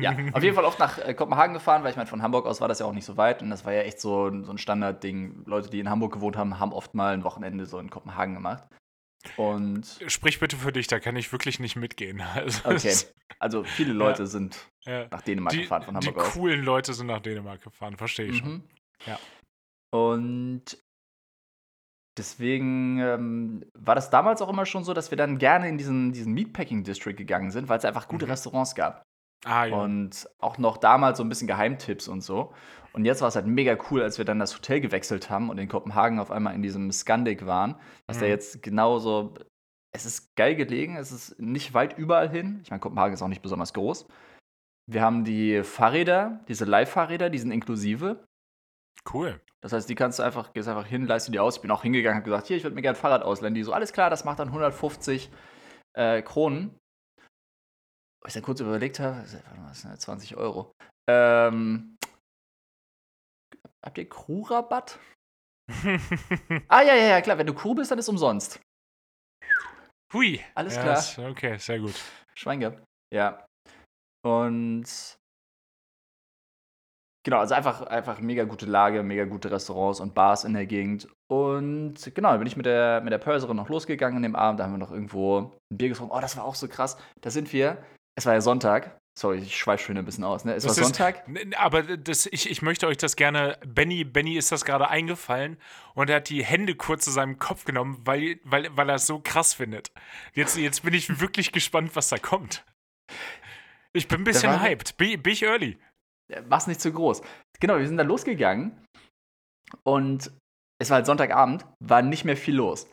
Ja, 0.00 0.16
auf 0.32 0.42
jeden 0.42 0.56
Fall 0.56 0.64
oft 0.64 0.78
nach 0.80 0.98
äh, 0.98 1.14
Kopenhagen 1.14 1.54
gefahren, 1.54 1.84
weil 1.84 1.90
ich 1.90 1.96
meine, 1.96 2.08
von 2.08 2.22
Hamburg 2.22 2.46
aus 2.46 2.60
war 2.60 2.66
das 2.66 2.80
ja 2.80 2.86
auch 2.86 2.92
nicht 2.92 3.04
so 3.04 3.16
weit 3.16 3.40
und 3.42 3.50
das 3.50 3.64
war 3.64 3.72
ja 3.72 3.82
echt 3.82 4.00
so, 4.00 4.30
so 4.42 4.50
ein 4.50 4.58
Standardding. 4.58 5.44
Leute, 5.46 5.70
die 5.70 5.78
in 5.78 5.88
Hamburg 5.90 6.12
gewohnt 6.14 6.36
haben, 6.36 6.58
haben 6.58 6.72
oft 6.72 6.94
mal 6.94 7.12
ein 7.14 7.22
Wochenende 7.22 7.66
so 7.66 7.78
in 7.78 7.88
Kopenhagen 7.90 8.34
gemacht. 8.34 8.64
Und 9.36 10.00
Sprich 10.06 10.40
bitte 10.40 10.56
für 10.56 10.72
dich, 10.72 10.86
da 10.86 10.98
kann 10.98 11.14
ich 11.16 11.30
wirklich 11.32 11.60
nicht 11.60 11.76
mitgehen. 11.76 12.22
Also, 12.34 12.68
okay, 12.68 12.94
also 13.38 13.64
viele 13.64 13.92
Leute 13.92 14.26
sind 14.26 14.70
ja. 14.84 15.06
nach 15.10 15.22
Dänemark 15.22 15.52
Die, 15.52 15.62
gefahren 15.62 15.82
von 15.82 16.00
die 16.00 16.06
Hamburg 16.08 16.24
aus. 16.26 16.32
coolen 16.32 16.62
Leute 16.62 16.94
sind 16.94 17.06
nach 17.06 17.20
Dänemark 17.20 17.62
gefahren, 17.62 17.96
verstehe 17.96 18.26
ich 18.26 18.38
schon. 18.38 18.48
Mhm. 18.52 18.62
Ja. 19.06 19.18
Und 19.92 20.78
deswegen 22.18 22.98
ähm, 23.00 23.64
war 23.74 23.94
das 23.94 24.10
damals 24.10 24.42
auch 24.42 24.48
immer 24.48 24.66
schon 24.66 24.84
so, 24.84 24.94
dass 24.94 25.10
wir 25.10 25.16
dann 25.18 25.38
gerne 25.38 25.68
in 25.68 25.78
diesen, 25.78 26.12
diesen 26.12 26.32
Meatpacking 26.32 26.84
District 26.84 27.14
gegangen 27.16 27.50
sind, 27.50 27.68
weil 27.68 27.78
es 27.78 27.84
einfach 27.84 28.08
gute 28.08 28.26
Mhm. 28.26 28.32
Restaurants 28.32 28.74
gab. 28.74 29.02
Ah, 29.44 29.64
ja. 29.64 29.74
Und 29.76 30.28
auch 30.38 30.58
noch 30.58 30.76
damals 30.76 31.16
so 31.18 31.24
ein 31.24 31.28
bisschen 31.30 31.48
Geheimtipps 31.48 32.08
und 32.08 32.20
so. 32.20 32.52
Und 32.92 33.04
jetzt 33.04 33.20
war 33.20 33.28
es 33.28 33.36
halt 33.36 33.46
mega 33.46 33.76
cool, 33.90 34.02
als 34.02 34.18
wir 34.18 34.24
dann 34.24 34.38
das 34.38 34.54
Hotel 34.54 34.80
gewechselt 34.80 35.30
haben 35.30 35.48
und 35.50 35.58
in 35.58 35.68
Kopenhagen 35.68 36.18
auf 36.18 36.30
einmal 36.30 36.54
in 36.54 36.62
diesem 36.62 36.90
Scandic 36.90 37.46
waren, 37.46 37.76
was 38.06 38.18
da 38.18 38.24
Mhm. 38.24 38.30
jetzt 38.30 38.62
genauso. 38.62 39.34
Es 39.92 40.06
ist 40.06 40.34
geil 40.36 40.54
gelegen, 40.56 40.96
es 40.96 41.10
ist 41.12 41.38
nicht 41.40 41.74
weit 41.74 41.98
überall 41.98 42.28
hin. 42.30 42.60
Ich 42.62 42.70
meine, 42.70 42.80
Kopenhagen 42.80 43.14
ist 43.14 43.22
auch 43.22 43.28
nicht 43.28 43.42
besonders 43.42 43.72
groß. 43.74 44.06
Wir 44.88 45.02
haben 45.02 45.24
die 45.24 45.62
Fahrräder, 45.62 46.44
diese 46.48 46.64
Leihfahrräder, 46.64 47.30
die 47.30 47.38
sind 47.38 47.52
inklusive. 47.52 48.24
cool. 49.14 49.40
Das 49.62 49.72
heißt, 49.72 49.88
die 49.88 49.94
kannst 49.94 50.18
du 50.18 50.22
einfach, 50.22 50.52
gehst 50.52 50.68
einfach 50.68 50.86
hin, 50.86 51.06
leist 51.06 51.28
du 51.28 51.32
die 51.32 51.38
aus. 51.38 51.56
Ich 51.56 51.62
bin 51.62 51.70
auch 51.70 51.82
hingegangen, 51.82 52.16
habe 52.16 52.24
gesagt, 52.24 52.46
hier, 52.46 52.56
ich 52.56 52.62
würde 52.64 52.74
mir 52.74 52.82
gerne 52.82 52.96
ein 52.96 53.00
Fahrrad 53.00 53.22
ausleihen. 53.22 53.54
Die 53.54 53.62
so, 53.62 53.72
alles 53.72 53.92
klar, 53.92 54.10
das 54.10 54.24
macht 54.24 54.38
dann 54.38 54.48
150 54.48 55.30
äh, 55.94 56.22
Kronen. 56.22 56.78
Wo 58.22 58.26
ich 58.28 58.34
dann 58.34 58.42
kurz 58.42 58.60
überlegt 58.60 59.00
habe, 59.00 59.16
warte 59.16 59.60
mal, 59.60 59.68
das 59.68 59.80
sind 59.82 59.90
ja 59.90 59.98
20 59.98 60.36
Euro. 60.36 60.72
Ähm, 61.08 61.96
habt 63.84 63.98
ihr 63.98 64.08
Crew-Rabatt? 64.08 64.98
Ah, 66.68 66.82
ja, 66.82 66.94
ja, 66.94 67.04
ja, 67.06 67.20
klar. 67.20 67.38
Wenn 67.38 67.46
du 67.46 67.54
Crew 67.54 67.74
bist, 67.74 67.90
dann 67.90 67.98
ist 67.98 68.08
umsonst. 68.08 68.60
Hui. 70.12 70.40
Alles 70.54 70.74
ja, 70.76 70.82
klar. 70.82 70.98
ist- 70.98 71.18
Okay, 71.18 71.56
sehr 71.58 71.78
gut. 71.78 71.94
Schwein 72.34 72.60
gehabt. 72.60 72.82
Ja. 73.14 73.46
Und 74.26 74.84
genau, 77.24 77.38
also 77.38 77.54
einfach, 77.54 77.82
einfach 77.82 78.20
mega 78.20 78.44
gute 78.44 78.66
Lage, 78.66 79.02
mega 79.02 79.24
gute 79.24 79.50
Restaurants 79.50 80.00
und 80.00 80.14
Bars 80.14 80.44
in 80.44 80.54
der 80.54 80.66
Gegend. 80.66 81.08
Und 81.30 81.94
genau, 82.14 82.30
dann 82.30 82.38
bin 82.40 82.48
ich 82.48 82.56
mit 82.56 82.66
der, 82.66 83.00
mit 83.02 83.12
der 83.12 83.18
Purserin 83.18 83.56
noch 83.56 83.68
losgegangen 83.68 84.16
an 84.16 84.22
dem 84.24 84.36
Abend. 84.36 84.58
Da 84.60 84.64
haben 84.64 84.72
wir 84.72 84.78
noch 84.78 84.90
irgendwo 84.90 85.56
ein 85.72 85.76
Bier 85.78 85.90
getrunken. 85.90 86.12
Oh, 86.14 86.20
das 86.20 86.36
war 86.36 86.44
auch 86.44 86.54
so 86.56 86.66
krass. 86.68 86.96
Da 87.20 87.30
sind 87.30 87.52
wir. 87.52 87.82
Es 88.18 88.26
war 88.26 88.34
ja 88.34 88.40
Sonntag. 88.40 88.98
Sorry, 89.20 89.38
ich 89.40 89.54
schweife 89.58 89.84
schon 89.84 89.98
ein 89.98 90.04
bisschen 90.06 90.24
aus. 90.24 90.46
Ne? 90.46 90.54
Es 90.54 90.62
Das 90.64 90.76
war 90.78 90.82
ist- 90.82 90.96
Sonntag. 90.96 91.28
N- 91.28 91.52
Aber 91.54 91.82
das, 91.82 92.24
ich, 92.26 92.48
ich 92.48 92.62
möchte 92.62 92.86
euch 92.86 92.96
das 92.96 93.16
gerne. 93.16 93.58
Benny, 93.66 94.04
Benny 94.04 94.36
ist 94.38 94.50
das 94.50 94.64
gerade 94.64 94.88
eingefallen 94.88 95.58
und 95.94 96.08
er 96.08 96.16
hat 96.16 96.30
die 96.30 96.42
Hände 96.42 96.74
kurz 96.74 97.04
zu 97.04 97.10
seinem 97.10 97.38
Kopf 97.38 97.66
genommen, 97.66 98.00
weil, 98.04 98.40
weil, 98.44 98.74
weil 98.76 98.88
er 98.88 98.94
es 98.94 99.06
so 99.06 99.18
krass 99.20 99.52
findet. 99.52 99.92
Jetzt, 100.32 100.56
jetzt 100.56 100.82
bin 100.84 100.94
ich 100.94 101.08
wirklich 101.20 101.52
gespannt, 101.52 101.94
was 101.96 102.08
da 102.08 102.16
kommt. 102.16 102.64
Ich 103.92 104.08
bin 104.08 104.22
ein 104.22 104.24
bisschen 104.24 104.50
war- 104.52 104.62
hyped. 104.62 104.96
Bin, 104.96 105.20
bin 105.22 105.32
ich 105.34 105.42
early? 105.42 105.78
Mach's 106.48 106.66
nicht 106.66 106.80
zu 106.80 106.90
groß. 106.92 107.20
Genau, 107.60 107.76
wir 107.78 107.86
sind 107.86 107.96
dann 107.98 108.06
losgegangen 108.08 108.86
und 109.82 110.30
es 110.80 110.88
war 110.88 110.96
halt 110.96 111.06
Sonntagabend, 111.06 111.66
war 111.80 112.00
nicht 112.00 112.24
mehr 112.24 112.36
viel 112.36 112.54
los. 112.56 112.88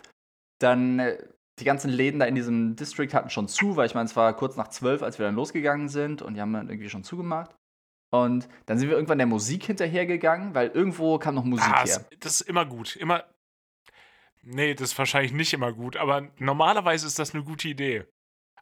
Dann 0.60 1.00
äh, 1.00 1.18
die 1.60 1.64
ganzen 1.64 1.90
Läden 1.90 2.20
da 2.20 2.26
in 2.26 2.36
diesem 2.36 2.76
District 2.76 3.12
hatten 3.14 3.30
schon 3.30 3.48
zu, 3.48 3.76
weil 3.76 3.88
ich 3.88 3.96
meine, 3.96 4.06
es 4.06 4.16
war 4.16 4.36
kurz 4.36 4.56
nach 4.58 4.68
zwölf, 4.68 5.02
als 5.02 5.18
wir 5.20 5.26
dann 5.26 5.36
losgegangen 5.36 5.90
sind 5.90 6.22
und 6.22 6.36
die 6.36 6.42
haben 6.42 6.54
dann 6.54 6.70
irgendwie 6.70 6.90
schon 6.90 7.04
zugemacht. 7.04 7.56
Und 8.10 8.48
dann 8.68 8.78
sind 8.78 8.88
wir 8.90 8.96
irgendwann 8.96 9.18
der 9.18 9.28
Musik 9.28 9.66
hinterhergegangen, 9.66 10.56
weil 10.56 10.70
irgendwo 10.70 11.18
kam 11.20 11.36
noch 11.36 11.44
Musik 11.44 11.68
Ah, 11.70 11.84
her. 11.86 12.06
das, 12.20 12.42
ist 12.42 12.48
immer 12.50 12.66
gut. 12.66 12.96
Immer. 12.96 13.26
Nee, 14.44 14.76
das 14.76 14.92
ist 14.92 14.98
wahrscheinlich 14.98 15.34
nicht 15.34 15.54
immer 15.54 15.74
gut, 15.74 15.98
aber 15.98 16.30
normalerweise 16.38 17.06
ist 17.06 17.20
das 17.20 17.34
eine 17.34 17.44
gute 17.44 17.68
Idee. 17.68 18.06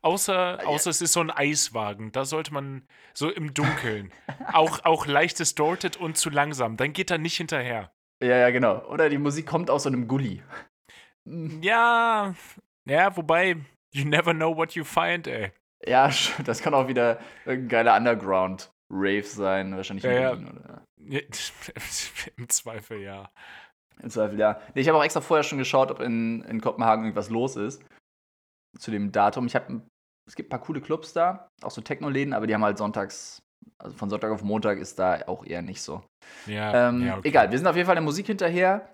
Außer, 0.01 0.61
ja. 0.61 0.67
außer 0.67 0.89
es 0.89 1.01
ist 1.01 1.13
so 1.13 1.19
ein 1.19 1.31
Eiswagen. 1.31 2.11
Da 2.11 2.25
sollte 2.25 2.53
man 2.53 2.87
so 3.13 3.29
im 3.29 3.53
Dunkeln. 3.53 4.11
auch, 4.53 4.83
auch 4.85 5.05
leicht 5.05 5.39
distorted 5.39 5.97
und 5.97 6.17
zu 6.17 6.29
langsam. 6.29 6.77
Dann 6.77 6.93
geht 6.93 7.11
er 7.11 7.17
nicht 7.17 7.37
hinterher. 7.37 7.91
Ja, 8.21 8.37
ja, 8.37 8.49
genau. 8.49 8.83
Oder 8.87 9.09
die 9.09 9.17
Musik 9.17 9.45
kommt 9.45 9.69
aus 9.69 9.83
so 9.83 9.89
einem 9.89 10.07
Gully. 10.07 10.41
Ja, 11.25 12.35
ja, 12.87 13.15
wobei, 13.15 13.57
you 13.93 14.05
never 14.05 14.33
know 14.33 14.55
what 14.55 14.73
you 14.73 14.83
find, 14.83 15.27
ey. 15.27 15.51
Ja, 15.85 16.11
das 16.45 16.61
kann 16.61 16.73
auch 16.73 16.87
wieder 16.87 17.19
irgendein 17.45 17.69
geiler 17.69 17.97
Underground-Rave 17.97 19.23
sein. 19.23 19.75
Wahrscheinlich 19.75 20.05
in 20.05 20.11
Ja, 20.11 20.19
ja. 20.19 20.29
Berlin, 20.35 20.57
oder? 20.57 20.81
Im 22.37 22.49
Zweifel, 22.49 23.01
ja. 23.01 23.29
Im 24.01 24.09
Zweifel, 24.09 24.39
ja. 24.39 24.59
Nee, 24.73 24.81
ich 24.81 24.87
habe 24.87 24.97
auch 24.97 25.03
extra 25.03 25.21
vorher 25.21 25.43
schon 25.43 25.57
geschaut, 25.59 25.91
ob 25.91 25.99
in, 25.99 26.41
in 26.43 26.59
Kopenhagen 26.61 27.03
irgendwas 27.05 27.29
los 27.29 27.55
ist. 27.55 27.83
Zu 28.79 28.91
dem 28.91 29.11
Datum. 29.11 29.45
Ich 29.45 29.55
habe, 29.55 29.81
es 30.27 30.35
gibt 30.35 30.47
ein 30.47 30.49
paar 30.49 30.61
coole 30.61 30.81
Clubs 30.81 31.13
da, 31.13 31.47
auch 31.61 31.71
so 31.71 31.81
Techno-Läden, 31.81 32.33
aber 32.33 32.47
die 32.47 32.53
haben 32.53 32.63
halt 32.63 32.77
sonntags, 32.77 33.39
also 33.77 33.95
von 33.95 34.09
Sonntag 34.09 34.31
auf 34.31 34.43
Montag 34.43 34.79
ist 34.79 34.99
da 34.99 35.21
auch 35.27 35.45
eher 35.45 35.61
nicht 35.61 35.81
so. 35.81 36.03
Ja, 36.45 36.89
Ähm, 36.89 37.05
ja 37.05 37.17
okay. 37.17 37.29
Egal, 37.29 37.51
wir 37.51 37.57
sind 37.57 37.67
auf 37.67 37.75
jeden 37.75 37.85
Fall 37.85 37.95
der 37.95 38.03
Musik 38.03 38.25
hinterher. 38.27 38.91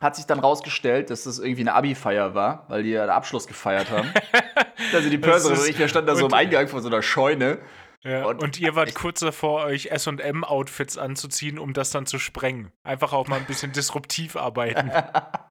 Hat 0.00 0.16
sich 0.16 0.26
dann 0.26 0.38
rausgestellt, 0.38 1.10
dass 1.10 1.24
das 1.24 1.38
irgendwie 1.38 1.62
eine 1.62 1.74
Abi-Feier 1.74 2.34
war, 2.34 2.64
weil 2.68 2.82
die 2.82 2.90
ja 2.90 3.04
den 3.04 3.10
Abschluss 3.10 3.46
gefeiert 3.46 3.90
haben. 3.90 4.12
also 4.92 5.10
die 5.10 5.18
Purserin 5.18 5.58
und 5.58 5.68
ich, 5.68 5.78
wir 5.78 5.88
standen 5.88 6.06
da 6.06 6.16
so 6.16 6.26
im 6.26 6.34
Eingang 6.34 6.68
vor 6.68 6.80
so 6.80 6.88
einer 6.88 7.02
Scheune. 7.02 7.58
Ja, 8.04 8.26
und, 8.26 8.42
und, 8.42 8.60
ihr 8.60 8.76
wart 8.76 8.94
kurz 8.94 9.20
davor, 9.20 9.64
euch 9.64 9.90
SM-Outfits 9.92 10.98
anzuziehen, 10.98 11.58
um 11.58 11.72
das 11.72 11.90
dann 11.90 12.06
zu 12.06 12.20
sprengen. 12.20 12.70
Einfach 12.84 13.12
auch 13.12 13.26
mal 13.26 13.36
ein 13.36 13.46
bisschen 13.46 13.72
disruptiv 13.72 14.36
arbeiten. 14.36 14.92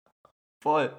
Voll. 0.63 0.95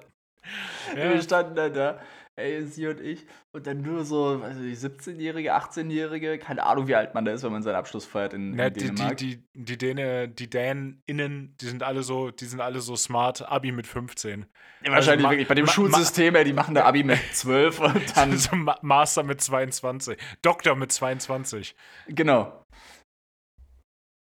Ja. 0.95 1.09
Wir 1.09 1.21
standen 1.21 1.55
dann 1.55 1.73
da 1.73 1.99
ey, 2.39 2.63
sie 2.65 2.87
und 2.87 2.99
ich. 2.99 3.25
Und 3.51 3.67
dann 3.67 3.81
nur 3.81 4.05
so, 4.05 4.41
weiß 4.41 4.57
ich, 4.57 4.77
17-Jährige, 4.77 5.55
18-Jährige, 5.55 6.39
keine 6.39 6.63
Ahnung, 6.63 6.87
wie 6.87 6.95
alt 6.95 7.13
man 7.13 7.25
da 7.25 7.31
ist, 7.31 7.43
wenn 7.43 7.51
man 7.51 7.63
seinen 7.63 7.75
Abschluss 7.75 8.05
feiert 8.05 8.33
in, 8.33 8.57
ja, 8.57 8.67
in 8.67 8.73
Dänemark. 8.73 9.17
Die, 9.17 9.37
die, 9.37 9.43
die, 9.53 9.63
die, 9.65 9.77
Däne, 9.77 10.29
die 10.29 10.49
DänInnen, 10.49 11.55
die 11.59 11.65
sind 11.65 11.83
alle 11.83 12.03
so, 12.03 12.31
die 12.31 12.45
sind 12.45 12.61
alle 12.61 12.79
so 12.79 12.95
smart, 12.95 13.47
Abi 13.49 13.71
mit 13.71 13.87
15. 13.87 14.45
Ja, 14.83 14.91
wahrscheinlich 14.91 15.25
also, 15.25 15.29
wirklich. 15.31 15.47
Bei 15.47 15.55
dem 15.55 15.67
Schulsystem, 15.67 16.35
ey, 16.35 16.43
die 16.43 16.53
machen 16.53 16.73
da 16.73 16.85
Abi 16.85 17.03
mit 17.03 17.19
12 17.33 17.79
und 17.79 18.17
dann. 18.17 18.37
so 18.37 18.55
Master 18.81 19.23
mit 19.23 19.41
22, 19.41 20.17
Doktor 20.41 20.75
mit 20.75 20.91
22. 20.91 21.75
Genau. 22.07 22.58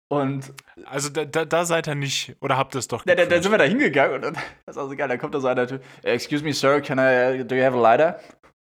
Und 0.09 0.53
also 0.85 1.09
da, 1.09 1.25
da, 1.25 1.43
da, 1.43 1.65
seid 1.65 1.87
ihr 1.87 1.95
nicht, 1.95 2.35
oder 2.39 2.57
habt 2.57 2.75
ihr 2.75 2.79
es 2.79 2.87
doch 2.87 3.03
da, 3.03 3.13
da, 3.13 3.25
da, 3.25 3.41
sind 3.41 3.51
wir 3.51 3.57
da 3.57 3.65
hingegangen 3.65 4.15
und 4.15 4.21
dann, 4.21 4.33
das 4.65 4.77
ist 4.77 4.81
auch 4.81 4.87
so 4.87 4.95
geil, 4.95 5.09
da 5.09 5.17
kommt 5.17 5.35
da 5.35 5.41
so 5.41 5.47
einer 5.47 5.67
Typ, 5.67 5.83
excuse 6.03 6.43
me, 6.43 6.53
sir, 6.53 6.79
can 6.79 6.97
I, 6.97 7.43
do 7.43 7.55
you 7.55 7.63
have 7.63 7.75
a 7.75 7.81
lighter? 7.81 8.19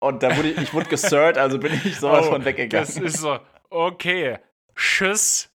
Und 0.01 0.23
da 0.23 0.35
wurde 0.37 0.51
ich, 0.51 0.59
ich 0.59 0.75
wurde 0.75 0.89
gesirrt, 0.89 1.37
also 1.37 1.59
bin 1.59 1.73
ich 1.75 1.97
sowas 2.01 2.27
oh, 2.27 2.31
von 2.31 2.45
weggegangen. 2.45 2.87
Das 2.87 2.97
ist 2.97 3.19
so, 3.19 3.39
okay, 3.69 4.39
tschüss. 4.75 5.51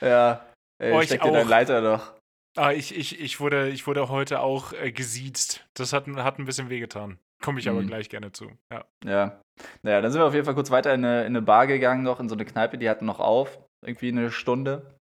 Ja, 0.00 0.46
ey, 0.78 0.92
Euch 0.92 1.06
steck 1.06 1.22
dir 1.22 1.32
deinen 1.32 1.48
Leiter 1.48 1.82
doch. 1.82 2.14
Ah, 2.56 2.72
ich, 2.72 2.96
ich, 2.96 3.20
ich, 3.20 3.40
wurde, 3.40 3.68
ich 3.68 3.86
wurde 3.86 4.08
heute 4.08 4.40
auch 4.40 4.72
äh, 4.72 4.90
gesiezt. 4.90 5.66
Das 5.74 5.92
hat, 5.92 6.06
hat 6.08 6.38
ein 6.38 6.46
bisschen 6.46 6.70
wehgetan. 6.70 7.18
Komme 7.42 7.60
ich 7.60 7.68
aber 7.68 7.80
mhm. 7.80 7.86
gleich 7.86 8.08
gerne 8.08 8.32
zu. 8.32 8.50
Ja. 8.72 8.84
ja. 9.04 9.40
Naja, 9.82 10.00
dann 10.00 10.10
sind 10.10 10.20
wir 10.20 10.26
auf 10.26 10.34
jeden 10.34 10.44
Fall 10.44 10.54
kurz 10.54 10.70
weiter 10.70 10.92
in 10.92 11.04
eine, 11.04 11.20
in 11.20 11.26
eine 11.28 11.42
Bar 11.42 11.66
gegangen, 11.66 12.02
noch 12.02 12.20
in 12.20 12.28
so 12.28 12.34
eine 12.34 12.44
Kneipe, 12.44 12.78
die 12.78 12.88
hatten 12.88 13.06
noch 13.06 13.20
auf. 13.20 13.60
Irgendwie 13.84 14.08
eine 14.08 14.30
Stunde. 14.30 14.94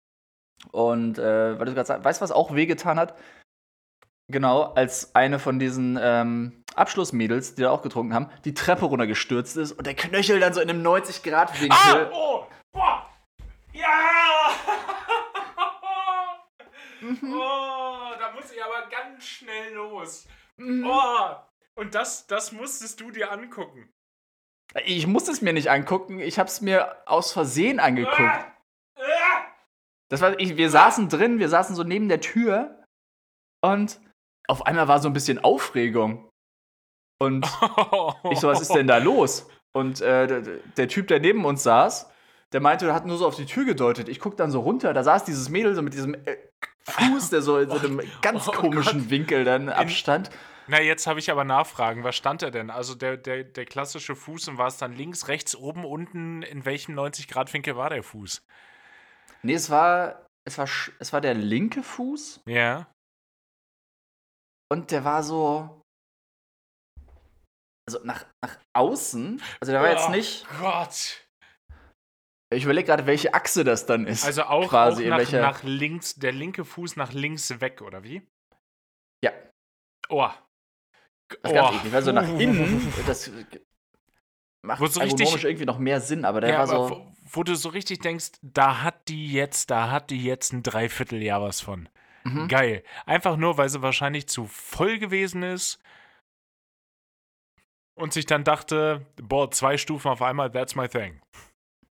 Und 0.72 1.18
äh, 1.18 1.58
weil 1.58 1.66
du 1.66 1.74
gerade 1.74 1.86
sagst, 1.86 2.04
weißt 2.04 2.20
du, 2.20 2.22
was 2.24 2.32
auch 2.32 2.54
wehgetan 2.54 2.98
hat? 2.98 3.14
Genau, 4.30 4.74
als 4.74 5.14
eine 5.14 5.38
von 5.38 5.58
diesen 5.58 5.98
ähm, 6.00 6.62
Abschlussmädels, 6.74 7.54
die 7.54 7.62
da 7.62 7.70
auch 7.70 7.80
getrunken 7.80 8.12
haben, 8.12 8.30
die 8.44 8.52
Treppe 8.52 8.84
runtergestürzt 8.84 9.56
ist 9.56 9.72
und 9.72 9.86
der 9.86 9.94
Knöchel 9.94 10.38
dann 10.38 10.52
so 10.52 10.60
in 10.60 10.68
einem 10.68 10.86
90-Grad-Winkel. 10.86 11.70
Ah, 11.72 12.10
oh, 12.12 12.46
boah, 12.72 13.08
ja! 13.72 14.50
mhm. 17.00 17.34
Oh, 17.34 18.12
da 18.18 18.32
muss 18.34 18.52
ich 18.52 18.62
aber 18.62 18.86
ganz 18.90 19.26
schnell 19.26 19.72
los. 19.72 20.26
Mhm. 20.58 20.86
Oh, 20.86 21.36
und 21.76 21.94
das, 21.94 22.26
das 22.26 22.52
musstest 22.52 23.00
du 23.00 23.10
dir 23.10 23.32
angucken. 23.32 23.88
Ich 24.84 25.06
musste 25.06 25.30
es 25.30 25.40
mir 25.40 25.54
nicht 25.54 25.70
angucken, 25.70 26.20
ich 26.20 26.38
habe 26.38 26.48
es 26.48 26.60
mir 26.60 26.96
aus 27.06 27.32
Versehen 27.32 27.80
angeguckt. 27.80 28.20
Ah, 28.20 28.44
ah. 28.46 28.57
Das 30.10 30.20
war, 30.20 30.38
ich, 30.40 30.56
wir 30.56 30.70
saßen 30.70 31.08
drin, 31.08 31.38
wir 31.38 31.48
saßen 31.48 31.76
so 31.76 31.84
neben 31.84 32.08
der 32.08 32.20
Tür 32.20 32.82
und 33.62 34.00
auf 34.48 34.66
einmal 34.66 34.88
war 34.88 35.00
so 35.00 35.08
ein 35.08 35.12
bisschen 35.12 35.38
Aufregung. 35.38 36.30
Und 37.20 37.44
ich 38.30 38.40
so, 38.40 38.48
was 38.48 38.60
ist 38.60 38.74
denn 38.74 38.86
da 38.86 38.98
los? 38.98 39.48
Und 39.72 40.00
äh, 40.00 40.26
der, 40.26 40.40
der, 40.76 40.88
Typ, 40.88 41.08
der 41.08 41.20
neben 41.20 41.44
uns 41.44 41.62
saß, 41.62 42.10
der 42.52 42.60
meinte, 42.60 42.86
er 42.86 42.94
hat 42.94 43.06
nur 43.06 43.18
so 43.18 43.26
auf 43.26 43.36
die 43.36 43.44
Tür 43.44 43.64
gedeutet. 43.64 44.08
Ich 44.08 44.20
guck 44.20 44.36
dann 44.36 44.50
so 44.50 44.60
runter, 44.60 44.94
da 44.94 45.04
saß 45.04 45.24
dieses 45.24 45.50
Mädel 45.50 45.74
so 45.74 45.82
mit 45.82 45.92
diesem 45.92 46.14
äh, 46.14 46.36
Fuß, 46.84 47.30
der 47.30 47.42
so 47.42 47.58
in 47.58 47.68
so 47.68 47.78
einem 47.86 48.00
oh, 48.00 48.18
ganz 48.22 48.48
oh 48.48 48.52
komischen 48.52 49.02
Gott. 49.02 49.10
Winkel 49.10 49.44
dann 49.44 49.68
abstand. 49.68 50.30
Na, 50.68 50.80
jetzt 50.80 51.06
habe 51.06 51.18
ich 51.18 51.30
aber 51.30 51.44
Nachfragen. 51.44 52.04
Was 52.04 52.16
stand 52.16 52.42
er 52.42 52.50
denn? 52.50 52.70
Also 52.70 52.94
der, 52.94 53.16
der, 53.16 53.44
der 53.44 53.64
klassische 53.64 54.14
Fuß 54.14 54.48
und 54.48 54.58
war 54.58 54.66
es 54.66 54.76
dann 54.76 54.92
links, 54.94 55.28
rechts, 55.28 55.56
oben, 55.56 55.84
unten? 55.84 56.42
In 56.42 56.64
welchem 56.64 56.98
90-Grad-Winkel 56.98 57.76
war 57.76 57.90
der 57.90 58.02
Fuß? 58.02 58.42
Nee, 59.42 59.54
es 59.54 59.70
war, 59.70 60.26
es 60.46 60.58
war, 60.58 60.68
es 60.98 61.12
war 61.12 61.20
der 61.20 61.34
linke 61.34 61.82
Fuß. 61.82 62.42
Ja. 62.46 62.92
Und 64.70 64.90
der 64.90 65.04
war 65.04 65.22
so. 65.22 65.82
Also 67.88 68.04
nach, 68.04 68.26
nach 68.44 68.58
außen. 68.76 69.40
Also 69.60 69.72
der 69.72 69.80
war 69.80 69.88
oh 69.88 69.92
jetzt 69.92 70.10
nicht. 70.10 70.46
Gott. 70.60 71.24
Ich 72.50 72.64
überlege 72.64 72.86
gerade, 72.86 73.06
welche 73.06 73.34
Achse 73.34 73.64
das 73.64 73.86
dann 73.86 74.06
ist. 74.06 74.24
Also 74.24 74.44
auch, 74.44 74.68
quasi 74.68 75.04
auch 75.04 75.10
nach, 75.10 75.18
welcher... 75.18 75.40
nach 75.42 75.62
links, 75.62 76.14
der 76.14 76.32
linke 76.32 76.64
Fuß 76.64 76.96
nach 76.96 77.12
links 77.12 77.60
weg, 77.60 77.82
oder 77.82 78.04
wie? 78.04 78.26
Ja. 79.22 79.32
Oh. 80.08 80.30
Das 81.42 81.52
oh. 81.52 81.92
weil 81.92 82.02
so 82.02 82.12
nach 82.12 82.28
innen, 82.38 82.92
das 83.06 83.30
macht 84.62 84.92
so 84.92 85.00
richtig, 85.00 85.44
irgendwie 85.44 85.64
noch 85.64 85.78
mehr 85.78 86.00
Sinn, 86.00 86.24
aber 86.24 86.40
der 86.40 86.50
ja, 86.50 86.58
war 86.58 86.66
so 86.66 87.12
wo 87.32 87.42
du 87.42 87.54
so 87.54 87.68
richtig 87.68 88.00
denkst, 88.00 88.32
da 88.42 88.82
hat 88.82 89.08
die 89.08 89.32
jetzt, 89.32 89.70
da 89.70 89.90
hat 89.90 90.10
die 90.10 90.22
jetzt 90.22 90.52
ein 90.52 90.62
Dreivierteljahr 90.62 91.42
was 91.42 91.60
von. 91.60 91.88
Mhm. 92.24 92.48
Geil. 92.48 92.82
Einfach 93.06 93.36
nur, 93.36 93.58
weil 93.58 93.68
sie 93.68 93.82
wahrscheinlich 93.82 94.28
zu 94.28 94.46
voll 94.46 94.98
gewesen 94.98 95.42
ist 95.42 95.80
und 97.94 98.12
sich 98.12 98.26
dann 98.26 98.44
dachte, 98.44 99.06
boah, 99.16 99.50
zwei 99.50 99.76
Stufen 99.76 100.10
auf 100.10 100.22
einmal, 100.22 100.50
that's 100.50 100.74
my 100.74 100.88
thing. 100.88 101.20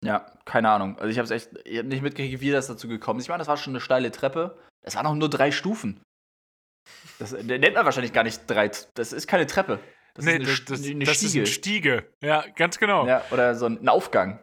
Ja, 0.04 0.32
keine 0.46 0.70
Ahnung. 0.70 0.98
Also 0.98 1.10
ich 1.10 1.18
habe 1.18 1.26
es 1.26 1.32
echt 1.32 1.50
hab 1.78 1.86
nicht 1.86 2.04
mitgekriegt, 2.04 2.42
wie 2.42 2.52
das 2.52 2.68
dazu 2.68 2.88
gekommen 2.88 3.20
ist. 3.20 3.26
Ich 3.26 3.30
meine, 3.30 3.40
das 3.40 3.48
war 3.48 3.58
schon 3.58 3.72
eine 3.72 3.82
steile 3.82 4.12
Treppe. 4.12 4.60
Es 4.82 4.96
waren 4.96 5.06
auch 5.06 5.16
nur 5.16 5.30
drei 5.30 5.52
Stufen. 5.52 6.02
Das 7.20 7.32
nennt 7.32 7.74
man 7.74 7.86
wahrscheinlich 7.86 8.12
gar 8.12 8.24
nicht 8.24 8.42
drei. 8.48 8.70
Das 8.96 9.14
ist 9.14 9.28
keine 9.28 9.48
Treppe. 9.48 9.80
Das 10.14 10.26
nee, 10.26 10.38
ist 10.38 10.70
eine, 10.70 10.78
das, 10.78 10.88
eine 10.88 11.06
das 11.06 11.18
Stiege. 11.18 11.42
ist 11.42 11.50
ein 11.50 11.54
Stiege. 11.54 12.14
Ja, 12.22 12.46
ganz 12.56 12.78
genau. 12.78 13.08
Ja, 13.08 13.24
oder 13.32 13.56
so 13.56 13.66
ein 13.66 13.88
Aufgang. 13.90 14.40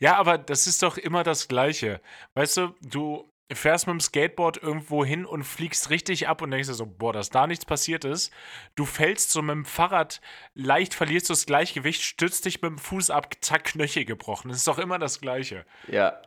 Ja, 0.00 0.16
aber 0.16 0.38
das 0.38 0.66
ist 0.66 0.82
doch 0.82 0.96
immer 0.96 1.22
das 1.22 1.48
Gleiche. 1.48 2.00
Weißt 2.34 2.56
du, 2.56 2.74
du 2.80 3.30
fährst 3.52 3.86
mit 3.86 3.92
dem 3.92 4.00
Skateboard 4.00 4.62
irgendwo 4.62 5.04
hin 5.04 5.26
und 5.26 5.44
fliegst 5.44 5.90
richtig 5.90 6.28
ab 6.28 6.42
und 6.42 6.50
denkst 6.50 6.68
dir 6.68 6.74
so, 6.74 6.86
boah, 6.86 7.12
dass 7.12 7.30
da 7.30 7.46
nichts 7.46 7.64
passiert 7.66 8.04
ist. 8.04 8.32
Du 8.74 8.84
fällst 8.86 9.30
so 9.30 9.42
mit 9.42 9.54
dem 9.54 9.64
Fahrrad, 9.64 10.20
leicht 10.54 10.94
verlierst 10.94 11.28
du 11.28 11.32
das 11.32 11.46
Gleichgewicht, 11.46 12.02
stützt 12.02 12.46
dich 12.46 12.62
mit 12.62 12.70
dem 12.70 12.78
Fuß 12.78 13.10
ab, 13.10 13.28
zack, 13.40 13.64
Knöchel 13.64 14.04
gebrochen. 14.04 14.48
Das 14.48 14.58
ist 14.58 14.68
doch 14.68 14.78
immer 14.78 14.98
das 14.98 15.20
Gleiche. 15.20 15.64
Ja. 15.88 16.20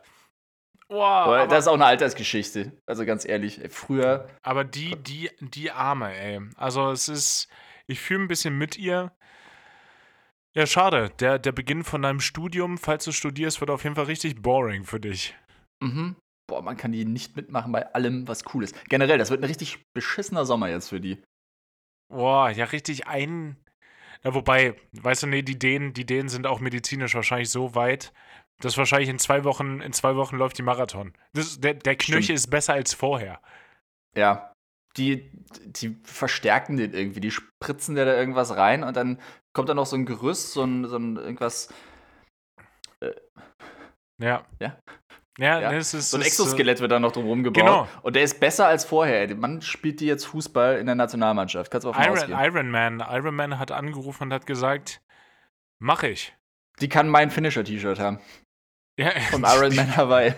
Wow, 0.90 1.46
das 1.48 1.64
ist 1.64 1.68
auch 1.68 1.74
eine 1.74 1.84
Altersgeschichte. 1.84 2.72
Also 2.86 3.04
ganz 3.04 3.26
ehrlich, 3.26 3.60
früher. 3.68 4.26
Aber 4.42 4.64
die, 4.64 4.96
die, 4.96 5.30
die 5.40 5.70
Arme, 5.70 6.16
ey. 6.16 6.40
Also 6.56 6.90
es 6.90 7.08
ist, 7.08 7.48
ich 7.88 8.00
fühle 8.00 8.24
ein 8.24 8.28
bisschen 8.28 8.56
mit 8.56 8.76
ihr. 8.78 9.12
Ja, 10.54 10.66
schade. 10.66 11.10
Der, 11.20 11.38
der 11.38 11.52
Beginn 11.52 11.84
von 11.84 12.02
deinem 12.02 12.20
Studium, 12.20 12.78
falls 12.78 13.04
du 13.04 13.12
studierst, 13.12 13.60
wird 13.60 13.70
auf 13.70 13.84
jeden 13.84 13.96
Fall 13.96 14.04
richtig 14.04 14.40
boring 14.40 14.84
für 14.84 15.00
dich. 15.00 15.34
Mhm. 15.82 16.16
Boah, 16.48 16.62
man 16.62 16.76
kann 16.76 16.92
die 16.92 17.04
nicht 17.04 17.36
mitmachen 17.36 17.72
bei 17.72 17.92
allem, 17.94 18.26
was 18.26 18.42
cool 18.54 18.64
ist. 18.64 18.74
Generell, 18.88 19.18
das 19.18 19.30
wird 19.30 19.42
ein 19.42 19.48
richtig 19.48 19.82
beschissener 19.94 20.44
Sommer 20.46 20.68
jetzt 20.68 20.88
für 20.88 21.00
die. 21.00 21.22
Boah, 22.08 22.50
ja, 22.50 22.64
richtig 22.66 23.06
ein. 23.06 23.56
Ja, 24.24 24.34
wobei, 24.34 24.74
weißt 24.92 25.24
du, 25.24 25.26
nee, 25.26 25.42
die 25.42 25.58
Dänen, 25.58 25.92
die 25.92 26.06
Dänen 26.06 26.28
sind 26.28 26.46
auch 26.46 26.60
medizinisch 26.60 27.14
wahrscheinlich 27.14 27.50
so 27.50 27.74
weit, 27.74 28.12
dass 28.60 28.76
wahrscheinlich 28.76 29.10
in 29.10 29.18
zwei 29.18 29.44
Wochen, 29.44 29.80
in 29.80 29.92
zwei 29.92 30.16
Wochen 30.16 30.36
läuft 30.36 30.58
die 30.58 30.62
Marathon. 30.62 31.12
Das, 31.34 31.60
der, 31.60 31.74
der 31.74 31.96
Knöchel 31.96 32.34
ist 32.34 32.48
besser 32.48 32.72
als 32.72 32.94
vorher. 32.94 33.40
Ja. 34.16 34.52
Die, 34.98 35.30
die 35.64 35.96
verstärken 36.02 36.76
den 36.76 36.92
irgendwie, 36.92 37.20
die 37.20 37.30
spritzen 37.30 37.94
dir 37.94 38.04
da 38.04 38.14
irgendwas 38.14 38.56
rein 38.56 38.82
und 38.82 38.96
dann 38.96 39.20
kommt 39.54 39.68
da 39.68 39.74
noch 39.74 39.86
so 39.86 39.96
ein 39.96 40.06
Gerüst, 40.06 40.52
so 40.52 40.64
ein, 40.64 40.86
so 40.86 40.96
ein 40.96 41.16
irgendwas. 41.16 41.72
Äh, 43.00 43.12
ja. 44.20 44.44
Ja. 44.60 44.78
Ja, 45.38 45.60
ja. 45.60 45.70
Ist, 45.70 45.92
so 45.92 46.16
ein 46.16 46.22
Exoskelett 46.22 46.80
wird 46.80 46.90
da 46.90 46.98
noch 46.98 47.12
drumherum 47.12 47.44
gebaut. 47.44 47.62
Genau. 47.62 47.88
Und 48.02 48.16
der 48.16 48.24
ist 48.24 48.40
besser 48.40 48.66
als 48.66 48.84
vorher. 48.84 49.32
Man 49.36 49.62
spielt 49.62 50.00
die 50.00 50.06
jetzt 50.06 50.24
Fußball 50.26 50.78
in 50.78 50.86
der 50.86 50.96
Nationalmannschaft. 50.96 51.70
Kannst 51.70 51.84
du 51.84 51.90
auf 51.90 51.96
Iron, 51.96 52.30
Iron 52.30 52.70
Man. 52.70 52.98
Iron 52.98 53.36
Man 53.36 53.58
hat 53.60 53.70
angerufen 53.70 54.24
und 54.24 54.32
hat 54.32 54.46
gesagt, 54.46 55.00
mach 55.78 56.02
ich. 56.02 56.36
Die 56.80 56.88
kann 56.88 57.08
mein 57.08 57.30
Finisher-T-Shirt 57.30 58.00
haben. 58.00 58.20
Ja, 58.98 59.10
Vom 59.30 59.44
Iron 59.44 59.76
Man 59.76 59.96
Hawaii. 59.96 60.34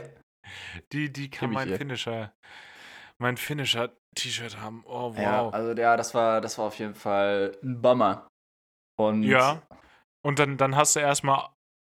Die, 0.93 1.11
die 1.11 1.31
kann 1.31 1.51
mein 1.51 1.75
Finisher, 1.77 2.35
mein 3.21 3.37
Finisher-T-Shirt 3.37 4.61
haben. 4.61 4.83
Oh, 4.87 5.15
wow. 5.15 5.19
Ja, 5.19 5.49
also 5.51 5.81
ja, 5.81 5.97
das 5.97 6.15
war, 6.15 6.41
das 6.41 6.59
war 6.59 6.67
auf 6.67 6.79
jeden 6.79 6.95
Fall 6.95 7.57
ein 7.63 7.81
Bummer. 7.81 8.27
Und 8.97 9.23
ja. 9.23 9.63
Und 10.23 10.39
dann, 10.39 10.57
dann 10.57 10.77
hast 10.77 10.97
du 10.97 11.01
erstmal 11.01 11.49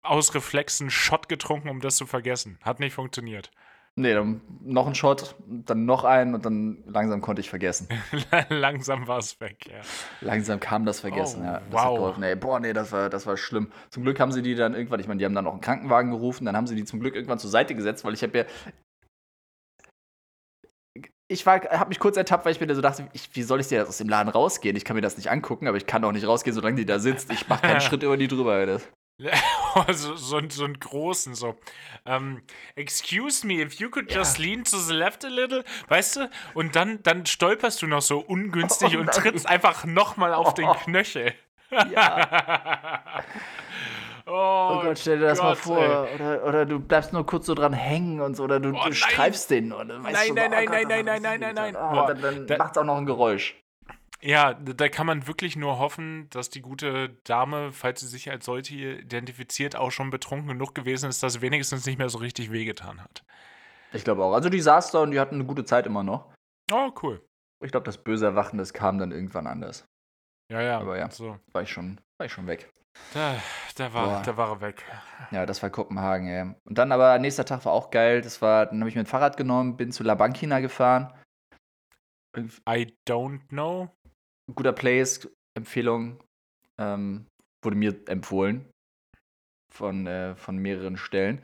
aus 0.03 0.35
Reflexen 0.35 0.91
Shot 0.91 1.29
getrunken, 1.29 1.69
um 1.69 1.81
das 1.81 1.97
zu 1.97 2.07
vergessen. 2.07 2.59
Hat 2.63 2.81
nicht 2.81 2.95
funktioniert. 2.95 3.51
Nee, 3.97 4.15
dann 4.15 4.41
noch 4.63 4.87
ein 4.87 4.95
Shot, 4.95 5.35
dann 5.47 5.85
noch 5.85 6.05
einen 6.05 6.35
und 6.35 6.45
dann 6.47 6.85
langsam 6.87 7.21
konnte 7.21 7.41
ich 7.41 7.51
vergessen. 7.51 7.89
langsam 8.49 9.09
war 9.09 9.19
es 9.19 9.41
weg, 9.41 9.67
ja. 9.67 9.81
Langsam 10.21 10.61
kam 10.61 10.87
das 10.87 11.01
Vergessen, 11.01 11.43
oh, 11.43 11.45
ja. 11.45 11.61
Das 11.71 11.85
wow. 11.85 12.17
Nee, 12.17 12.35
boah, 12.37 12.61
nee, 12.61 12.73
das 12.73 12.93
war, 12.93 13.11
das 13.11 13.27
war 13.27 13.37
schlimm. 13.37 13.73
Zum 13.91 14.05
Glück 14.05 14.21
haben 14.21 14.33
sie 14.33 14.43
die 14.43 14.55
dann 14.55 14.75
irgendwann, 14.75 15.01
ich 15.01 15.09
meine, 15.09 15.19
die 15.19 15.25
haben 15.25 15.35
dann 15.35 15.47
auch 15.47 15.53
einen 15.53 15.61
Krankenwagen 15.61 16.13
gerufen, 16.13 16.45
dann 16.45 16.57
haben 16.57 16.69
sie 16.69 16.77
die 16.77 16.85
zum 16.85 17.01
Glück 17.01 17.15
irgendwann 17.15 17.41
zur 17.41 17.51
Seite 17.51 17.75
gesetzt, 17.75 18.05
weil 18.05 18.15
ich 18.15 18.23
habe 18.23 18.39
ja 18.39 18.45
ich 21.31 21.47
habe 21.47 21.89
mich 21.89 22.01
kurz 22.01 22.17
ertappt, 22.17 22.45
weil 22.45 22.53
ich 22.53 22.61
mir 22.61 22.75
so 22.75 22.81
dachte, 22.81 23.09
ich, 23.13 23.31
wie 23.35 23.43
soll 23.43 23.61
ich 23.61 23.69
dir 23.69 23.87
aus 23.87 23.99
dem 23.99 24.09
Laden 24.09 24.29
rausgehen? 24.29 24.75
Ich 24.75 24.85
kann 24.85 24.97
mir 24.97 25.01
das 25.01 25.17
nicht 25.17 25.31
angucken, 25.31 25.69
aber 25.69 25.77
ich 25.77 25.87
kann 25.87 26.05
auch 26.05 26.11
nicht 26.11 26.27
rausgehen, 26.27 26.55
solange 26.55 26.77
die 26.77 26.85
da 26.85 26.99
sitzt. 26.99 27.31
Ich 27.33 27.49
mache 27.49 27.63
keinen 27.63 27.81
Schritt 27.81 28.03
über 28.03 28.17
die 28.17 28.27
drüber. 28.27 28.67
Das. 28.67 28.83
so, 29.93 30.17
so, 30.17 30.41
so 30.49 30.65
einen 30.65 30.81
großen, 30.81 31.37
so. 31.37 31.51
Um, 32.05 32.13
ähm, 32.13 32.43
excuse 32.75 33.47
me, 33.47 33.63
if 33.63 33.75
you 33.75 33.91
could 33.91 34.13
just 34.13 34.39
ja. 34.39 34.45
lean 34.45 34.65
to 34.65 34.77
the 34.77 34.93
left 34.93 35.25
a 35.25 35.29
little, 35.29 35.65
weißt 35.87 36.17
du? 36.17 36.31
Und 36.55 36.75
dann, 36.75 37.01
dann 37.05 37.27
stolperst 37.27 37.81
du 37.83 37.87
noch 37.87 38.03
so 38.03 38.19
ungünstig 38.19 38.97
oh, 38.97 39.01
und 39.01 39.13
trittst 39.13 39.47
einfach 39.49 39.85
nochmal 39.85 40.35
auf 40.35 40.49
oh. 40.49 40.53
den 40.53 40.69
Knöchel. 40.85 41.33
Ja. 41.93 43.23
Oh, 44.33 44.79
oh, 44.79 44.83
Gott, 44.83 44.99
stell 44.99 45.19
dir 45.19 45.27
das 45.27 45.39
Gott, 45.39 45.49
mal 45.49 45.55
vor. 45.57 46.09
Oder, 46.15 46.45
oder 46.45 46.67
du 46.67 46.79
bleibst 46.79 47.13
nur 47.13 47.27
kurz 47.27 47.47
so 47.47 47.55
dran 47.55 47.73
hängen 47.73 48.21
und 48.21 48.37
so, 48.37 48.45
oder 48.45 48.61
du, 48.61 48.71
oh, 48.71 48.85
du 48.87 48.93
streifst 48.93 49.51
den. 49.51 49.73
Oder, 49.73 50.05
weißt 50.05 50.13
nein, 50.13 50.29
du, 50.29 50.35
nein, 50.35 50.51
nein, 50.51 50.67
nein, 50.71 51.05
nein, 51.05 51.05
nein, 51.05 51.23
nein, 51.23 51.41
nein, 51.41 51.55
nein, 51.55 51.75
nein, 51.75 52.21
Dann, 52.21 52.47
dann 52.47 52.59
macht 52.59 52.73
es 52.73 52.79
auch 52.79 52.85
noch 52.85 52.97
ein 52.97 53.07
Geräusch. 53.07 53.61
Ja, 54.21 54.55
da 54.55 54.89
kann 54.89 55.07
man 55.07 55.27
wirklich 55.27 55.57
nur 55.57 55.79
hoffen, 55.79 56.29
dass 56.31 56.49
die 56.49 56.61
gute 56.61 57.09
Dame, 57.25 57.73
falls 57.73 58.01
sie 58.01 58.07
sich 58.07 58.31
als 58.31 58.45
solche 58.45 58.75
identifiziert, 59.01 59.75
auch 59.75 59.91
schon 59.91 60.11
betrunken 60.11 60.47
genug 60.47 60.75
gewesen 60.75 61.09
ist, 61.09 61.23
dass 61.23 61.33
sie 61.33 61.41
wenigstens 61.41 61.87
nicht 61.87 61.99
mehr 61.99 62.11
so 62.11 62.19
richtig 62.19 62.53
wehgetan 62.53 63.03
hat. 63.03 63.25
Ich 63.93 64.05
glaube 64.05 64.23
auch. 64.23 64.35
Also 64.35 64.49
die 64.49 64.61
saß 64.61 64.93
da 64.93 65.01
und 65.01 65.11
die 65.11 65.19
hatten 65.19 65.37
eine 65.37 65.45
gute 65.45 65.65
Zeit 65.65 65.87
immer 65.87 66.05
noch. 66.05 66.33
Oh, 66.71 66.93
cool. 67.03 67.21
Ich 67.65 67.73
glaube, 67.73 67.85
das 67.85 67.99
böse 67.99 68.27
Erwachen, 68.27 68.59
das 68.59 68.73
kam 68.75 68.99
dann 68.99 69.11
irgendwann 69.11 69.47
anders. 69.47 69.87
Ja, 70.53 70.61
ja. 70.61 70.79
Aber 70.79 70.99
ja, 70.99 71.11
so. 71.11 71.39
war, 71.53 71.63
ich 71.63 71.71
schon, 71.71 72.01
war 72.19 72.27
ich 72.27 72.33
schon 72.33 72.47
weg. 72.47 72.71
Da, 73.13 73.41
da, 73.75 73.93
war, 73.93 74.23
da 74.23 74.37
war 74.37 74.51
er 74.51 74.61
weg. 74.61 74.85
Ja, 75.31 75.47
das 75.47 75.63
war 75.63 75.71
Kopenhagen, 75.71 76.29
ey. 76.29 76.55
Und 76.65 76.79
dann 76.79 76.93
aber, 76.93 77.19
nächster 77.19 77.45
Tag 77.45 77.65
war 77.65 77.73
auch 77.73 77.91
geil. 77.91 78.21
Das 78.21 78.41
war, 78.41 78.67
dann 78.67 78.81
habe 78.81 78.89
ich 78.89 78.95
mir 78.95 79.03
ein 79.03 79.07
Fahrrad 79.07 79.37
genommen, 79.37 79.77
bin 79.77 79.93
zu 79.93 80.03
La 80.03 80.15
Banquina 80.15 80.61
gefahren. 80.61 81.13
I 82.37 82.95
don't 83.09 83.49
know. 83.49 83.91
Guter 84.55 84.73
Place, 84.73 85.29
Empfehlung. 85.57 86.23
Ähm, 86.79 87.27
wurde 87.63 87.77
mir 87.77 88.09
empfohlen. 88.09 88.71
Von, 89.73 90.07
äh, 90.07 90.37
von 90.37 90.57
mehreren 90.57 90.97
Stellen. 90.97 91.43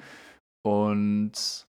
Und 0.65 1.67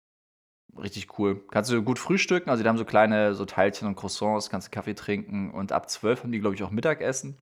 richtig 0.77 1.17
cool. 1.17 1.43
Kannst 1.49 1.71
du 1.71 1.81
gut 1.83 1.99
frühstücken. 1.99 2.49
Also, 2.49 2.63
die 2.63 2.69
haben 2.69 2.77
so 2.77 2.85
kleine 2.85 3.33
so 3.33 3.45
Teilchen 3.45 3.87
und 3.87 3.95
Croissants, 3.95 4.49
kannst 4.49 4.67
du 4.67 4.71
Kaffee 4.71 4.95
trinken. 4.95 5.51
Und 5.51 5.71
ab 5.71 5.89
12 5.89 6.23
haben 6.23 6.31
die, 6.31 6.39
glaube 6.39 6.55
ich, 6.55 6.63
auch 6.63 6.71
Mittagessen. 6.71 7.37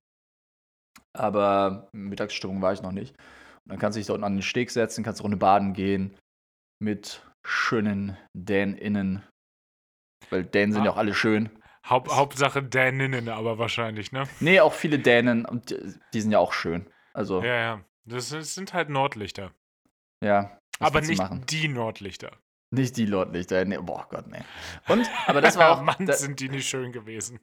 Aber 1.16 1.88
Mittagsstimmung 1.92 2.62
war 2.62 2.72
ich 2.72 2.82
noch 2.82 2.92
nicht. 2.92 3.16
Und 3.64 3.72
dann 3.72 3.78
kannst 3.78 3.96
du 3.96 4.00
dich 4.00 4.10
unten 4.10 4.24
an 4.24 4.34
den 4.36 4.42
Steg 4.42 4.70
setzen, 4.70 5.04
kannst 5.04 5.22
Runde 5.22 5.36
baden 5.36 5.72
gehen 5.72 6.16
mit 6.78 7.22
schönen 7.44 8.16
Däninnen. 8.34 9.22
Weil 10.30 10.44
Dänen 10.44 10.72
sind 10.72 10.82
ah. 10.82 10.84
ja 10.86 10.90
auch 10.92 10.96
alle 10.96 11.14
schön. 11.14 11.50
Haupt, 11.88 12.10
Hauptsache 12.10 12.62
Däninnen 12.62 13.28
aber 13.28 13.58
wahrscheinlich, 13.58 14.10
ne? 14.10 14.24
Nee, 14.40 14.60
auch 14.60 14.72
viele 14.72 14.98
Dänen 14.98 15.44
und 15.44 15.76
die 16.12 16.20
sind 16.20 16.32
ja 16.32 16.38
auch 16.38 16.52
schön. 16.52 16.90
Also. 17.12 17.42
Ja, 17.42 17.56
ja. 17.56 17.84
Das 18.04 18.28
sind 18.28 18.72
halt 18.72 18.88
Nordlichter. 18.88 19.52
Ja. 20.22 20.58
Aber 20.78 21.00
nicht 21.00 21.22
die 21.50 21.68
Nordlichter. 21.68 22.32
Nicht 22.72 22.96
die 22.96 23.06
Nordlichter. 23.06 23.64
Nee, 23.64 23.78
boah 23.78 24.06
Gott, 24.08 24.26
nee. 24.26 24.42
Und, 24.88 25.08
aber 25.26 25.40
das 25.40 25.56
war 25.56 25.70
auch. 25.78 25.82
Mann, 25.82 26.06
da, 26.06 26.12
sind 26.12 26.40
die 26.40 26.48
nicht 26.48 26.68
schön 26.68 26.92
gewesen. 26.92 27.40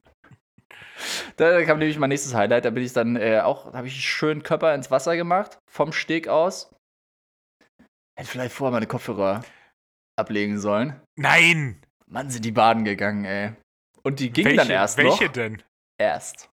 Da 1.38 1.64
kam 1.64 1.80
nämlich 1.80 1.98
mein 1.98 2.10
nächstes 2.10 2.34
Highlight. 2.34 2.66
Da 2.66 2.70
bin 2.70 2.84
ich 2.84 2.94
dann 2.94 3.16
äh, 3.16 3.40
auch, 3.40 3.74
habe 3.74 3.88
ich 3.88 4.06
schön 4.06 4.44
Körper 4.44 4.74
ins 4.76 4.92
Wasser 4.92 5.16
gemacht, 5.16 5.60
vom 5.70 5.92
Steg 5.92 6.28
aus. 6.28 6.74
Hätte 8.16 8.30
vielleicht 8.30 8.54
vorher 8.54 8.72
meine 8.72 8.88
Kopfhörer 8.88 9.44
ablegen 10.16 10.60
sollen. 10.60 11.02
Nein! 11.18 11.82
Mann, 12.06 12.30
sind 12.30 12.46
die 12.46 12.52
baden 12.52 12.86
gegangen, 12.86 13.26
ey. 13.26 13.54
Und 14.04 14.20
die 14.20 14.30
gingen 14.30 14.46
welche, 14.46 14.58
dann 14.58 14.70
erst 14.70 14.98
welche 14.98 15.10
noch. 15.10 15.20
Welche 15.20 15.32
denn? 15.32 15.64
Erst. 15.98 16.50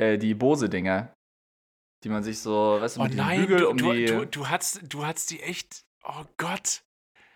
Äh, 0.00 0.18
die 0.18 0.34
Bose-Dinger. 0.34 1.12
Die 2.04 2.08
man 2.08 2.22
sich 2.22 2.38
so, 2.38 2.78
weißt 2.80 2.96
du, 2.96 3.00
oh 3.00 3.04
mit 3.04 3.14
nein, 3.14 3.40
Bügel 3.40 3.58
du, 3.58 3.70
um 3.70 3.76
du, 3.76 3.92
die. 3.92 4.06
Du, 4.06 4.24
du, 4.24 4.48
hast, 4.48 4.80
du 4.84 5.04
hast 5.04 5.30
die 5.32 5.42
echt. 5.42 5.82
Oh 6.04 6.24
Gott. 6.36 6.82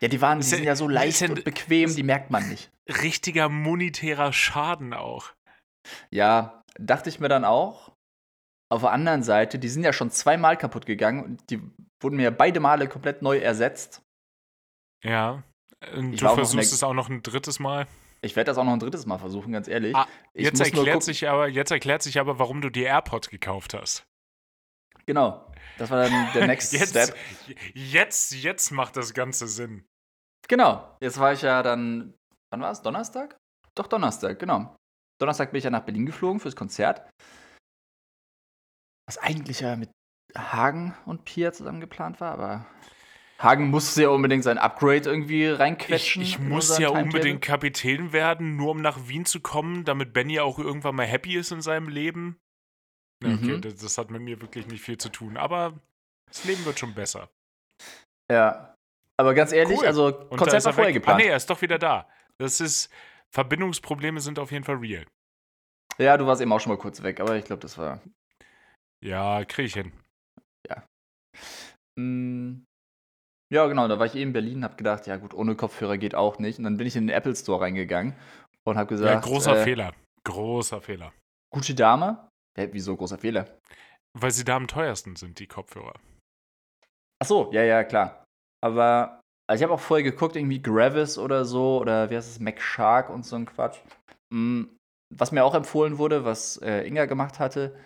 Ja, 0.01 0.09
die 0.09 0.21
waren, 0.21 0.39
die 0.39 0.47
sind 0.47 0.65
ja 0.65 0.77
so 0.77 0.89
leicht 0.89 1.23
und 1.23 1.45
bequem, 1.45 1.95
die 1.95 2.03
merkt 2.03 2.31
man 2.31 2.49
nicht. 2.49 2.71
Richtiger 2.89 3.49
monetärer 3.49 4.33
Schaden 4.33 4.95
auch. 4.95 5.33
Ja, 6.11 6.63
dachte 6.79 7.09
ich 7.09 7.21
mir 7.21 7.29
dann 7.29 7.45
auch. 7.45 7.93
Auf 8.71 8.83
der 8.83 8.93
anderen 8.93 9.23
Seite, 9.23 9.59
die 9.59 9.69
sind 9.69 9.85
ja 9.85 9.93
schon 9.93 10.11
zweimal 10.11 10.57
kaputt 10.57 10.87
gegangen 10.87 11.23
und 11.23 11.51
die 11.51 11.61
wurden 12.01 12.17
mir 12.17 12.31
beide 12.31 12.61
Male 12.61 12.89
komplett 12.89 13.21
neu 13.23 13.39
ersetzt. 13.39 14.03
Ja. 15.05 15.43
Und 15.95 16.21
du 16.21 16.29
versuchst 16.35 16.73
es 16.73 16.83
auch 16.83 16.95
noch 16.95 17.09
ein 17.09 17.23
drittes 17.23 17.59
Mal. 17.59 17.87
Ich 18.23 18.37
werde 18.37 18.51
das 18.51 18.59
auch 18.59 18.65
noch 18.65 18.73
ein 18.73 18.79
drittes 18.79 19.05
Mal 19.05 19.19
versuchen, 19.19 19.53
ganz 19.53 19.67
ehrlich. 19.67 19.97
Ah, 19.97 20.07
jetzt, 20.33 20.61
erklärt 20.61 21.03
sich 21.03 21.29
aber, 21.29 21.49
jetzt 21.49 21.73
erklärt 21.73 22.03
sich 22.03 22.21
aber, 22.21 22.39
warum 22.39 22.61
du 22.61 22.71
die 22.71 22.85
AirPods 22.85 23.31
gekauft 23.31 23.75
hast. 23.75 24.07
Genau. 25.07 25.53
Das 25.79 25.91
war 25.91 26.09
dann 26.09 26.33
der 26.33 26.47
Next 26.47 26.73
jetzt, 26.73 26.91
Step. 26.91 27.17
Jetzt, 27.75 28.33
jetzt 28.33 28.71
macht 28.71 28.97
das 28.97 29.13
Ganze 29.13 29.49
Sinn. 29.49 29.85
Genau. 30.49 30.97
Jetzt 31.01 31.19
war 31.19 31.33
ich 31.33 31.43
ja 31.43 31.63
dann, 31.65 32.15
wann 32.51 32.61
war 32.61 32.71
es? 32.71 32.83
Donnerstag? 32.83 33.37
Doch, 33.75 33.89
Donnerstag, 33.89 34.39
genau. 34.39 34.77
Donnerstag 35.19 35.53
bin 35.53 35.59
ich 35.59 35.65
ja 35.65 35.71
nach 35.71 35.85
Berlin 35.85 36.07
geflogen 36.07 36.41
fürs 36.41 36.57
Konzert. 36.57 37.09
Was 39.07 39.19
eigentlich 39.19 39.61
ja 39.61 39.77
mit 39.77 39.91
Hagen 40.37 40.95
und 41.07 41.25
Pia 41.25 41.53
zusammen 41.53 41.81
geplant 41.81 42.21
war, 42.21 42.33
aber 42.33 42.67
Hagen 43.43 43.71
musste 43.71 44.03
ja 44.03 44.09
unbedingt 44.09 44.45
sein 44.45 44.59
Upgrade 44.59 45.11
irgendwie 45.11 45.49
reinquetschen. 45.49 46.23
Ich, 46.23 46.35
ich 46.35 46.39
musste 46.39 46.83
ja 46.83 46.91
unbedingt 46.91 47.43
Kapitän 47.43 48.13
werden, 48.13 48.57
nur 48.57 48.71
um 48.71 48.81
nach 48.81 49.09
Wien 49.09 49.25
zu 49.25 49.41
kommen, 49.41 49.85
damit 49.85 50.13
Benny 50.13 50.39
auch 50.39 50.59
irgendwann 50.59 50.95
mal 50.95 51.07
happy 51.07 51.37
ist 51.37 51.51
in 51.51 51.61
seinem 51.61 51.89
Leben. 51.89 52.39
Ja, 53.23 53.35
okay, 53.35 53.57
mhm. 53.57 53.61
das, 53.61 53.77
das, 53.77 53.99
hat 53.99 54.11
mit 54.11 54.23
mir 54.23 54.41
wirklich 54.41 54.67
nicht 54.67 54.83
viel 54.83 54.99
zu 54.99 55.09
tun, 55.09 55.37
aber 55.37 55.75
das 56.27 56.45
Leben 56.45 56.65
wird 56.65 56.79
schon 56.79 56.95
besser. 56.95 57.31
Ja. 58.31 58.75
Aber 59.17 59.35
ganz 59.35 59.53
ehrlich, 59.53 59.79
cool. 59.79 59.87
also 59.87 60.13
Konzert 60.13 60.65
war 60.65 60.73
vorher 60.73 60.95
weg. 60.95 61.03
geplant. 61.03 61.21
Ah, 61.21 61.23
nee, 61.23 61.29
er 61.29 61.37
ist 61.37 61.51
doch 61.51 61.61
wieder 61.63 61.79
da. 61.79 62.09
Das 62.39 62.61
ist, 62.61 62.91
Verbindungsprobleme 63.33 64.21
sind 64.21 64.39
auf 64.39 64.53
jeden 64.53 64.65
Fall 64.65 64.77
real. 64.77 65.07
Ja, 65.99 66.17
du 66.17 66.27
warst 66.27 66.41
eben 66.41 66.53
auch 66.53 66.61
schon 66.61 66.73
mal 66.73 66.79
kurz 66.79 67.03
weg, 67.03 67.21
aber 67.21 67.37
ich 67.37 67.45
glaube, 67.45 67.61
das 67.61 67.79
war. 67.79 68.01
Ja, 69.05 69.45
krieg 69.45 69.67
ich 69.67 69.75
hin. 69.75 69.93
Ja. 70.69 70.87
Mm, 71.99 72.65
ja, 73.53 73.67
genau, 73.67 73.89
da 73.89 73.99
war 73.99 74.07
ich 74.07 74.15
eben 74.15 74.31
in 74.31 74.33
Berlin, 74.33 74.65
hab 74.65 74.79
gedacht, 74.79 75.07
ja 75.07 75.17
gut, 75.17 75.35
ohne 75.35 75.57
Kopfhörer 75.57 75.99
geht 75.99 76.15
auch 76.15 76.39
nicht. 76.39 76.59
Und 76.59 76.65
dann 76.65 76.77
bin 76.77 76.87
ich 76.87 76.97
in 76.97 77.07
den 77.07 77.17
Apple 77.17 77.37
Store 77.37 77.61
reingegangen 77.61 78.15
und 78.65 78.79
hab 78.79 78.89
gesagt. 78.89 79.13
Ja, 79.13 79.21
großer 79.21 79.61
äh, 79.61 79.65
Fehler. 79.65 79.95
Großer 80.25 80.81
Fehler. 80.81 81.13
Gute 81.53 81.75
Dame? 81.75 82.29
Hä, 82.59 82.69
wieso 82.73 82.97
großer 82.97 83.19
Fehler? 83.19 83.59
Weil 84.19 84.31
sie 84.31 84.45
da 84.45 84.57
am 84.57 84.69
teuersten 84.69 85.17
sind, 85.17 85.39
die 85.39 85.47
Kopfhörer. 85.47 85.95
Ach 87.23 87.27
so, 87.27 87.51
ja, 87.53 87.63
ja, 87.63 87.85
klar. 87.85 88.25
Aber 88.63 89.22
also 89.47 89.61
ich 89.61 89.65
habe 89.65 89.75
auch 89.75 89.81
vorher 89.81 90.05
geguckt, 90.05 90.37
irgendwie 90.37 90.63
Gravis 90.63 91.19
oder 91.19 91.45
so, 91.45 91.79
oder 91.81 92.11
wie 92.11 92.17
heißt 92.17 92.31
es, 92.31 92.41
Mac 92.41 92.61
Shark 92.61 93.11
und 93.11 93.25
so 93.25 93.37
ein 93.37 93.47
Quatsch. 93.47 93.79
Mm, 94.31 94.65
was 95.15 95.33
mir 95.33 95.45
auch 95.45 95.55
empfohlen 95.55 95.99
wurde, 95.99 96.25
was 96.25 96.57
äh, 96.59 96.87
Inga 96.87 97.07
gemacht 97.07 97.39
hatte, 97.39 97.77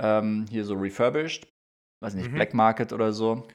ähm, 0.00 0.46
hier 0.50 0.64
so 0.64 0.74
refurbished, 0.74 1.46
weiß 2.02 2.14
nicht, 2.14 2.30
mhm. 2.30 2.34
Black 2.34 2.54
Market 2.54 2.92
oder 2.92 3.12
so. 3.12 3.46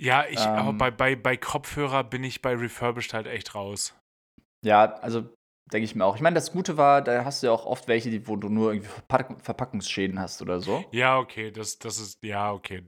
Ja, 0.00 0.24
ich, 0.28 0.40
ähm, 0.40 0.48
aber 0.48 0.72
bei, 0.72 0.90
bei, 0.90 1.16
bei 1.16 1.36
Kopfhörer 1.36 2.04
bin 2.04 2.24
ich 2.24 2.42
bei 2.42 2.54
refurbished 2.54 3.14
halt 3.14 3.26
echt 3.26 3.54
raus. 3.54 3.94
Ja, 4.64 4.94
also 4.96 5.32
denke 5.72 5.84
ich 5.84 5.94
mir 5.94 6.04
auch. 6.04 6.16
Ich 6.16 6.22
meine, 6.22 6.34
das 6.34 6.52
Gute 6.52 6.76
war, 6.76 7.02
da 7.02 7.24
hast 7.24 7.42
du 7.42 7.46
ja 7.46 7.52
auch 7.52 7.66
oft 7.66 7.88
welche, 7.88 8.10
die, 8.10 8.26
wo 8.26 8.36
du 8.36 8.48
nur 8.48 8.72
irgendwie 8.72 8.88
Verpack 8.88 9.40
Verpackungsschäden 9.40 10.18
hast 10.18 10.42
oder 10.42 10.60
so. 10.60 10.84
Ja, 10.92 11.18
okay, 11.18 11.50
das, 11.50 11.78
das 11.78 11.98
ist, 11.98 12.22
ja, 12.22 12.52
okay. 12.52 12.82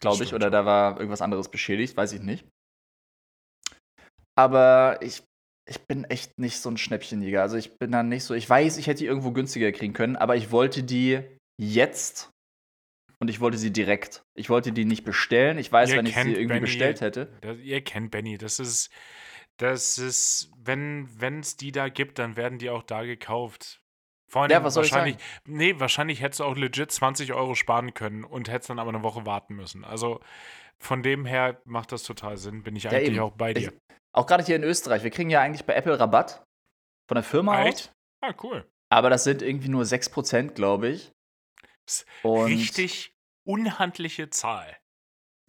Glaube 0.00 0.24
ich, 0.24 0.34
oder 0.34 0.50
da 0.50 0.64
war 0.64 0.96
irgendwas 0.98 1.22
anderes 1.22 1.48
beschädigt, 1.48 1.96
weiß 1.96 2.12
ich 2.12 2.20
nicht. 2.20 2.46
Aber 4.38 5.00
ich, 5.02 5.24
ich 5.68 5.80
bin 5.88 6.04
echt 6.04 6.38
nicht 6.38 6.60
so 6.60 6.70
ein 6.70 6.76
Schnäppchenjäger. 6.76 7.42
Also 7.42 7.56
ich 7.56 7.76
bin 7.76 7.90
dann 7.90 8.08
nicht 8.08 8.22
so, 8.22 8.34
ich 8.34 8.48
weiß, 8.48 8.76
ich 8.76 8.86
hätte 8.86 9.00
die 9.00 9.06
irgendwo 9.06 9.32
günstiger 9.32 9.72
kriegen 9.72 9.94
können, 9.94 10.14
aber 10.14 10.36
ich 10.36 10.52
wollte 10.52 10.84
die 10.84 11.20
jetzt 11.60 12.30
und 13.18 13.30
ich 13.30 13.40
wollte 13.40 13.58
sie 13.58 13.72
direkt. 13.72 14.22
Ich 14.36 14.48
wollte 14.48 14.70
die 14.70 14.84
nicht 14.84 15.02
bestellen. 15.02 15.58
Ich 15.58 15.72
weiß, 15.72 15.90
ihr 15.90 15.96
wenn 15.96 16.06
ich 16.06 16.14
sie 16.14 16.34
irgendwie 16.34 16.46
Benny, 16.46 16.60
bestellt 16.60 17.00
hätte. 17.00 17.36
Das, 17.40 17.58
ihr 17.58 17.82
kennt 17.82 18.12
Benny, 18.12 18.38
das 18.38 18.60
ist, 18.60 18.92
das 19.56 19.98
ist, 19.98 20.52
wenn 20.56 21.08
es 21.40 21.56
die 21.56 21.72
da 21.72 21.88
gibt, 21.88 22.20
dann 22.20 22.36
werden 22.36 22.60
die 22.60 22.70
auch 22.70 22.84
da 22.84 23.02
gekauft. 23.02 23.80
Vor 24.30 24.42
allem 24.42 24.52
ja, 24.52 24.62
was 24.62 24.74
soll 24.74 24.84
wahrscheinlich, 24.84 25.16
ich 25.16 25.22
sagen? 25.22 25.56
nee, 25.56 25.74
wahrscheinlich 25.78 26.20
hättest 26.20 26.38
du 26.38 26.44
auch 26.44 26.56
legit 26.56 26.92
20 26.92 27.32
Euro 27.32 27.56
sparen 27.56 27.92
können 27.92 28.22
und 28.22 28.48
hättest 28.48 28.70
dann 28.70 28.78
aber 28.78 28.90
eine 28.90 29.02
Woche 29.02 29.26
warten 29.26 29.56
müssen. 29.56 29.84
Also 29.84 30.20
von 30.78 31.02
dem 31.02 31.26
her 31.26 31.60
macht 31.64 31.90
das 31.90 32.04
total 32.04 32.36
Sinn, 32.36 32.62
bin 32.62 32.76
ich 32.76 32.84
ja, 32.84 32.92
eigentlich 32.92 33.16
eben. 33.16 33.18
auch 33.18 33.32
bei 33.32 33.52
dir. 33.52 33.72
Ich, 33.72 33.97
auch 34.14 34.26
gerade 34.26 34.44
hier 34.44 34.56
in 34.56 34.64
Österreich. 34.64 35.02
Wir 35.02 35.10
kriegen 35.10 35.30
ja 35.30 35.40
eigentlich 35.40 35.64
bei 35.64 35.74
Apple 35.74 35.98
Rabatt 35.98 36.44
von 37.08 37.14
der 37.14 37.24
Firma 37.24 37.64
Echt? 37.64 37.88
aus. 37.88 37.92
Ah, 38.20 38.34
cool. 38.42 38.68
Aber 38.90 39.10
das 39.10 39.24
sind 39.24 39.42
irgendwie 39.42 39.68
nur 39.68 39.84
6%, 39.84 40.54
glaube 40.54 40.88
ich. 40.88 41.12
Und 42.22 42.46
richtig 42.46 43.12
unhandliche 43.46 44.30
Zahl. 44.30 44.76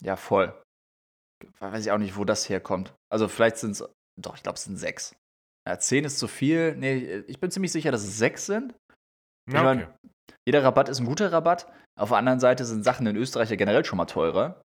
Ja, 0.01 0.15
voll. 0.15 0.61
Weiß 1.59 1.85
ich 1.85 1.91
auch 1.91 1.97
nicht, 1.97 2.17
wo 2.17 2.25
das 2.25 2.49
herkommt. 2.49 2.93
Also 3.11 3.27
vielleicht 3.27 3.57
sind 3.57 3.71
es, 3.71 3.83
doch, 4.17 4.35
ich 4.35 4.43
glaube, 4.43 4.57
es 4.57 4.63
sind 4.63 4.77
6. 4.77 5.15
Ja, 5.67 5.79
10 5.79 6.05
ist 6.05 6.19
zu 6.19 6.27
viel. 6.27 6.75
Nee, 6.75 7.23
ich 7.27 7.39
bin 7.39 7.51
ziemlich 7.51 7.71
sicher, 7.71 7.91
dass 7.91 8.03
es 8.03 8.17
6 8.17 8.45
sind. 8.45 8.75
Ja, 9.51 9.71
okay. 9.71 9.87
Jeder 10.45 10.63
Rabatt 10.63 10.89
ist 10.89 10.99
ein 10.99 11.05
guter 11.05 11.31
Rabatt. 11.31 11.71
Auf 11.97 12.09
der 12.09 12.17
anderen 12.17 12.39
Seite 12.39 12.65
sind 12.65 12.83
Sachen 12.83 13.05
in 13.07 13.15
Österreich 13.15 13.49
ja 13.49 13.55
generell 13.55 13.83
schon 13.83 13.97
mal 13.97 14.05
teurer. 14.05 14.61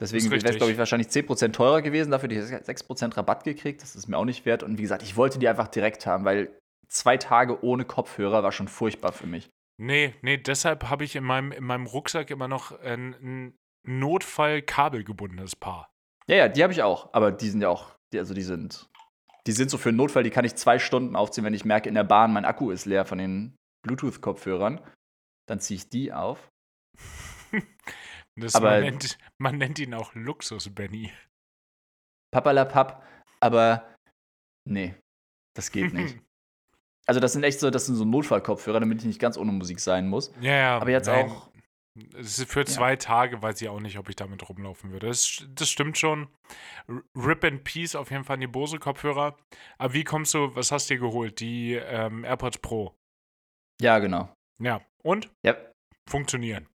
Deswegen 0.00 0.30
wäre 0.30 0.44
es, 0.44 0.56
glaube 0.56 0.72
ich, 0.72 0.78
wahrscheinlich 0.78 1.08
10% 1.08 1.52
teurer 1.52 1.80
gewesen. 1.80 2.10
Dafür 2.10 2.28
die 2.28 2.38
6% 2.38 3.16
Rabatt 3.16 3.44
gekriegt. 3.44 3.82
Das 3.82 3.96
ist 3.96 4.08
mir 4.08 4.18
auch 4.18 4.24
nicht 4.24 4.44
wert. 4.44 4.62
Und 4.62 4.78
wie 4.78 4.82
gesagt, 4.82 5.02
ich 5.02 5.16
wollte 5.16 5.38
die 5.38 5.48
einfach 5.48 5.68
direkt 5.68 6.06
haben, 6.06 6.24
weil 6.24 6.58
zwei 6.88 7.16
Tage 7.16 7.64
ohne 7.64 7.84
Kopfhörer 7.84 8.42
war 8.42 8.52
schon 8.52 8.68
furchtbar 8.68 9.12
für 9.12 9.26
mich. 9.26 9.48
Nee, 9.78 10.14
nee, 10.22 10.38
deshalb 10.38 10.88
habe 10.88 11.04
ich 11.04 11.16
in 11.16 11.24
meinem, 11.24 11.52
in 11.52 11.64
meinem 11.64 11.86
Rucksack 11.86 12.30
immer 12.30 12.48
noch 12.48 12.78
ein, 12.80 13.14
ein 13.14 13.58
Notfall-kabelgebundenes 13.84 15.56
Paar. 15.56 15.90
Ja, 16.28 16.36
ja, 16.36 16.48
die 16.48 16.62
habe 16.62 16.72
ich 16.72 16.82
auch. 16.82 17.12
Aber 17.12 17.32
die 17.32 17.48
sind 17.48 17.60
ja 17.60 17.68
auch, 17.68 17.94
die, 18.12 18.18
also 18.18 18.34
die 18.34 18.42
sind, 18.42 18.88
die 19.46 19.52
sind 19.52 19.70
so 19.70 19.78
für 19.78 19.90
einen 19.90 19.98
Notfall, 19.98 20.22
die 20.22 20.30
kann 20.30 20.44
ich 20.44 20.56
zwei 20.56 20.78
Stunden 20.78 21.14
aufziehen, 21.14 21.44
wenn 21.44 21.54
ich 21.54 21.64
merke, 21.64 21.88
in 21.88 21.94
der 21.94 22.04
Bahn 22.04 22.32
mein 22.32 22.44
Akku 22.44 22.70
ist 22.70 22.86
leer 22.86 23.04
von 23.04 23.18
den 23.18 23.56
Bluetooth-Kopfhörern. 23.82 24.80
Dann 25.48 25.60
ziehe 25.60 25.76
ich 25.76 25.88
die 25.88 26.12
auf. 26.12 26.48
Das, 28.38 28.54
Aber- 28.54 28.70
man, 28.72 28.80
nennt, 28.82 29.18
man 29.38 29.58
nennt 29.58 29.78
ihn 29.78 29.94
auch 29.94 30.14
Luxus-Benny. 30.14 31.12
Papalapap. 32.32 33.02
Aber 33.40 33.94
nee, 34.68 34.94
das 35.54 35.70
geht 35.70 35.92
nicht. 35.92 36.18
Also 37.08 37.20
das 37.20 37.34
sind 37.34 37.44
echt 37.44 37.60
so, 37.60 37.70
das 37.70 37.86
sind 37.86 37.94
so 37.94 38.04
Notfallkopfhörer, 38.04 38.80
damit 38.80 38.98
ich 38.98 39.04
nicht 39.04 39.20
ganz 39.20 39.38
ohne 39.38 39.52
Musik 39.52 39.78
sein 39.78 40.08
muss. 40.08 40.32
Ja, 40.40 40.50
ja. 40.56 40.76
Aber 40.78 40.90
jetzt 40.90 41.06
nein, 41.06 41.30
auch, 41.30 41.52
Es 42.16 42.40
ist 42.40 42.50
für 42.50 42.64
zwei 42.64 42.96
Tage 42.96 43.40
weiß 43.40 43.62
ich 43.62 43.68
auch 43.68 43.78
nicht, 43.78 43.96
ob 43.96 44.08
ich 44.08 44.16
damit 44.16 44.48
rumlaufen 44.48 44.90
würde. 44.90 45.06
Das, 45.06 45.46
das 45.50 45.70
stimmt 45.70 45.96
schon. 45.96 46.26
Rip 47.14 47.44
in 47.44 47.62
Peace 47.62 47.94
auf 47.94 48.10
jeden 48.10 48.24
Fall 48.24 48.34
an 48.34 48.40
die 48.40 48.48
Bose-Kopfhörer. 48.48 49.36
Aber 49.78 49.92
wie 49.94 50.02
kommst 50.02 50.34
du, 50.34 50.52
was 50.56 50.72
hast 50.72 50.90
du 50.90 50.94
dir 50.94 51.00
geholt? 51.00 51.38
Die 51.38 51.74
ähm, 51.74 52.24
AirPods 52.24 52.58
Pro. 52.58 52.92
ja 53.80 54.00
genau. 54.00 54.34
Ja. 54.60 54.84
Und? 55.04 55.30
Ja, 55.44 55.54
Funktionieren. 56.10 56.66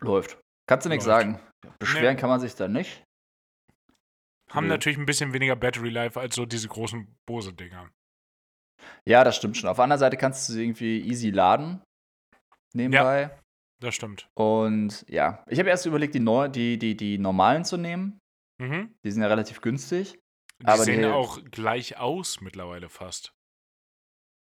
läuft. 0.00 0.38
Kannst 0.68 0.84
du 0.86 0.90
nichts 0.90 1.04
sagen. 1.04 1.40
Beschweren 1.78 2.14
Nee. 2.14 2.20
kann 2.20 2.28
man 2.30 2.40
sich 2.40 2.54
da 2.54 2.68
nicht. 2.68 3.02
Haben 4.50 4.66
Nö. 4.66 4.72
natürlich 4.74 4.98
ein 4.98 5.06
bisschen 5.06 5.32
weniger 5.32 5.56
Battery 5.56 5.90
Life 5.90 6.18
als 6.20 6.34
so 6.36 6.46
diese 6.46 6.68
großen 6.68 7.16
Bose-Dinger. 7.26 7.90
Ja, 9.04 9.24
das 9.24 9.36
stimmt 9.36 9.56
schon. 9.56 9.68
Auf 9.68 9.76
der 9.76 9.84
anderen 9.84 9.98
Seite 10.00 10.16
kannst 10.16 10.48
du 10.48 10.52
sie 10.52 10.62
irgendwie 10.64 11.00
easy 11.00 11.30
laden. 11.30 11.82
Nebenbei. 12.74 13.36
Das 13.80 13.94
stimmt. 13.94 14.28
Und 14.34 15.04
ja, 15.08 15.44
ich 15.48 15.58
habe 15.58 15.68
erst 15.68 15.86
überlegt, 15.86 16.14
die, 16.14 16.20
neu, 16.20 16.48
die, 16.48 16.78
die, 16.78 16.96
die 16.96 17.18
normalen 17.18 17.64
zu 17.64 17.76
nehmen. 17.76 18.18
Mhm. 18.58 18.94
Die 19.04 19.10
sind 19.10 19.22
ja 19.22 19.28
relativ 19.28 19.60
günstig. 19.60 20.18
Die 20.62 20.66
Aber 20.66 20.82
sehen 20.84 21.00
die- 21.02 21.06
auch 21.08 21.38
gleich 21.50 21.98
aus 21.98 22.40
mittlerweile 22.40 22.88
fast. 22.88 23.32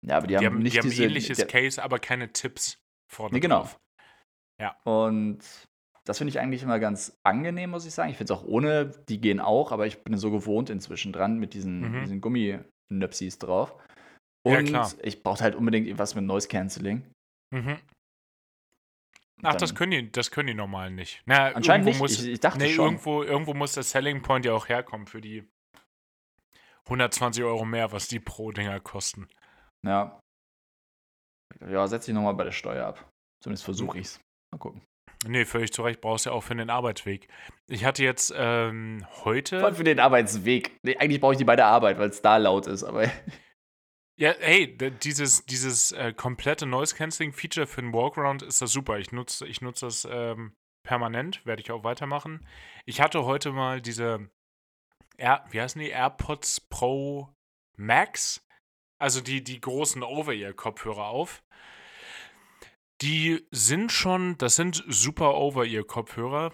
Ja, 0.05 0.17
aber 0.17 0.27
die, 0.27 0.31
Die, 0.33 0.37
haben, 0.37 0.45
haben, 0.55 0.59
nicht 0.63 0.73
die 0.75 0.79
haben 0.79 0.89
diese. 0.89 1.03
ähnliches 1.05 1.47
Case, 1.47 1.81
aber 1.81 1.99
keine 1.99 2.33
Tipps 2.33 2.77
vorne 3.09 3.35
Nee, 3.35 3.39
genau. 3.39 3.59
drauf. 3.61 3.79
Und 4.83 5.39
das 6.05 6.17
finde 6.17 6.29
ich 6.29 6.39
eigentlich 6.39 6.63
immer 6.63 6.79
ganz 6.79 7.17
angenehm, 7.23 7.69
muss 7.71 7.85
ich 7.85 7.93
sagen. 7.93 8.09
Ich 8.09 8.17
finde 8.17 8.33
es 8.33 8.39
auch 8.39 8.43
ohne, 8.43 8.87
die 9.09 9.21
gehen 9.21 9.39
auch, 9.39 9.71
aber 9.71 9.85
ich 9.87 10.03
bin 10.03 10.17
so 10.17 10.31
gewohnt 10.31 10.69
inzwischen 10.69 11.13
dran 11.13 11.37
mit 11.37 11.53
diesen, 11.53 11.81
Mhm. 11.81 12.01
diesen 12.01 12.21
Gumminöpsis 12.21 13.37
drauf. 13.39 13.75
Ja, 14.47 14.57
Und 14.59 14.65
klar. 14.65 14.91
ich 15.03 15.21
brauche 15.21 15.43
halt 15.43 15.55
unbedingt 15.55 15.97
was 15.99 16.15
mit 16.15 16.23
Noise 16.23 16.47
Cancelling. 16.47 17.05
Mhm. 17.53 17.77
Ach, 19.43 19.55
das 19.55 19.73
können 19.75 19.91
die, 19.91 20.11
das 20.11 20.29
können 20.31 20.47
die 20.47 20.53
normalen 20.53 20.95
nicht. 20.95 21.21
Na, 21.25 21.47
Anscheinend 21.51 21.87
irgendwo 21.87 22.05
nicht. 22.05 22.17
Muss, 22.17 22.25
ich, 22.25 22.31
ich 22.33 22.39
dachte 22.39 22.59
nee, 22.59 22.69
schon. 22.69 22.85
Irgendwo, 22.85 23.23
irgendwo 23.23 23.53
muss 23.53 23.73
der 23.73 23.83
Selling 23.83 24.21
Point 24.21 24.45
ja 24.45 24.53
auch 24.53 24.69
herkommen 24.69 25.07
für 25.07 25.19
die 25.21 25.47
120 26.85 27.43
Euro 27.43 27.65
mehr, 27.65 27.91
was 27.91 28.07
die 28.07 28.19
Pro-Dinger 28.19 28.79
kosten. 28.79 29.27
Ja. 29.85 30.19
Ja, 31.67 31.87
setze 31.87 32.11
ich 32.11 32.15
nochmal 32.15 32.33
bei 32.35 32.43
der 32.43 32.51
Steuer 32.51 32.85
ab. 32.85 33.09
Zumindest 33.43 33.63
versuche 33.65 33.99
ich's. 33.99 34.19
Mal 34.51 34.59
gucken. 34.59 34.81
Nee, 35.27 35.45
völlig 35.45 35.71
zu 35.71 35.83
Recht, 35.83 36.01
brauchst 36.01 36.25
du 36.25 36.31
ja 36.31 36.35
auch 36.35 36.41
für 36.41 36.55
den 36.55 36.69
Arbeitsweg. 36.69 37.27
Ich 37.67 37.85
hatte 37.85 38.03
jetzt 38.03 38.33
ähm, 38.35 39.05
heute. 39.23 39.59
Voll 39.59 39.75
für 39.75 39.83
den 39.83 39.99
Arbeitsweg. 39.99 40.71
Nee, 40.81 40.97
eigentlich 40.97 41.21
brauche 41.21 41.33
ich 41.33 41.37
die 41.37 41.45
bei 41.45 41.55
der 41.55 41.67
Arbeit, 41.67 41.99
weil 41.99 42.09
es 42.09 42.21
da 42.21 42.37
laut 42.37 42.65
ist, 42.67 42.83
aber 42.83 43.07
Ja, 44.21 44.35
hey, 44.39 44.77
dieses, 44.77 45.47
dieses 45.47 45.93
äh, 45.93 46.13
komplette 46.13 46.67
Noise-Canceling-Feature 46.67 47.65
für 47.65 47.81
den 47.81 47.91
Walkaround 47.91 48.43
ist 48.43 48.61
das 48.61 48.71
super. 48.71 48.99
Ich 48.99 49.11
nutze 49.11 49.47
ich 49.47 49.61
nutz 49.61 49.79
das 49.79 50.07
ähm, 50.09 50.53
permanent, 50.83 51.43
werde 51.43 51.63
ich 51.63 51.71
auch 51.71 51.83
weitermachen. 51.83 52.45
Ich 52.85 53.01
hatte 53.01 53.25
heute 53.25 53.51
mal 53.51 53.81
diese, 53.81 54.29
Air, 55.17 55.43
wie 55.49 55.59
heißen 55.59 55.81
die, 55.81 55.89
AirPods 55.89 56.61
Pro 56.69 57.33
Max, 57.77 58.45
also 58.99 59.21
die, 59.21 59.43
die 59.43 59.59
großen 59.59 60.03
Over-Ear-Kopfhörer 60.03 61.07
auf. 61.07 61.43
Die 63.01 63.45
sind 63.51 63.91
schon, 63.91 64.37
das 64.37 64.55
sind 64.55 64.83
super 64.87 65.35
Over-Ear-Kopfhörer. 65.35 66.53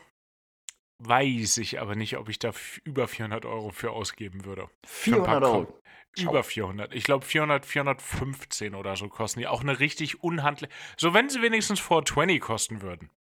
Weiß 0.99 1.57
ich 1.57 1.79
aber 1.79 1.95
nicht, 1.95 2.17
ob 2.17 2.29
ich 2.29 2.39
da 2.39 2.51
über 2.83 3.07
400 3.07 3.45
Euro 3.45 3.69
für 3.71 3.91
ausgeben 3.91 4.45
würde. 4.45 4.69
Für 4.86 5.17
ein 5.17 5.23
paar 5.23 5.39
400 5.41 5.43
Euro. 5.43 5.81
Über 6.17 6.43
400. 6.43 6.93
Ich 6.95 7.03
glaube 7.03 7.23
400, 7.25 7.63
415 7.65 8.73
oder 8.73 8.95
so 8.95 9.07
kosten 9.07 9.39
die. 9.39 9.47
Auch 9.47 9.62
eine 9.62 9.79
richtig 9.79 10.23
unhandliche. 10.23 10.73
So, 10.97 11.13
wenn 11.13 11.29
sie 11.29 11.41
wenigstens 11.43 11.79
420 11.79 12.39
kosten 12.41 12.81
würden. 12.81 13.12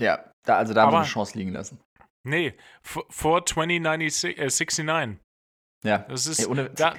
Ja, 0.00 0.32
da, 0.44 0.56
also 0.56 0.72
da 0.72 0.82
haben 0.82 0.92
wir 0.92 0.98
eine 1.00 1.06
Chance 1.06 1.36
liegen 1.36 1.52
lassen. 1.52 1.80
Nee, 2.24 2.54
f- 2.84 3.04
420, 3.10 3.82
96, 3.82 4.38
äh, 4.38 4.48
69. 4.84 5.18
Ja. 5.84 5.98
Das 5.98 6.26
ist. 6.26 6.38
Ey, 6.38 6.46
ohne- 6.46 6.70
da, 6.70 6.94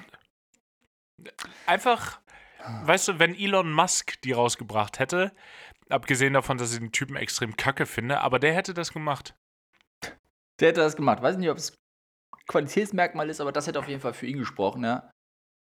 einfach, 1.65 2.21
weißt 2.83 3.07
du, 3.07 3.19
wenn 3.19 3.35
Elon 3.35 3.71
Musk 3.71 4.21
die 4.21 4.31
rausgebracht 4.31 4.99
hätte, 4.99 5.31
abgesehen 5.89 6.33
davon, 6.33 6.57
dass 6.57 6.73
ich 6.73 6.79
den 6.79 6.91
Typen 6.91 7.15
extrem 7.15 7.55
kacke 7.55 7.85
finde, 7.85 8.21
aber 8.21 8.39
der 8.39 8.53
hätte 8.53 8.73
das 8.73 8.93
gemacht. 8.93 9.35
Der 10.59 10.69
hätte 10.69 10.81
das 10.81 10.95
gemacht. 10.95 11.21
Weiß 11.21 11.37
nicht, 11.37 11.49
ob 11.49 11.57
es 11.57 11.75
Qualitätsmerkmal 12.47 13.29
ist, 13.29 13.41
aber 13.41 13.51
das 13.51 13.67
hätte 13.67 13.79
auf 13.79 13.87
jeden 13.87 14.01
Fall 14.01 14.13
für 14.13 14.27
ihn 14.27 14.39
gesprochen, 14.39 14.83
ja. 14.83 15.09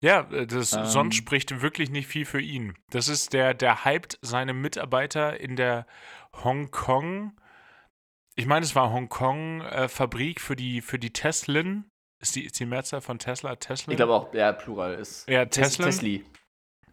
Ja, 0.04 0.22
äh, 0.32 0.46
das 0.48 0.74
Ähm. 0.74 0.86
sonst 0.86 1.16
spricht 1.16 1.62
wirklich 1.62 1.90
nicht 1.90 2.08
viel 2.08 2.26
für 2.26 2.42
ihn. 2.42 2.78
Das 2.92 3.08
ist 3.08 3.34
der, 3.34 3.54
der 3.54 3.86
hypt 3.86 4.18
seine 4.22 4.54
Mitarbeiter 4.54 5.40
in 5.40 5.56
der 5.56 5.86
Hongkong, 6.44 7.34
ich 8.40 8.46
meine, 8.46 8.64
es 8.64 8.76
war 8.76 8.92
Hongkong-Fabrik 8.94 10.40
für 10.40 10.56
die, 10.56 10.82
für 10.82 11.00
die 11.00 11.12
Teslin. 11.12 11.90
Ist 12.22 12.36
die, 12.36 12.46
ist 12.46 12.60
die 12.60 12.68
Mehrzahl 12.68 13.02
von 13.02 13.18
Tesla 13.18 13.56
Teslin? 13.56 13.94
Ich 13.94 13.98
glaube 13.98 14.14
auch, 14.14 14.32
ja, 14.34 14.52
Plural 14.52 14.94
ist. 14.94 15.28
Ja, 15.28 15.46
Tes 15.46 15.78
Teslin. 15.78 15.86
Tesli. 15.88 16.26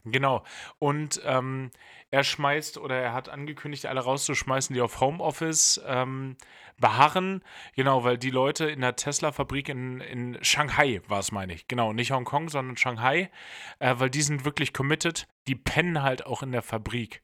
Genau. 0.04 0.44
Und 0.78 1.20
ähm, 1.24 1.70
er 2.10 2.24
schmeißt 2.24 2.78
oder 2.78 2.96
er 2.96 3.12
hat 3.14 3.28
angekündigt, 3.30 3.86
alle 3.86 4.00
rauszuschmeißen, 4.00 4.74
die 4.74 4.82
auf 4.82 5.00
Homeoffice 5.00 5.80
ähm, 5.86 6.36
beharren. 6.78 7.42
Genau, 7.74 8.04
weil 8.04 8.18
die 8.18 8.30
Leute 8.30 8.66
in 8.66 8.82
der 8.82 8.96
Tesla-Fabrik 8.96 9.68
in, 9.70 10.00
in 10.00 10.38
Shanghai 10.44 11.00
war 11.08 11.20
es, 11.20 11.32
meine 11.32 11.54
ich. 11.54 11.68
Genau, 11.68 11.92
nicht 11.92 12.12
Hongkong, 12.12 12.50
sondern 12.50 12.76
Shanghai. 12.76 13.30
Äh, 13.78 13.94
weil 13.98 14.10
die 14.10 14.22
sind 14.22 14.44
wirklich 14.44 14.74
committed. 14.74 15.26
Die 15.48 15.54
pennen 15.56 16.02
halt 16.02 16.26
auch 16.26 16.42
in 16.42 16.52
der 16.52 16.62
Fabrik. 16.62 17.22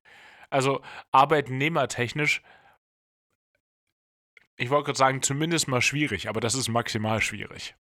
Also 0.49 0.81
arbeitnehmertechnisch, 1.12 2.43
ich 4.57 4.71
wollte 4.71 4.87
gerade 4.87 4.99
sagen, 4.99 5.23
zumindest 5.23 5.69
mal 5.69 5.81
schwierig, 5.81 6.29
aber 6.29 6.40
das 6.40 6.55
ist 6.55 6.69
maximal 6.69 7.21
schwierig. 7.21 7.75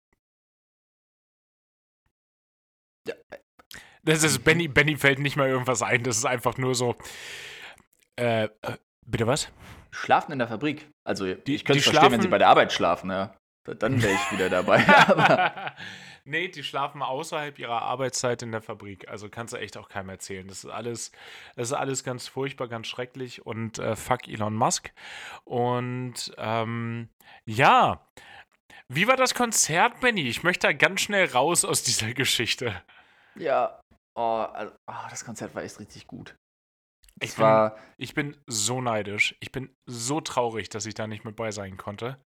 Das 4.08 4.22
ist, 4.22 4.42
Benny, 4.44 4.68
Benny 4.68 4.96
fällt 4.96 5.18
nicht 5.18 5.36
mal 5.36 5.48
irgendwas 5.48 5.82
ein. 5.82 6.02
Das 6.02 6.16
ist 6.16 6.24
einfach 6.24 6.56
nur 6.56 6.74
so. 6.74 6.96
Äh, 8.16 8.44
äh, 8.44 8.48
bitte 9.06 9.26
was? 9.26 9.50
Schlafen 9.90 10.32
in 10.32 10.38
der 10.38 10.48
Fabrik. 10.48 10.88
Also, 11.04 11.32
Die- 11.34 11.54
ich 11.54 11.64
könnte 11.64 11.78
es 11.80 11.84
verstehen, 11.88 12.12
wenn 12.12 12.20
sie 12.22 12.28
bei 12.28 12.38
der 12.38 12.48
Arbeit 12.48 12.72
schlafen, 12.72 13.10
ja. 13.10 13.34
Da- 13.64 13.74
Dann 13.74 14.02
wäre 14.02 14.14
ich 14.14 14.32
wieder 14.32 14.48
dabei. 14.50 14.84
aber 15.08 15.74
nee, 16.24 16.48
die 16.48 16.62
schlafen 16.64 17.02
außerhalb 17.02 17.58
ihrer 17.58 17.82
Arbeitszeit 17.82 18.42
in 18.42 18.50
der 18.52 18.62
Fabrik. 18.62 19.08
Also 19.08 19.28
kannst 19.28 19.52
du 19.54 19.58
echt 19.58 19.76
auch 19.76 19.88
keinem 19.88 20.08
erzählen. 20.10 20.46
Das 20.48 20.64
ist 20.64 20.70
alles, 20.70 21.12
das 21.56 21.68
ist 21.68 21.74
alles 21.74 22.02
ganz 22.04 22.28
furchtbar, 22.28 22.68
ganz 22.68 22.86
schrecklich 22.86 23.44
und 23.46 23.78
äh, 23.78 23.94
fuck 23.96 24.26
Elon 24.26 24.54
Musk. 24.54 24.92
Und 25.44 26.32
ähm, 26.38 27.09
ja. 27.44 28.06
Wie 28.88 29.06
war 29.06 29.16
das 29.16 29.34
Konzert, 29.34 30.00
Benny? 30.00 30.22
Ich 30.28 30.42
möchte 30.42 30.66
da 30.66 30.72
ganz 30.72 31.02
schnell 31.02 31.26
raus 31.26 31.64
aus 31.66 31.82
dieser 31.82 32.12
Geschichte. 32.14 32.80
ja, 33.34 33.78
oh, 34.18 34.46
also, 34.52 34.74
oh, 34.86 35.06
das 35.10 35.24
Konzert 35.24 35.54
war 35.54 35.62
echt 35.62 35.78
richtig 35.80 36.06
gut. 36.06 36.36
Ich 37.20 37.34
bin, 37.34 37.44
war, 37.44 37.76
ich 37.96 38.14
bin 38.14 38.36
so 38.46 38.80
neidisch. 38.80 39.36
Ich 39.40 39.50
bin 39.50 39.74
so 39.86 40.20
traurig, 40.20 40.68
dass 40.68 40.86
ich 40.86 40.94
da 40.94 41.06
nicht 41.06 41.24
mit 41.24 41.36
bei 41.36 41.50
sein 41.50 41.76
konnte. 41.76 42.18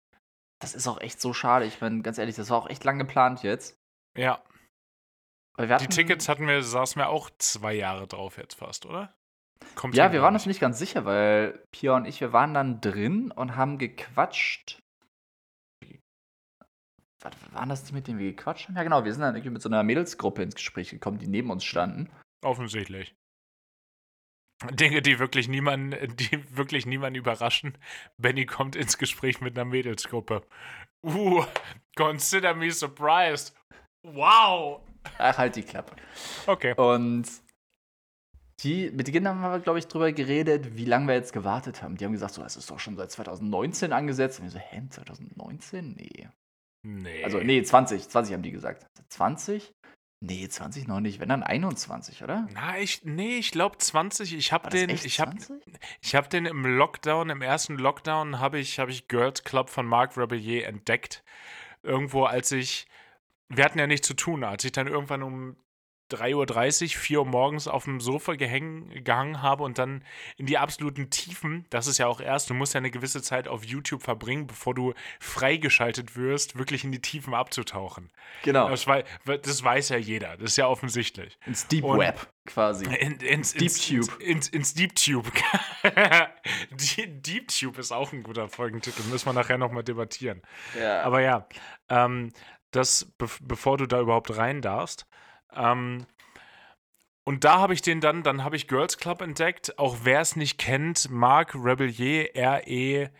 das 0.60 0.74
ist 0.74 0.88
auch 0.88 1.00
echt 1.00 1.20
so 1.20 1.32
schade. 1.32 1.64
Ich 1.64 1.80
meine, 1.80 2.02
ganz 2.02 2.18
ehrlich, 2.18 2.36
das 2.36 2.50
war 2.50 2.58
auch 2.58 2.68
echt 2.68 2.84
lang 2.84 2.98
geplant 2.98 3.42
jetzt. 3.42 3.76
Ja, 4.18 4.42
wir 5.60 5.66
die 5.66 5.84
hatten, 5.84 5.90
Tickets 5.90 6.28
hatten 6.28 6.46
wir, 6.46 6.62
saßen 6.62 7.00
wir 7.00 7.08
auch 7.08 7.30
zwei 7.38 7.74
Jahre 7.74 8.06
drauf 8.06 8.38
jetzt 8.38 8.54
fast, 8.54 8.86
oder? 8.86 9.14
Kommt 9.74 9.94
Ja, 9.94 10.12
wir 10.12 10.22
waren 10.22 10.34
uns 10.34 10.46
nicht 10.46 10.60
ganz 10.60 10.78
sicher, 10.78 11.04
weil 11.04 11.62
Pia 11.70 11.94
und 11.94 12.06
ich, 12.06 12.20
wir 12.20 12.32
waren 12.32 12.54
dann 12.54 12.80
drin 12.80 13.30
und 13.30 13.56
haben 13.56 13.78
gequatscht. 13.78 14.78
Was 17.20 17.32
waren 17.52 17.68
das 17.68 17.84
die, 17.84 17.92
mit 17.92 18.06
denen 18.06 18.18
wir 18.18 18.30
gequatscht 18.30 18.68
haben? 18.68 18.76
Ja, 18.76 18.82
genau, 18.82 19.04
wir 19.04 19.12
sind 19.12 19.22
dann 19.22 19.34
irgendwie 19.34 19.52
mit 19.54 19.62
so 19.62 19.68
einer 19.68 19.82
Mädelsgruppe 19.82 20.42
ins 20.42 20.54
Gespräch 20.54 20.90
gekommen, 20.90 21.18
die 21.18 21.28
neben 21.28 21.50
uns 21.50 21.64
standen. 21.64 22.10
Offensichtlich. 22.42 23.14
Dinge, 24.70 25.00
die 25.00 25.18
wirklich 25.18 25.48
niemanden, 25.48 26.16
die 26.16 26.56
wirklich 26.56 26.86
niemanden 26.86 27.18
überraschen. 27.18 27.78
Benny 28.18 28.46
kommt 28.46 28.76
ins 28.76 28.98
Gespräch 28.98 29.40
mit 29.40 29.56
einer 29.58 29.64
Mädelsgruppe. 29.64 30.42
Uh, 31.02 31.44
consider 31.96 32.54
me 32.54 32.70
surprised. 32.70 33.54
Wow. 34.02 34.82
Ach, 35.18 35.38
halt 35.38 35.56
die 35.56 35.62
Klappe. 35.62 35.96
Okay. 36.46 36.74
Und 36.74 37.26
die, 38.62 38.90
mit 38.90 39.08
denen 39.08 39.28
haben 39.28 39.40
wir, 39.40 39.60
glaube 39.60 39.78
ich, 39.78 39.88
drüber 39.88 40.12
geredet, 40.12 40.76
wie 40.76 40.84
lange 40.84 41.06
wir 41.08 41.14
jetzt 41.14 41.32
gewartet 41.32 41.82
haben. 41.82 41.96
Die 41.96 42.04
haben 42.04 42.12
gesagt, 42.12 42.34
so, 42.34 42.44
es 42.44 42.56
ist 42.56 42.70
doch 42.70 42.78
schon 42.78 42.96
seit 42.96 43.10
2019 43.10 43.92
angesetzt. 43.92 44.40
Und 44.40 44.46
wir 44.46 44.50
so, 44.50 44.58
hä, 44.58 44.82
2019? 44.90 45.94
Nee. 45.94 46.28
Nee. 46.82 47.24
Also, 47.24 47.38
nee, 47.38 47.62
20. 47.62 48.08
20 48.08 48.34
haben 48.34 48.42
die 48.42 48.52
gesagt. 48.52 48.86
20? 49.08 49.72
Nee, 50.22 50.48
20 50.48 50.86
noch 50.86 51.00
nicht. 51.00 51.18
Wenn 51.18 51.30
dann 51.30 51.42
21, 51.42 52.22
oder? 52.22 52.46
Na, 52.52 52.78
ich, 52.78 53.04
nee, 53.04 53.38
ich 53.38 53.52
glaube 53.52 53.78
20. 53.78 54.34
Ich 54.34 54.52
habe 54.52 54.68
den, 54.68 54.90
ich 54.90 55.18
habe 55.18 55.36
20? 55.36 55.62
ich 56.02 56.14
hab 56.14 56.28
den 56.28 56.44
im 56.44 56.64
Lockdown, 56.66 57.30
im 57.30 57.40
ersten 57.40 57.76
Lockdown 57.76 58.38
habe 58.38 58.58
ich, 58.58 58.78
hab 58.78 58.90
ich 58.90 59.08
Girls 59.08 59.44
Club 59.44 59.70
von 59.70 59.86
Marc 59.86 60.18
Rebellier 60.18 60.66
entdeckt. 60.66 61.24
Irgendwo, 61.82 62.24
als 62.24 62.52
ich, 62.52 62.86
wir 63.48 63.64
hatten 63.64 63.78
ja 63.78 63.86
nichts 63.86 64.06
zu 64.06 64.14
tun, 64.14 64.44
als 64.44 64.62
ich 64.64 64.72
dann 64.72 64.88
irgendwann 64.88 65.22
um 65.22 65.56
3.30 66.10 66.82
Uhr, 66.82 67.00
4 67.00 67.18
Uhr 67.20 67.26
morgens 67.26 67.68
auf 67.68 67.84
dem 67.84 68.00
Sofa 68.00 68.34
gehäng, 68.34 69.04
gehangen 69.04 69.42
habe 69.42 69.62
und 69.62 69.78
dann 69.78 70.04
in 70.36 70.46
die 70.46 70.58
absoluten 70.58 71.10
Tiefen, 71.10 71.66
das 71.70 71.86
ist 71.86 71.98
ja 71.98 72.06
auch 72.06 72.20
erst, 72.20 72.50
du 72.50 72.54
musst 72.54 72.74
ja 72.74 72.78
eine 72.78 72.90
gewisse 72.90 73.22
Zeit 73.22 73.48
auf 73.48 73.64
YouTube 73.64 74.02
verbringen, 74.02 74.46
bevor 74.46 74.74
du 74.74 74.94
freigeschaltet 75.18 76.16
wirst, 76.16 76.58
wirklich 76.58 76.84
in 76.84 76.92
die 76.92 77.00
Tiefen 77.00 77.34
abzutauchen. 77.34 78.10
Genau. 78.42 78.68
Das, 78.68 78.86
das 79.24 79.64
weiß 79.64 79.90
ja 79.90 79.96
jeder, 79.96 80.36
das 80.36 80.50
ist 80.52 80.56
ja 80.56 80.66
offensichtlich. 80.66 81.38
Ins 81.46 81.66
Deep 81.68 81.84
Und- 81.84 81.98
Web 81.98 82.28
quasi. 82.46 82.84
In, 82.84 83.18
ins, 83.20 83.52
Deep 83.52 83.62
ins, 83.62 83.86
Tube. 83.86 84.20
Ins, 84.20 84.48
ins 84.48 84.74
Deep 84.74 84.94
Tube. 84.96 85.30
Deep 86.72 87.48
Tube 87.48 87.78
ist 87.78 87.92
auch 87.92 88.12
ein 88.12 88.22
guter 88.22 88.48
Folgentitel, 88.48 89.02
müssen 89.04 89.26
wir 89.26 89.32
nachher 89.32 89.58
nochmal 89.58 89.84
debattieren. 89.84 90.42
Ja. 90.78 91.02
Aber 91.02 91.20
ja, 91.20 91.46
ähm, 91.88 92.32
das, 92.70 93.12
be 93.18 93.26
bevor 93.40 93.78
du 93.78 93.86
da 93.86 94.00
überhaupt 94.00 94.36
rein 94.36 94.62
darfst. 94.62 95.06
Ähm, 95.54 96.06
und 97.24 97.44
da 97.44 97.58
habe 97.60 97.74
ich 97.74 97.82
den 97.82 98.00
dann, 98.00 98.22
dann 98.22 98.42
habe 98.44 98.56
ich 98.56 98.66
Girls 98.66 98.98
Club 98.98 99.20
entdeckt. 99.22 99.78
Auch 99.78 99.98
wer 100.02 100.20
es 100.20 100.34
nicht 100.36 100.58
kennt, 100.58 101.10
Marc 101.10 101.54
Rebellier, 101.54 102.34
R-E-B-I-E-L-L-E-T. 102.34 103.12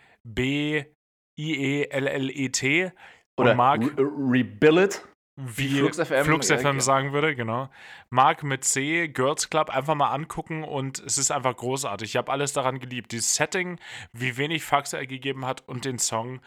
Oder 3.37 3.55
Marc, 3.55 3.83
Re 3.83 4.11
Rebillet. 4.33 5.07
wie 5.37 5.79
Flux 5.79 5.99
FM, 5.99 6.25
Flux 6.25 6.49
FM 6.49 6.75
ja. 6.75 6.81
sagen 6.81 7.13
würde, 7.13 7.37
genau. 7.37 7.71
Marc 8.11 8.43
mit 8.43 8.65
C, 8.65 9.09
Girls 9.09 9.49
Club, 9.49 9.71
einfach 9.71 9.95
mal 9.95 10.11
angucken 10.11 10.65
und 10.65 10.99
es 10.99 11.17
ist 11.17 11.31
einfach 11.31 11.57
großartig. 11.57 12.11
Ich 12.11 12.17
habe 12.17 12.33
alles 12.33 12.53
daran 12.53 12.81
geliebt. 12.81 13.13
Dieses 13.13 13.35
Setting, 13.35 13.79
wie 14.13 14.37
wenig 14.37 14.65
Fax 14.65 14.93
er 14.93 15.07
gegeben 15.07 15.47
hat 15.47 15.67
und 15.69 15.85
den 15.85 15.99
Song. 15.99 16.41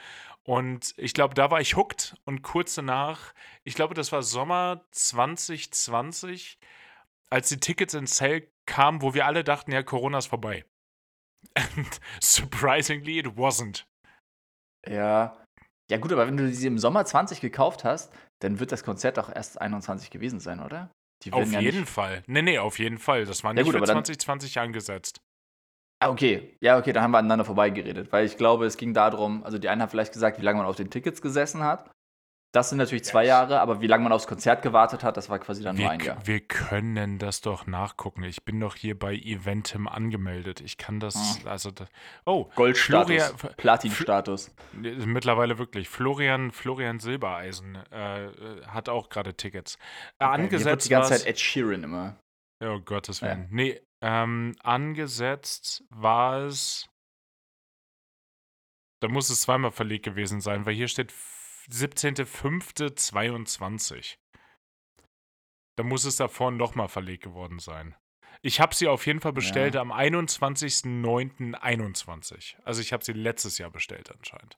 Und 0.46 0.94
ich 0.98 1.14
glaube, 1.14 1.36
da 1.36 1.52
war 1.52 1.62
ich 1.62 1.76
hooked 1.78 2.16
und 2.26 2.42
kurz 2.42 2.76
danach, 2.76 3.34
ich 3.64 3.76
glaube, 3.76 3.94
das 3.94 4.12
war 4.12 4.24
Sommer 4.24 4.86
2020, 4.92 6.60
als 7.30 7.50
die 7.50 7.60
Tickets 7.60 7.94
in 7.94 8.08
Sale 8.08 8.48
kamen, 8.66 9.02
wo 9.02 9.14
wir 9.14 9.26
alle 9.26 9.44
dachten, 9.44 9.72
ja, 9.72 9.84
Corona 9.84 10.18
ist 10.18 10.28
vorbei. 10.28 10.66
And 11.56 12.00
surprisingly, 12.22 13.20
it 13.20 13.28
wasn't. 13.28 13.86
Ja. 14.88 15.38
Ja, 15.90 15.98
gut, 15.98 16.12
aber 16.12 16.28
wenn 16.28 16.38
du 16.38 16.52
sie 16.54 16.68
im 16.68 16.80
Sommer 16.80 17.06
20 17.06 17.42
gekauft 17.42 17.84
hast, 17.84 18.14
dann 18.42 18.60
wird 18.60 18.72
das 18.72 18.84
Konzert 18.84 19.20
auch 19.20 19.30
erst 19.30 19.60
21 19.62 20.10
gewesen 20.10 20.40
sein, 20.40 20.60
oder? 20.60 20.90
Die 21.24 21.32
Auf 21.32 21.52
ja 21.52 21.60
jeden 21.60 21.86
Fall. 21.86 22.24
Nee, 22.28 22.42
nee, 22.42 22.58
auf 22.60 22.80
jeden 22.80 22.98
Fall. 22.98 23.26
Das 23.26 23.44
war 23.44 23.52
Ja 23.52 23.56
nicht 23.56 23.66
gut, 23.66 23.74
für 23.74 23.78
aber 23.78 23.86
dann- 23.88 23.96
2020 24.04 24.60
angesetzt. 24.60 25.20
Ah, 26.04 26.10
okay. 26.10 26.56
Ja, 26.60 26.78
okay, 26.78 26.92
dann 26.92 27.04
haben 27.04 27.12
wir 27.12 27.20
aneinander 27.20 27.46
vorbeigeredet, 27.46 28.12
weil 28.12 28.26
ich 28.26 28.38
glaube, 28.38 28.66
es 28.66 28.78
ging 28.78 28.94
darum, 28.94 29.44
also 29.44 29.58
die 29.58 29.70
einen 29.70 29.82
haben 29.82 29.90
vielleicht 29.90 30.14
gesagt, 30.14 30.38
wie 30.40 30.44
lange 30.44 30.58
man 30.58 30.68
auf 30.68 30.76
den 30.76 30.90
Tickets 30.90 31.22
gesessen 31.22 31.64
hat. 31.64 31.90
Das 32.54 32.70
sind 32.70 32.78
natürlich 32.78 33.04
zwei 33.04 33.26
Jahre, 33.26 33.62
aber 33.62 33.82
wie 33.82 33.88
lange 33.88 34.04
man 34.04 34.12
aufs 34.12 34.28
Konzert 34.28 34.62
gewartet 34.62 35.04
hat, 35.04 35.18
das 35.18 35.28
war 35.28 35.40
quasi 35.40 35.64
dann 35.64 35.76
nur 35.76 35.86
Wir, 35.86 35.92
ein 35.92 36.00
Jahr. 36.02 36.18
wir 36.28 36.40
können 36.40 37.18
das 37.18 37.42
doch 37.42 37.66
nachgucken. 37.66 38.22
Ich 38.24 38.44
bin 38.44 38.60
doch 38.60 38.76
hier 38.76 39.00
bei 39.00 39.16
Eventim 39.16 39.88
angemeldet. 39.88 40.62
Ich 40.62 40.78
kann 40.78 41.00
das, 41.00 41.40
also, 41.46 41.72
das, 41.72 41.88
oh, 42.26 42.52
Goldstatus, 42.54 43.34
Platinstatus. 43.58 44.52
mittlerweile 44.74 45.58
wirklich. 45.58 45.90
Florian, 45.90 46.52
Florian 46.52 47.00
Silbereisen 47.00 47.80
äh, 47.92 48.26
äh, 48.26 48.32
hat 48.68 48.88
auch 48.88 49.10
gerade 49.10 49.34
Tickets. 49.36 49.80
Äh, 50.20 50.26
wird 50.26 50.32
angesetzt 50.34 50.86
die 50.86 50.90
ganze 50.90 51.14
Zeit 51.16 51.26
Ed 51.26 51.40
Sheeran 51.40 51.84
immer. 51.84 52.18
Oh 52.64 52.80
Gottes 52.80 53.22
Ja. 53.22 53.30
Willen. 53.30 53.48
Nee, 53.50 53.82
ähm, 54.04 54.56
angesetzt 54.62 55.84
war 55.90 56.44
es. 56.46 56.88
Da 59.02 59.08
muss 59.08 59.30
es 59.30 59.42
zweimal 59.42 59.72
verlegt 59.72 60.06
gewesen 60.06 60.42
sein, 60.42 60.66
weil 60.66 60.74
hier 60.76 60.88
steht 60.88 61.12
f- 61.12 61.66
17.05.22. 61.72 64.18
Da 65.78 65.84
muss 65.84 66.04
es 66.06 66.18
davor 66.18 66.52
nochmal 66.52 66.88
verlegt 66.90 67.24
geworden 67.24 67.58
sein. 67.60 67.96
Ich 68.42 68.60
habe 68.60 68.76
sie 68.76 68.88
auf 68.90 69.06
jeden 69.08 69.22
Fall 69.22 69.34
bestellt 69.34 69.76
Ja. 69.76 69.82
am 69.82 69.92
21.09.21. 69.92 72.56
Also 72.64 72.82
ich 72.82 72.92
habe 72.94 73.04
sie 73.04 73.14
letztes 73.14 73.58
Jahr 73.58 73.72
bestellt 73.72 74.12
anscheinend. 74.12 74.58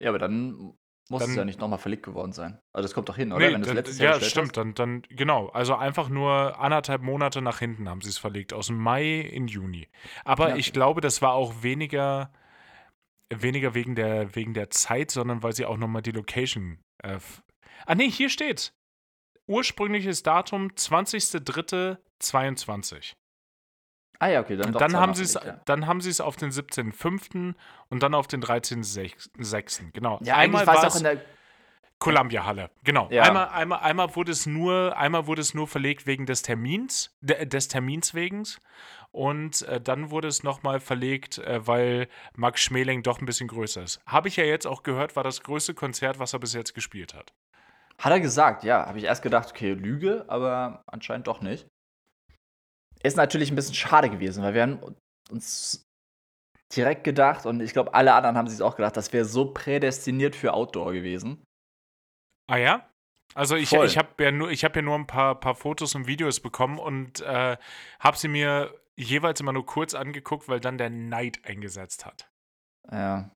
Ja, 0.00 0.08
aber 0.10 0.18
dann 0.18 0.76
muss 1.10 1.22
es 1.22 1.28
Dann- 1.28 1.36
ja 1.36 1.44
nicht 1.44 1.60
nochmal 1.60 1.78
verlegt 1.78 2.04
geworden 2.04 2.32
sein. 2.32 2.58
Also 2.72 2.86
das 2.86 2.94
kommt 2.94 3.08
doch 3.08 3.16
hin, 3.16 3.32
oder? 3.32 3.44
Nee, 3.46 3.52
Wenn 3.54 3.60
es 3.60 3.66
dann, 3.66 3.76
letztes 3.76 3.98
Jahr 3.98 4.18
ja, 4.18 4.24
stimmt. 4.24 4.56
Dann, 4.56 4.74
dann, 4.74 5.02
genau. 5.10 5.48
Also 5.48 5.74
einfach 5.74 6.08
nur 6.08 6.58
anderthalb 6.58 7.02
Monate 7.02 7.42
nach 7.42 7.58
hinten 7.58 7.88
haben 7.88 8.00
sie 8.00 8.08
es 8.08 8.16
verlegt. 8.18 8.54
Aus 8.54 8.70
Mai 8.70 9.20
in 9.20 9.46
Juni. 9.48 9.88
Aber 10.24 10.50
Ja, 10.50 10.56
ich 10.56 10.72
glaube, 10.72 11.00
das 11.02 11.20
war 11.20 11.34
auch 11.34 11.62
weniger, 11.62 12.32
weniger 13.34 13.74
wegen 13.74 13.94
der, 13.94 14.34
wegen 14.34 14.54
der 14.54 14.70
Zeit, 14.70 15.10
sondern 15.10 15.42
weil 15.42 15.52
sie 15.54 15.66
auch 15.66 15.76
nochmal 15.76 16.00
die 16.02 16.12
Location. 16.12 16.78
Äh, 17.02 17.18
ah, 17.86 17.94
nee, 17.94 18.10
hier 18.10 18.30
steht. 18.30 18.72
Ursprüngliches 19.46 20.22
Datum 20.22 20.68
20.03.22. 20.70 23.12
Ah 24.18 24.28
ja, 24.28 24.40
okay, 24.40 24.56
dann 24.56 24.72
doch 24.72 24.78
dann 24.78 24.96
haben 24.96 25.14
sie 25.14 25.24
es, 25.24 25.34
ja. 25.34 25.60
dann 25.64 25.86
haben 25.86 26.00
sie 26.00 26.10
es 26.10 26.20
auf 26.20 26.36
den 26.36 26.50
17.05. 26.50 27.54
und 27.88 28.02
dann 28.02 28.14
auf 28.14 28.26
den 28.26 28.42
13.06. 28.42 29.92
Genau. 29.92 30.18
Ja, 30.22 30.36
Einmal 30.36 30.66
war 30.66 30.84
es 30.84 30.92
auch 30.92 30.96
in 30.96 31.04
der. 31.04 31.20
Columbia 31.98 32.44
Halle, 32.44 32.70
genau. 32.82 33.08
Ja. 33.10 33.22
Einmal, 33.22 33.48
einmal, 33.48 33.78
einmal 33.80 34.14
wurde 34.14 34.32
es 34.32 34.46
nur, 34.46 34.96
einmal 34.96 35.26
wurde 35.26 35.40
es 35.40 35.54
nur 35.54 35.66
verlegt 35.66 36.06
wegen 36.06 36.26
des 36.26 36.42
Termins, 36.42 37.16
de, 37.20 37.46
des 37.46 37.68
Termins 37.68 38.14
wegens. 38.14 38.60
Und 39.10 39.62
äh, 39.62 39.80
dann 39.80 40.10
wurde 40.10 40.28
es 40.28 40.42
nochmal 40.42 40.80
verlegt, 40.80 41.38
äh, 41.38 41.66
weil 41.66 42.08
Max 42.34 42.60
Schmeling 42.60 43.02
doch 43.04 43.20
ein 43.20 43.26
bisschen 43.26 43.48
größer 43.48 43.82
ist. 43.82 44.00
Habe 44.06 44.28
ich 44.28 44.36
ja 44.36 44.44
jetzt 44.44 44.66
auch 44.66 44.82
gehört, 44.82 45.14
war 45.16 45.22
das 45.22 45.42
größte 45.42 45.72
Konzert, 45.72 46.18
was 46.18 46.32
er 46.32 46.40
bis 46.40 46.52
jetzt 46.52 46.74
gespielt 46.74 47.14
hat. 47.14 47.32
Hat 47.98 48.12
er 48.12 48.20
gesagt, 48.20 48.64
ja. 48.64 48.86
Habe 48.86 48.98
ich 48.98 49.04
erst 49.04 49.22
gedacht, 49.22 49.50
okay, 49.50 49.72
Lüge, 49.72 50.24
aber 50.28 50.82
anscheinend 50.86 51.28
doch 51.28 51.40
nicht. 51.40 51.68
Ist 53.04 53.16
natürlich 53.16 53.52
ein 53.52 53.56
bisschen 53.56 53.74
schade 53.74 54.08
gewesen, 54.10 54.42
weil 54.42 54.54
wir 54.54 54.62
haben 54.62 54.96
uns 55.30 55.84
direkt 56.74 57.04
gedacht, 57.04 57.46
und 57.46 57.60
ich 57.60 57.72
glaube, 57.72 57.94
alle 57.94 58.14
anderen 58.14 58.36
haben 58.36 58.48
sich 58.48 58.62
auch 58.62 58.76
gedacht, 58.76 58.96
das 58.96 59.12
wäre 59.12 59.24
so 59.24 59.52
prädestiniert 59.52 60.34
für 60.34 60.54
Outdoor 60.54 60.92
gewesen. 60.92 61.44
Ah 62.50 62.56
ja? 62.56 62.90
Also 63.34 63.56
ich, 63.56 63.70
Voll. 63.70 63.86
ich 63.86 63.98
habe 63.98 64.22
ja 64.22 64.30
nur, 64.30 64.50
ich 64.50 64.64
habe 64.64 64.76
ja 64.76 64.82
nur 64.82 64.94
ein 64.94 65.06
paar, 65.06 65.38
paar 65.38 65.54
Fotos 65.54 65.94
und 65.94 66.06
Videos 66.06 66.40
bekommen 66.40 66.78
und 66.78 67.20
äh, 67.20 67.56
habe 68.00 68.16
sie 68.16 68.28
mir 68.28 68.74
jeweils 68.96 69.40
immer 69.40 69.52
nur 69.52 69.66
kurz 69.66 69.94
angeguckt, 69.94 70.48
weil 70.48 70.60
dann 70.60 70.78
der 70.78 70.90
Neid 70.90 71.44
eingesetzt 71.44 72.06
hat. 72.06 72.28
Ja. 72.90 73.30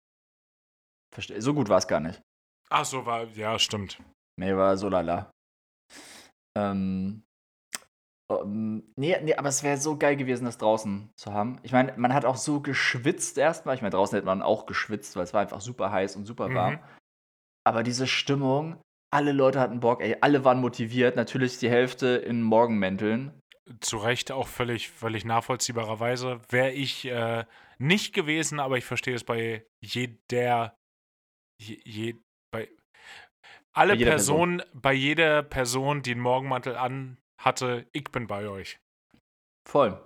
Verste 1.13 1.41
so 1.43 1.55
gut 1.55 1.69
war 1.69 1.79
es 1.79 1.89
gar 1.89 2.01
nicht. 2.01 2.23
Ach 2.71 2.85
so, 2.85 3.07
war, 3.07 3.25
ja, 3.29 3.59
stimmt. 3.59 4.01
Nee, 4.39 4.55
war 4.55 4.77
so 4.77 4.89
lala. 4.89 5.31
Ähm, 6.57 7.25
ähm, 8.31 8.83
nee, 8.97 9.17
nee, 9.23 9.35
aber 9.35 9.49
es 9.49 9.63
wäre 9.63 9.79
so 9.79 9.97
geil 9.97 10.17
gewesen, 10.17 10.45
das 10.45 10.59
draußen 10.59 11.11
zu 11.17 11.33
haben. 11.33 11.59
Ich 11.63 11.73
meine, 11.73 11.95
man 11.97 12.13
hat 12.13 12.25
auch 12.25 12.37
so 12.37 12.61
geschwitzt 12.61 13.39
erstmal. 13.39 13.75
Ich 13.75 13.83
meine, 13.83 13.93
draußen 13.93 14.17
hätte 14.17 14.27
man 14.27 14.43
auch 14.43 14.67
geschwitzt, 14.67 15.17
weil 15.17 15.25
es 15.25 15.33
war 15.33 15.41
einfach 15.41 15.61
super 15.61 15.91
heiß 15.91 16.17
und 16.17 16.27
super 16.27 16.53
warm. 16.53 16.75
Mhm. 16.75 16.81
Aber 17.65 17.83
diese 17.83 18.07
Stimmung, 18.07 18.81
alle 19.11 19.33
Leute 19.33 19.61
hatten 19.61 19.81
Bock, 19.81 20.03
ey, 20.03 20.17
alle 20.21 20.45
waren 20.45 20.61
motiviert. 20.61 21.17
Natürlich 21.17 21.59
die 21.59 21.71
Hälfte 21.71 22.09
in 22.09 22.43
Morgenmänteln. 22.43 23.41
zu 23.81 23.97
Recht 23.97 24.31
auch 24.31 24.49
völlig, 24.49 24.91
völlig 24.91 25.25
nachvollziehbarerweise. 25.25 26.41
Wäre 26.51 26.73
ich 26.73 27.07
äh, 27.07 27.45
nicht 27.79 28.15
gewesen, 28.15 28.61
aber 28.61 28.77
ich 28.77 28.85
verstehe 28.85 29.15
es 29.15 29.25
bei 29.25 29.67
jeder, 29.81 30.77
je, 31.61 31.81
je, 31.85 32.15
bei 32.51 32.69
alle 33.73 33.95
Bei 33.95 33.99
jeder 33.99 34.11
Personen, 34.11 34.63
bei 34.75 34.93
jeder 34.93 35.43
Person, 35.43 36.03
die 36.03 36.13
einen 36.13 36.21
Morgenmantel 36.21 36.77
an 36.77 37.19
hatte, 37.39 37.87
ich 37.93 38.05
bin 38.05 38.27
bei 38.27 38.49
euch. 38.49 38.79
Voll. 39.69 40.05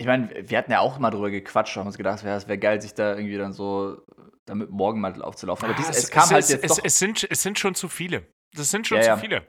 ich 0.00 0.06
meine, 0.06 0.48
wir 0.48 0.58
hatten 0.58 0.70
ja 0.70 0.80
auch 0.80 0.98
mal 0.98 1.10
drüber 1.10 1.30
gequatscht, 1.30 1.76
haben 1.76 1.86
uns 1.86 1.96
gedacht, 1.96 2.22
es 2.22 2.46
wäre 2.48 2.58
geil, 2.58 2.80
sich 2.80 2.94
da 2.94 3.16
irgendwie 3.16 3.36
dann 3.36 3.52
so 3.52 4.02
damit 4.44 4.70
Morgenmantel 4.70 5.22
aufzulaufen. 5.22 5.64
Aber 5.66 5.74
Ah, 5.74 5.78
dies, 5.78 5.88
es, 5.88 6.04
es, 6.04 6.10
kam 6.10 6.24
es, 6.24 6.30
halt 6.30 6.44
es, 6.44 6.50
jetzt 6.50 6.64
es, 6.64 6.76
doch. 6.76 6.84
es, 6.84 6.98
sind, 6.98 7.26
es 7.30 7.42
sind 7.42 7.58
schon 7.58 7.74
zu 7.74 7.88
viele. 7.88 8.26
Das 8.56 8.70
sind 8.70 8.86
schon 8.86 8.98
Ja, 8.98 9.02
zu 9.02 9.08
ja. 9.10 9.16
viele. 9.16 9.46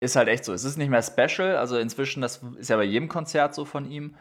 Ist 0.00 0.16
halt 0.16 0.28
echt 0.28 0.44
so. 0.44 0.52
Es 0.52 0.64
ist 0.64 0.76
nicht 0.76 0.88
mehr 0.88 1.02
special. 1.02 1.56
Also 1.56 1.78
inzwischen, 1.78 2.20
das 2.22 2.42
ist 2.58 2.68
ja 2.70 2.76
bei 2.76 2.84
jedem 2.84 3.08
Konzert 3.08 3.54
so 3.54 3.64
von 3.64 3.88
ihm. 3.90 4.16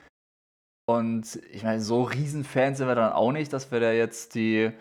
Und 0.88 1.38
ich 1.52 1.64
meine, 1.64 1.82
so 1.82 2.04
Riesenfans 2.04 2.78
sind 2.78 2.88
wir 2.88 2.96
dann 2.96 3.14
auch 3.14 3.32
nicht, 3.32 3.52
dass 3.54 3.72
wir 3.72 3.80
da 3.80 3.92
jetzt 3.92 4.36
die, 4.36 4.72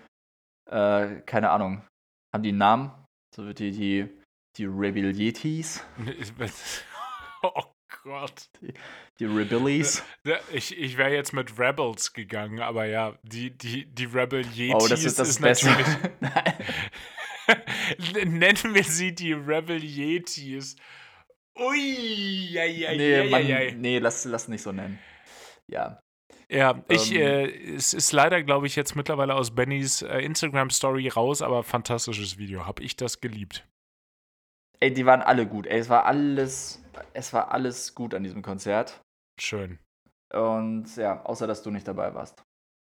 äh, 0.70 1.20
keine 1.22 1.51
Ahnung, 1.51 1.86
haben 2.34 2.43
die 2.43 2.51
einen 2.51 2.59
Namen? 2.59 2.91
So 3.34 3.45
wird 3.47 3.59
die, 3.61 3.70
die, 3.70 4.09
die 4.57 4.66
Rebellieties, 4.66 5.82
Oh 7.43 7.62
Gott. 8.05 8.49
die 9.18 9.24
Rebellies. 9.24 10.05
Ja, 10.24 10.36
Ich, 10.53 10.76
ich 10.78 10.97
wäre 10.97 11.12
jetzt 11.12 11.32
mit 11.32 11.59
Rebels 11.59 12.12
gegangen, 12.12 12.61
aber 12.61 12.84
ja, 12.84 13.14
die, 13.22 13.51
die, 13.57 13.86
die 13.86 14.05
Rebel 14.05 14.45
Yetis 14.47 14.84
Oh, 14.84 14.88
das 14.88 15.05
ist 15.05 15.18
das 15.18 15.38
Beste. 15.38 15.70
natürlich. 15.70 15.88
Nennen 18.26 18.74
wir 18.74 18.84
sie 18.84 19.14
die 19.14 19.32
Rebel 19.32 19.82
Yetis. 19.82 20.76
Ui, 21.59 22.49
ja, 22.53 22.64
ja, 22.64 22.93
nee, 22.93 23.24
ja, 23.24 23.30
Mann, 23.30 23.47
ja. 23.47 23.72
nee, 23.72 23.99
lass, 23.99 24.24
lass 24.24 24.49
nicht 24.49 24.62
so 24.62 24.72
nennen. 24.72 24.99
Ja. 25.66 26.01
Ja, 26.49 26.82
ich, 26.88 27.12
Ähm. 27.12 27.20
äh, 27.20 27.74
es 27.74 27.95
ist 27.95 28.12
leider, 28.12 28.43
glaube 28.43 28.66
ich, 28.66 28.74
jetzt 28.76 28.97
mittlerweile 28.97 29.34
aus 29.34 29.55
Bennys 29.55 30.03
äh, 30.03 30.18
Instagram-Story 30.18 31.09
raus, 31.09 31.43
aber 31.43 31.62
fantastisches 31.62 32.38
Video. 32.38 32.66
Hab 32.66 32.80
ich 32.80 32.97
das 32.97 33.20
geliebt. 33.20 33.66
Ey, 34.80 34.93
die 34.93 35.07
waren 35.07 35.22
alle 35.22 35.47
gut. 35.47 35.66
Ey, 35.66 35.78
es 35.78 35.88
war 35.88 36.07
alles, 36.07 36.82
es 37.12 37.32
war 37.32 37.51
alles 37.53 37.95
gut 37.95 38.14
an 38.14 38.22
diesem 38.22 38.43
Konzert. 38.43 39.01
Schön. 39.41 39.78
Und 40.32 40.95
ja, 40.97 41.22
außer 41.24 41.47
dass 41.47 41.62
du 41.62 41.70
nicht 41.70 41.88
dabei 41.88 42.14
warst. 42.14 42.43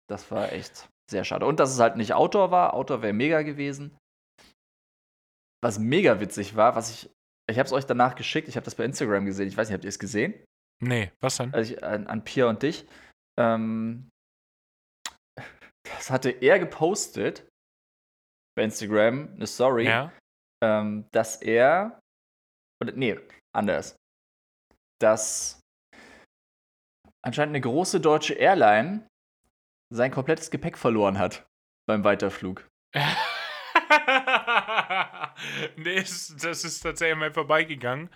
Das 0.09 0.29
war 0.31 0.51
echt 0.51 0.87
sehr 1.09 1.23
schade. 1.23 1.45
Und 1.45 1.59
dass 1.59 1.71
es 1.71 1.79
halt 1.79 1.95
nicht 1.97 2.13
Outdoor 2.13 2.51
war. 2.51 2.73
Outdoor 2.73 3.01
wäre 3.01 3.13
mega 3.13 3.41
gewesen. 3.43 3.95
Was 5.63 5.79
mega 5.79 6.19
witzig 6.19 6.55
war, 6.55 6.75
was 6.75 6.89
ich. 6.91 7.09
Ich 7.49 7.59
habe 7.59 7.67
es 7.67 7.73
euch 7.73 7.85
danach 7.85 8.15
geschickt. 8.15 8.47
Ich 8.47 8.55
habe 8.55 8.65
das 8.65 8.75
bei 8.75 8.85
Instagram 8.85 9.25
gesehen. 9.25 9.47
Ich 9.47 9.55
weiß 9.57 9.67
nicht, 9.67 9.75
habt 9.75 9.83
ihr 9.83 9.89
es 9.89 9.99
gesehen? 9.99 10.33
Nee, 10.83 11.11
was 11.21 11.37
denn? 11.37 11.53
Also 11.53 11.73
ich, 11.73 11.83
an, 11.83 12.07
an 12.07 12.23
Pia 12.23 12.47
und 12.49 12.63
dich. 12.63 12.87
Ähm, 13.39 14.09
das 15.83 16.09
hatte 16.09 16.29
er 16.31 16.59
gepostet 16.59 17.47
bei 18.57 18.63
Instagram, 18.63 19.33
eine 19.35 19.47
Story, 19.47 19.85
Ja. 19.85 20.11
ähm, 20.63 21.05
dass 21.11 21.41
er. 21.41 21.99
Oder, 22.81 22.93
nee, 22.93 23.19
anders. 23.55 23.95
Dass 25.01 25.59
anscheinend 27.23 27.55
eine 27.55 27.61
große 27.61 27.99
deutsche 27.99 28.33
Airline 28.35 29.07
sein 29.93 30.11
komplettes 30.11 30.51
Gepäck 30.51 30.77
verloren 30.77 31.17
hat 31.19 31.45
beim 31.87 32.03
Weiterflug. 32.03 32.67
nee, 35.75 35.97
das 35.97 36.63
ist 36.63 36.81
tatsächlich 36.81 37.17
mir 37.17 37.31
vorbeigegangen. 37.31 38.09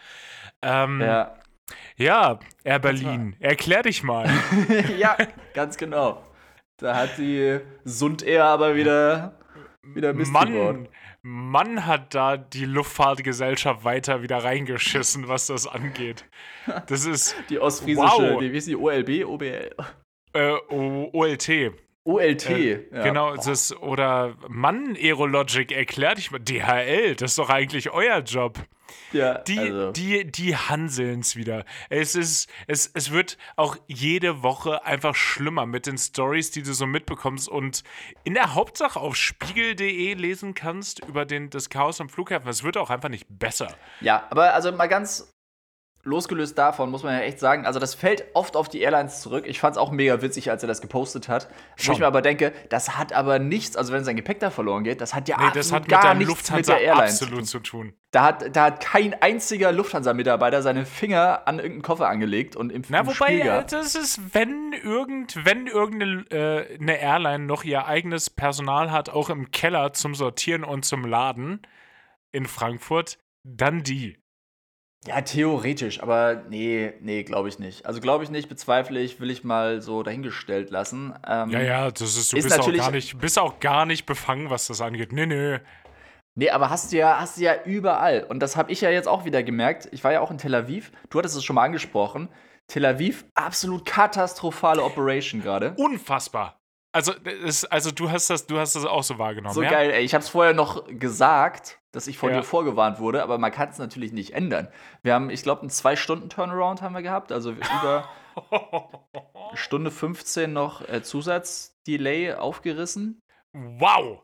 Ähm, 0.61 1.01
ja. 1.01 1.37
Ja. 1.97 2.39
Air 2.63 2.79
Berlin. 2.79 3.35
Erklär 3.39 3.83
dich 3.83 4.03
mal. 4.03 4.27
ja, 4.97 5.17
ganz 5.53 5.77
genau. 5.77 6.23
Da 6.77 6.95
hat 6.95 7.17
die 7.17 7.59
Sund 7.83 8.23
Air 8.23 8.45
aber 8.45 8.75
wieder, 8.75 9.37
wieder 9.83 10.13
Mist. 10.13 10.31
Mann, 10.31 10.87
Mann 11.21 11.85
hat 11.85 12.15
da 12.15 12.37
die 12.37 12.65
Luftfahrtgesellschaft 12.65 13.83
weiter 13.83 14.21
wieder 14.21 14.37
reingeschissen, 14.43 15.27
was 15.27 15.47
das 15.47 15.67
angeht. 15.67 16.25
Das 16.87 17.05
ist 17.05 17.35
Die 17.49 17.59
ostfriesische, 17.59 18.07
Wow. 18.33 18.39
die, 18.39 18.51
wie 18.53 18.57
ist 18.57 18.67
die 18.67 18.75
OLB, 18.75 19.25
OBL? 19.25 19.75
äh, 20.33 20.51
O- 20.69 21.09
OLT. 21.13 21.71
OLT. 22.09 22.49
Äh, 22.49 22.87
ja. 22.91 23.03
Genau, 23.03 23.35
das, 23.35 23.75
oder 23.77 24.35
Mann, 24.47 24.95
Aerologic, 24.95 25.71
erklär 25.71 26.15
dich 26.15 26.31
mal. 26.31 26.39
DHL, 26.39 27.15
das 27.15 27.31
ist 27.31 27.39
doch 27.39 27.49
eigentlich 27.49 27.91
euer 27.91 28.19
Job. 28.19 28.57
ja, 29.11 29.37
Die, 29.39 29.59
also, 29.59 29.91
die, 29.91 30.25
die 30.25 30.55
hanseln's 30.55 31.35
wieder. 31.35 31.65
Es 31.89 32.15
ist, 32.15 32.49
es, 32.65 32.89
es 32.93 33.11
wird 33.11 33.37
auch 33.55 33.77
jede 33.87 34.41
Woche 34.41 34.83
einfach 34.85 35.13
schlimmer 35.15 35.67
mit 35.67 35.85
den 35.85 35.97
Stories, 35.97 36.49
die 36.49 36.63
du 36.63 36.73
so 36.73 36.87
mitbekommst 36.87 37.47
und 37.47 37.83
in 38.23 38.33
der 38.33 38.55
Hauptsache 38.55 38.99
auf 38.99 39.15
spiegel.de 39.15 40.13
lesen 40.15 40.55
kannst 40.55 41.05
über 41.05 41.25
den, 41.25 41.51
das 41.51 41.69
Chaos 41.69 42.01
am 42.01 42.09
Flughafen. 42.09 42.49
Es 42.49 42.63
wird 42.63 42.77
auch 42.77 42.89
einfach 42.89 43.09
nicht 43.09 43.27
besser. 43.29 43.67
ja, 44.01 44.25
aber 44.31 44.53
also 44.55 44.71
mal 44.71 44.87
ganz 44.87 45.31
losgelöst 46.03 46.57
davon 46.57 46.89
muss 46.89 47.03
man 47.03 47.13
ja 47.13 47.21
echt 47.21 47.39
sagen, 47.39 47.65
also 47.65 47.79
das 47.79 47.93
fällt 47.93 48.23
oft 48.33 48.55
auf 48.55 48.69
die 48.69 48.81
Airlines 48.81 49.21
zurück. 49.21 49.45
Ich 49.45 49.59
fand 49.59 49.75
es 49.75 49.77
auch 49.77 49.91
mega 49.91 50.21
witzig, 50.21 50.49
als 50.49 50.63
er 50.63 50.67
das 50.67 50.81
gepostet 50.81 51.27
hat. 51.27 51.47
Wo 51.77 51.83
Schon. 51.83 51.93
ich 51.93 51.99
mir 51.99 52.07
aber 52.07 52.21
denke, 52.21 52.53
das 52.69 52.97
hat 52.97 53.13
aber 53.13 53.39
nichts, 53.39 53.75
also 53.75 53.91
wenn 53.91 54.03
sein 54.03 54.15
Gepäck 54.15 54.39
da 54.39 54.49
verloren 54.49 54.83
geht, 54.83 55.01
das 55.01 55.13
hat 55.13 55.27
ja 55.27 55.37
Nee, 55.37 55.47
absolut 55.47 55.73
hat 55.73 55.89
gar 55.89 56.13
nichts 56.13 56.29
Lufthansa 56.29 56.73
mit 56.73 56.81
der 56.81 56.87
Airline 56.87 57.07
zu 57.07 57.25
absolut 57.25 57.39
tun. 57.39 57.45
zu 57.45 57.59
tun. 57.59 57.93
Da 58.11 58.23
hat, 58.23 58.55
da 58.55 58.65
hat 58.65 58.79
kein 58.81 59.13
einziger 59.21 59.71
Lufthansa-Mitarbeiter 59.71 60.61
seine 60.61 60.85
Finger 60.85 61.47
an 61.47 61.57
irgendeinen 61.57 61.83
Koffer 61.83 62.07
angelegt 62.07 62.55
und 62.55 62.71
im, 62.71 62.81
Na, 62.89 63.01
im 63.01 63.07
wobei, 63.07 63.13
Spiel 63.13 63.41
äh, 63.41 63.65
das 63.69 63.95
ist, 63.95 64.33
wenn, 64.33 64.73
irgend, 64.73 65.45
wenn 65.45 65.67
irgendeine 65.67 66.25
äh, 66.31 66.79
eine 66.79 66.99
Airline 66.99 67.45
noch 67.45 67.63
ihr 67.63 67.85
eigenes 67.85 68.29
Personal 68.29 68.91
hat, 68.91 69.09
auch 69.09 69.29
im 69.29 69.51
Keller 69.51 69.93
zum 69.93 70.15
Sortieren 70.15 70.63
und 70.63 70.85
zum 70.85 71.05
Laden 71.05 71.61
in 72.31 72.45
Frankfurt, 72.45 73.19
dann 73.43 73.83
die. 73.83 74.17
Ja, 75.07 75.21
theoretisch, 75.21 76.03
aber 76.03 76.43
nee, 76.49 76.93
nee, 76.99 77.23
glaube 77.23 77.47
ich 77.47 77.57
nicht. 77.57 77.85
Also 77.85 78.01
glaube 78.01 78.25
ich 78.25 78.29
nicht, 78.29 78.49
bezweifle 78.49 78.99
ich, 78.99 79.21
will 79.21 79.31
ich 79.31 79.45
mal 79.45 79.81
so 79.81 80.03
dahingestellt 80.03 80.71
lassen. 80.71 81.13
Ähm, 81.25 81.49
Ja, 81.51 81.61
ja, 81.61 81.91
das 81.91 82.17
ist, 82.17 82.33
du 82.33 82.37
Ist 82.37 82.43
bist, 82.43 82.59
auch 82.59 82.73
gar 82.73 82.91
nicht, 82.91 83.17
bist 83.17 83.39
auch 83.39 83.59
gar 83.61 83.85
nicht 83.85 84.05
befangen, 84.05 84.49
was 84.49 84.67
das 84.67 84.81
angeht. 84.81 85.13
Nee, 85.13 85.25
nee. 85.25 85.59
Nee, 86.35 86.49
aber 86.49 86.69
hast 86.69 86.91
du 86.91 86.97
ja, 86.97 87.17
hast 87.19 87.37
du 87.37 87.41
ja 87.43 87.55
überall. 87.63 88.23
Und 88.23 88.39
das 88.41 88.57
habe 88.57 88.71
ich 88.71 88.81
ja 88.81 88.89
jetzt 88.89 89.07
auch 89.07 89.23
wieder 89.25 89.41
gemerkt. 89.41 89.87
Ich 89.91 90.03
war 90.03 90.11
ja 90.11 90.19
auch 90.19 90.31
in 90.31 90.37
Tel 90.37 90.53
Aviv. 90.53 90.91
Du 91.09 91.17
hattest 91.17 91.35
es 91.35 91.43
schon 91.45 91.55
mal 91.55 91.63
angesprochen. 91.63 92.29
Tel 92.67 92.85
Aviv, 92.85 93.25
absolut 93.35 93.85
katastrophale 93.85 94.83
Operation 94.83 95.41
gerade. 95.41 95.73
Unfassbar. 95.77 96.59
Also, 96.91 97.13
das, 97.45 97.65
also 97.65 97.91
du 97.91 98.11
hast 98.11 98.29
das, 98.29 98.47
du 98.47 98.59
hast 98.59 98.75
das 98.75 98.85
auch 98.85 99.03
so 99.03 99.17
wahrgenommen, 99.17 99.53
So 99.53 99.63
ja? 99.63 99.69
geil, 99.69 99.91
ey. 99.91 100.03
Ich 100.03 100.13
habe 100.13 100.23
es 100.23 100.29
vorher 100.29 100.53
noch 100.53 100.85
gesagt, 100.87 101.78
dass 101.91 102.07
ich 102.07 102.17
von 102.17 102.29
Ja. 102.31 102.37
dir 102.37 102.43
vorgewarnt 102.43 102.99
wurde, 102.99 103.23
aber 103.23 103.37
man 103.37 103.51
kann 103.51 103.69
es 103.69 103.77
natürlich 103.79 104.11
nicht 104.13 104.33
ändern. 104.33 104.67
Wir 105.01 105.13
haben, 105.13 105.29
ich 105.29 105.43
glaube, 105.43 105.61
einen 105.61 105.69
zwei 105.69 105.95
Stunden 105.95 106.29
Turnaround 106.29 106.81
haben 106.81 106.93
wir 106.93 107.01
gehabt, 107.01 107.31
also 107.31 107.51
über 107.51 108.07
Stunde 109.55 109.91
15 109.91 110.51
noch 110.53 110.87
äh, 110.87 111.01
Zusatzdelay 111.01 112.33
aufgerissen. 112.33 113.21
wow. 113.53 114.21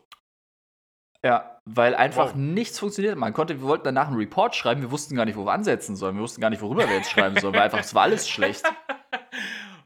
Ja, 1.24 1.58
weil 1.64 1.96
einfach 1.96 2.28
Wow. 2.28 2.34
nichts 2.36 2.78
funktioniert. 2.78 3.16
Man 3.16 3.32
konnte, 3.32 3.60
wir 3.60 3.66
wollten 3.66 3.82
danach 3.84 4.06
einen 4.06 4.16
Report 4.16 4.54
schreiben, 4.54 4.80
wir 4.82 4.92
wussten 4.92 5.16
gar 5.16 5.24
nicht, 5.24 5.36
wo 5.36 5.44
wir 5.44 5.52
ansetzen 5.52 5.96
sollen. 5.96 6.14
Wir 6.14 6.22
wussten 6.22 6.40
gar 6.40 6.50
nicht, 6.50 6.62
worüber 6.62 6.88
wir 6.88 6.94
jetzt 6.96 7.10
schreiben 7.10 7.36
sollen, 7.40 7.54
weil 7.54 7.62
einfach, 7.62 7.80
es 7.80 7.94
war 7.96 8.02
alles 8.02 8.28
schlecht. 8.28 8.62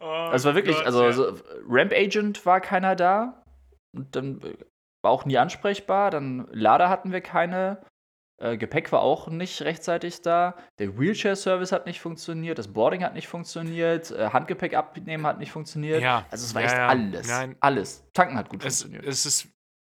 Oh 0.00 0.04
Also 0.04 0.34
es 0.36 0.44
war 0.44 0.54
wirklich, 0.54 0.76
Gott, 0.76 0.86
also 0.86 1.04
ja. 1.04 1.12
so, 1.12 1.34
Ramp 1.66 1.92
Agent 1.94 2.44
war 2.44 2.60
keiner 2.60 2.94
da 2.94 3.42
und 3.96 4.14
dann 4.14 4.42
äh, 4.42 4.54
war 5.02 5.10
auch 5.10 5.24
nie 5.24 5.38
ansprechbar. 5.38 6.10
Dann 6.10 6.46
Lader 6.50 6.88
hatten 6.88 7.12
wir 7.12 7.20
keine. 7.20 7.82
Äh, 8.38 8.56
Gepäck 8.56 8.90
war 8.90 9.02
auch 9.02 9.28
nicht 9.28 9.60
rechtzeitig 9.62 10.22
da. 10.22 10.56
Der 10.78 10.98
Wheelchair-Service 10.98 11.72
hat 11.72 11.84
nicht 11.84 12.00
funktioniert. 12.00 12.58
Das 12.58 12.72
Boarding 12.72 13.04
hat 13.04 13.12
nicht 13.12 13.28
funktioniert. 13.28 14.10
Äh, 14.10 14.30
Handgepäck 14.30 14.74
abnehmen 14.74 15.26
hat 15.26 15.38
nicht 15.38 15.52
funktioniert. 15.52 16.00
Ja, 16.00 16.26
Also 16.30 16.46
es 16.46 16.54
war 16.54 16.62
ja, 16.62 16.68
echt 16.68 16.76
ja. 16.76 16.88
alles. 16.88 17.28
Nein. 17.28 17.56
Alles. 17.60 18.04
Tanken 18.14 18.38
hat 18.38 18.48
gut 18.48 18.64
es, 18.64 18.80
funktioniert. 18.80 19.06
es 19.06 19.26
ist. 19.26 19.48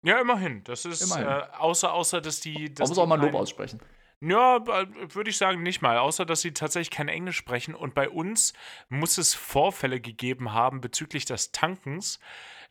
Ja, 0.03 0.19
immerhin. 0.19 0.65
Das 0.65 0.87
ist, 0.87 1.03
Immerhin. 1.03 1.27
Äh, 1.27 1.43
außer, 1.59 1.93
außer, 1.93 2.23
dass 2.23 2.41
die. 2.41 2.73
Dass 2.73 2.89
Man 2.89 2.89
muss 2.89 2.99
auch 2.99 3.07
mal 3.07 3.21
Lob 3.21 3.35
aussprechen. 3.35 3.81
Ja, 4.23 4.57
äh, 4.57 4.87
würde 5.15 5.31
ich 5.31 5.39
sagen, 5.39 5.63
nicht 5.63 5.81
mal. 5.83 5.99
Außer, 5.99 6.25
dass 6.27 6.41
sie 6.41 6.53
tatsächlich 6.53 6.91
kein 6.91 7.09
Englisch 7.09 7.37
sprechen. 7.37 7.75
Und 7.75 7.95
bei 7.95 8.09
uns 8.09 8.53
muss 8.89 9.19
es 9.19 9.35
Vorfälle 9.35 10.01
gegeben 10.01 10.53
haben 10.53 10.81
bezüglich 10.81 11.25
des 11.25 11.53
Tankens. 11.53 12.21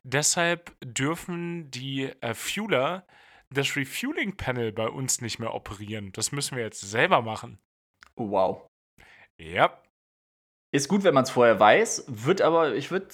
Deshalb 0.04 0.76
dürfen 0.84 1.70
die 1.72 2.12
äh, 2.22 2.34
Fueler 2.34 3.06
das 3.52 3.76
Refueling-Panel 3.76 4.72
bei 4.72 4.88
uns 4.88 5.22
nicht 5.22 5.40
mehr 5.40 5.54
operieren. 5.54 6.12
Das 6.14 6.32
müssen 6.32 6.56
wir 6.56 6.64
jetzt 6.64 6.82
selber 6.82 7.22
machen. 7.22 7.60
Oh, 8.16 8.30
wow. 8.30 8.68
Ja. 9.40 9.82
Ist 10.72 10.88
gut, 10.88 11.04
wenn 11.04 11.14
man 11.16 11.24
es 11.24 11.32
vorher 11.32 11.60
weiß, 11.60 12.06
wird 12.08 12.42
aber, 12.42 12.76
ich 12.76 12.92
würde 12.92 13.08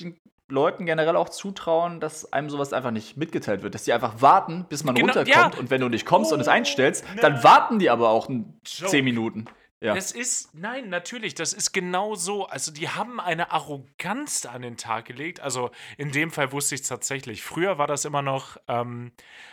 den 0.00 0.18
Leuten 0.48 0.86
generell 0.86 1.16
auch 1.16 1.28
zutrauen, 1.28 2.00
dass 2.00 2.32
einem 2.32 2.48
sowas 2.48 2.72
einfach 2.72 2.92
nicht 2.92 3.16
mitgeteilt 3.16 3.62
wird. 3.62 3.74
Dass 3.74 3.84
die 3.84 3.92
einfach 3.92 4.22
warten, 4.22 4.64
bis 4.68 4.84
man 4.84 4.94
Genau, 4.94 5.12
runterkommt 5.12 5.54
ja. 5.54 5.60
und 5.60 5.70
wenn 5.70 5.80
du 5.80 5.88
nicht 5.88 6.06
kommst 6.06 6.32
und 6.32 6.40
es 6.40 6.48
Oh, 6.48 6.52
einstellst, 6.52 7.04
nein. 7.08 7.18
dann 7.20 7.44
warten 7.44 7.78
die 7.78 7.90
aber 7.90 8.08
auch 8.10 8.30
zehn 8.64 9.04
Minuten. 9.04 9.46
Ja. 9.80 9.94
Das 9.94 10.10
ist, 10.12 10.54
nein, 10.54 10.88
natürlich, 10.88 11.34
das 11.34 11.52
ist 11.52 11.72
genau 11.72 12.14
so. 12.14 12.46
Also, 12.46 12.72
die 12.72 12.88
haben 12.88 13.20
eine 13.20 13.50
Arroganz 13.52 14.46
an 14.46 14.62
den 14.62 14.78
Tag 14.78 15.04
gelegt. 15.04 15.40
Also, 15.40 15.70
in 15.98 16.12
dem 16.12 16.30
Fall 16.30 16.50
wusste 16.52 16.74
ich 16.74 16.80
es 16.82 16.88
tatsächlich. 16.88 17.42
Früher 17.42 17.76
war 17.76 17.86
das 17.86 18.06
immer 18.06 18.22
noch, 18.22 18.56
ähm, 18.68 19.12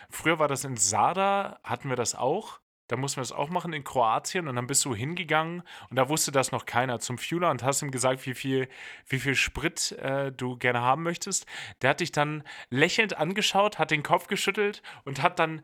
früher 0.10 0.40
war 0.40 0.48
das 0.48 0.64
in 0.64 0.78
Sada, 0.78 1.60
hatten 1.64 1.90
wir 1.90 1.98
das 1.98 2.16
auch. 2.16 2.60
da 2.88 2.98
mussten 2.98 3.18
wir 3.18 3.22
das 3.22 3.32
auch 3.32 3.50
machen 3.50 3.74
in 3.74 3.84
Kroatien 3.84 4.48
und 4.48 4.56
dann 4.56 4.68
bist 4.68 4.86
du 4.86 4.94
hingegangen 4.94 5.64
und 5.90 5.96
da 5.98 6.10
wusste 6.10 6.32
das 6.32 6.52
noch 6.52 6.66
keiner 6.66 7.00
zum 7.00 7.18
Fueler 7.18 7.50
und 7.50 7.64
hast 7.64 7.82
ihm 7.82 7.92
gesagt, 7.92 8.26
wie 8.26 8.34
viel, 8.36 8.68
wie 9.08 9.20
viel 9.20 9.36
Sprit 9.36 9.94
äh, 9.94 10.32
du 10.32 10.58
gerne 10.58 10.82
haben 10.82 11.02
möchtest. 11.04 11.46
Der 11.82 11.92
hat 11.92 12.02
dich 12.02 12.12
dann 12.12 12.44
lächelnd 12.70 13.18
angeschaut, 13.18 13.80
hat 13.80 13.90
den 13.90 14.04
Kopf 14.04 14.28
geschüttelt 14.28 14.84
und 15.06 15.22
hat 15.24 15.40
dann 15.40 15.64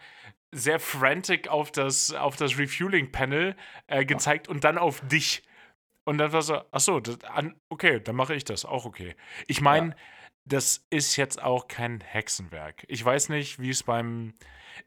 sehr 0.51 0.79
frantic 0.79 1.47
auf 1.47 1.71
das, 1.71 2.13
auf 2.13 2.35
das 2.35 2.57
Refueling-Panel 2.57 3.55
äh, 3.87 4.05
gezeigt 4.05 4.47
und 4.47 4.63
dann 4.63 4.77
auf 4.77 5.01
dich. 5.07 5.43
Und 6.05 6.17
dann 6.17 6.31
war 6.31 6.41
so, 6.41 6.61
ach 6.71 6.79
so, 6.79 6.99
das, 6.99 7.19
okay, 7.69 7.99
dann 7.99 8.15
mache 8.15 8.33
ich 8.33 8.43
das, 8.43 8.65
auch 8.65 8.85
okay. 8.85 9.15
Ich 9.47 9.61
meine, 9.61 9.89
ja. 9.89 9.95
das 10.45 10.87
ist 10.89 11.15
jetzt 11.17 11.41
auch 11.41 11.67
kein 11.67 12.01
Hexenwerk. 12.01 12.83
Ich 12.87 13.03
weiß 13.05 13.29
nicht, 13.29 13.59
wie 13.59 13.69
es 13.69 13.83
beim, 13.83 14.33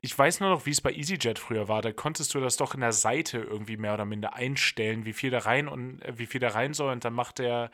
ich 0.00 0.18
weiß 0.18 0.40
nur 0.40 0.50
noch, 0.50 0.66
wie 0.66 0.70
es 0.70 0.80
bei 0.80 0.92
EasyJet 0.92 1.38
früher 1.38 1.68
war. 1.68 1.80
Da 1.80 1.92
konntest 1.92 2.34
du 2.34 2.40
das 2.40 2.56
doch 2.56 2.74
in 2.74 2.80
der 2.80 2.92
Seite 2.92 3.38
irgendwie 3.38 3.76
mehr 3.76 3.94
oder 3.94 4.04
minder 4.04 4.34
einstellen, 4.34 5.04
wie 5.04 5.12
viel 5.12 5.30
da 5.30 5.38
rein 5.38 5.68
und 5.68 6.02
äh, 6.02 6.18
wie 6.18 6.26
viel 6.26 6.40
da 6.40 6.48
rein 6.48 6.74
soll. 6.74 6.90
Und 6.90 7.04
dann 7.04 7.12
macht 7.12 7.38
der, 7.38 7.70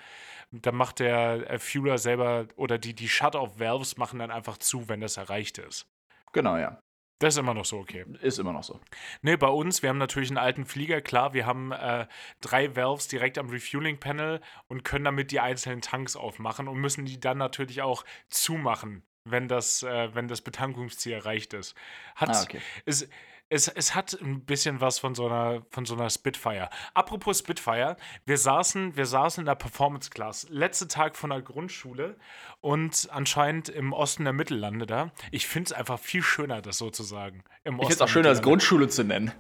dann 0.51 0.77
macht 0.77 0.99
der 0.99 1.51
äh, 1.51 1.59
Fueler 1.59 1.97
selber 1.97 2.49
oder 2.57 2.77
die, 2.77 2.95
die 2.95 3.09
Shut-off-Valves 3.09 3.97
machen 3.97 4.19
dann 4.19 4.31
einfach 4.31 4.59
zu, 4.59 4.89
wenn 4.91 5.01
das 5.01 5.17
erreicht 5.17 5.57
ist. 5.57 5.87
Genau, 6.33 6.59
ja. 6.59 6.83
Das 7.19 7.35
ist 7.35 7.39
immer 7.39 7.55
noch 7.55 7.65
so 7.65 7.79
okay. 7.79 8.05
Ist 8.21 8.39
immer 8.39 8.53
noch 8.53 8.63
so. 8.63 8.79
Nee, 9.23 9.37
bei 9.37 9.49
uns, 9.49 9.83
wir 9.83 9.89
haben 9.89 9.99
natürlich 9.99 10.31
einen 10.31 10.39
alten 10.39 10.65
Flieger, 10.67 11.01
klar, 11.01 11.35
wir 11.35 11.47
haben 11.47 11.73
äh, 11.73 12.07
drei 12.41 12.77
Valves 12.77 13.09
direkt 13.09 13.39
am 13.39 13.51
Refueling-Panel 13.51 14.41
und 14.69 14.85
können 14.85 15.05
damit 15.05 15.33
die 15.33 15.41
einzelnen 15.41 15.81
Tanks 15.81 16.15
aufmachen 16.15 16.69
und 16.69 16.79
müssen 16.79 17.07
die 17.07 17.19
dann 17.19 17.39
natürlich 17.39 17.83
auch 17.83 18.05
zumachen, 18.29 19.03
wenn 19.25 19.49
das, 19.49 19.83
äh, 19.83 20.15
wenn 20.15 20.29
das 20.29 20.43
Betankungsziel 20.43 21.13
erreicht 21.13 21.55
ist. 21.55 21.75
Hat, 22.15 22.31
ah, 22.31 22.43
okay. 22.43 22.61
ist, 22.85 23.09
es, 23.51 23.69
es 23.69 23.95
hat 23.95 24.19
ein 24.21 24.45
bisschen 24.45 24.81
was 24.81 24.99
von 24.99 25.15
so 25.15 25.27
einer, 25.27 25.63
von 25.71 25.87
so 25.87 25.95
einer 25.95 26.11
Spitfire. 26.11 26.69
Apropos 26.95 27.39
Spitfire, 27.39 27.97
wir 28.27 28.37
saßen, 28.37 28.97
wir 28.97 29.07
saßen 29.07 29.43
in 29.43 29.47
der 29.47 29.55
Performance 29.55 30.11
Class, 30.11 30.47
letzte 30.51 30.89
Tag 30.89 31.17
von 31.17 31.31
der 31.31 31.41
Grundschule 31.41 32.17
und 32.61 33.09
anscheinend 33.11 33.69
im 33.69 33.93
Osten 33.93 34.25
der 34.25 34.33
Mittellande 34.33 34.87
da. 34.87 35.13
Ich 35.31 35.47
finde 35.47 35.69
es 35.69 35.73
einfach 35.73 35.99
viel 35.99 36.23
schöner, 36.23 36.61
das 36.61 36.79
so 36.79 36.91
zu 36.91 37.03
sagen. 37.03 37.43
Im 37.65 37.75
ich 37.77 37.81
finde 37.81 37.95
es 37.95 38.01
auch 38.03 38.09
schöner, 38.09 38.29
als 38.29 38.43
Grundschule 38.43 38.89
zu 38.89 39.05
nennen. 39.05 39.33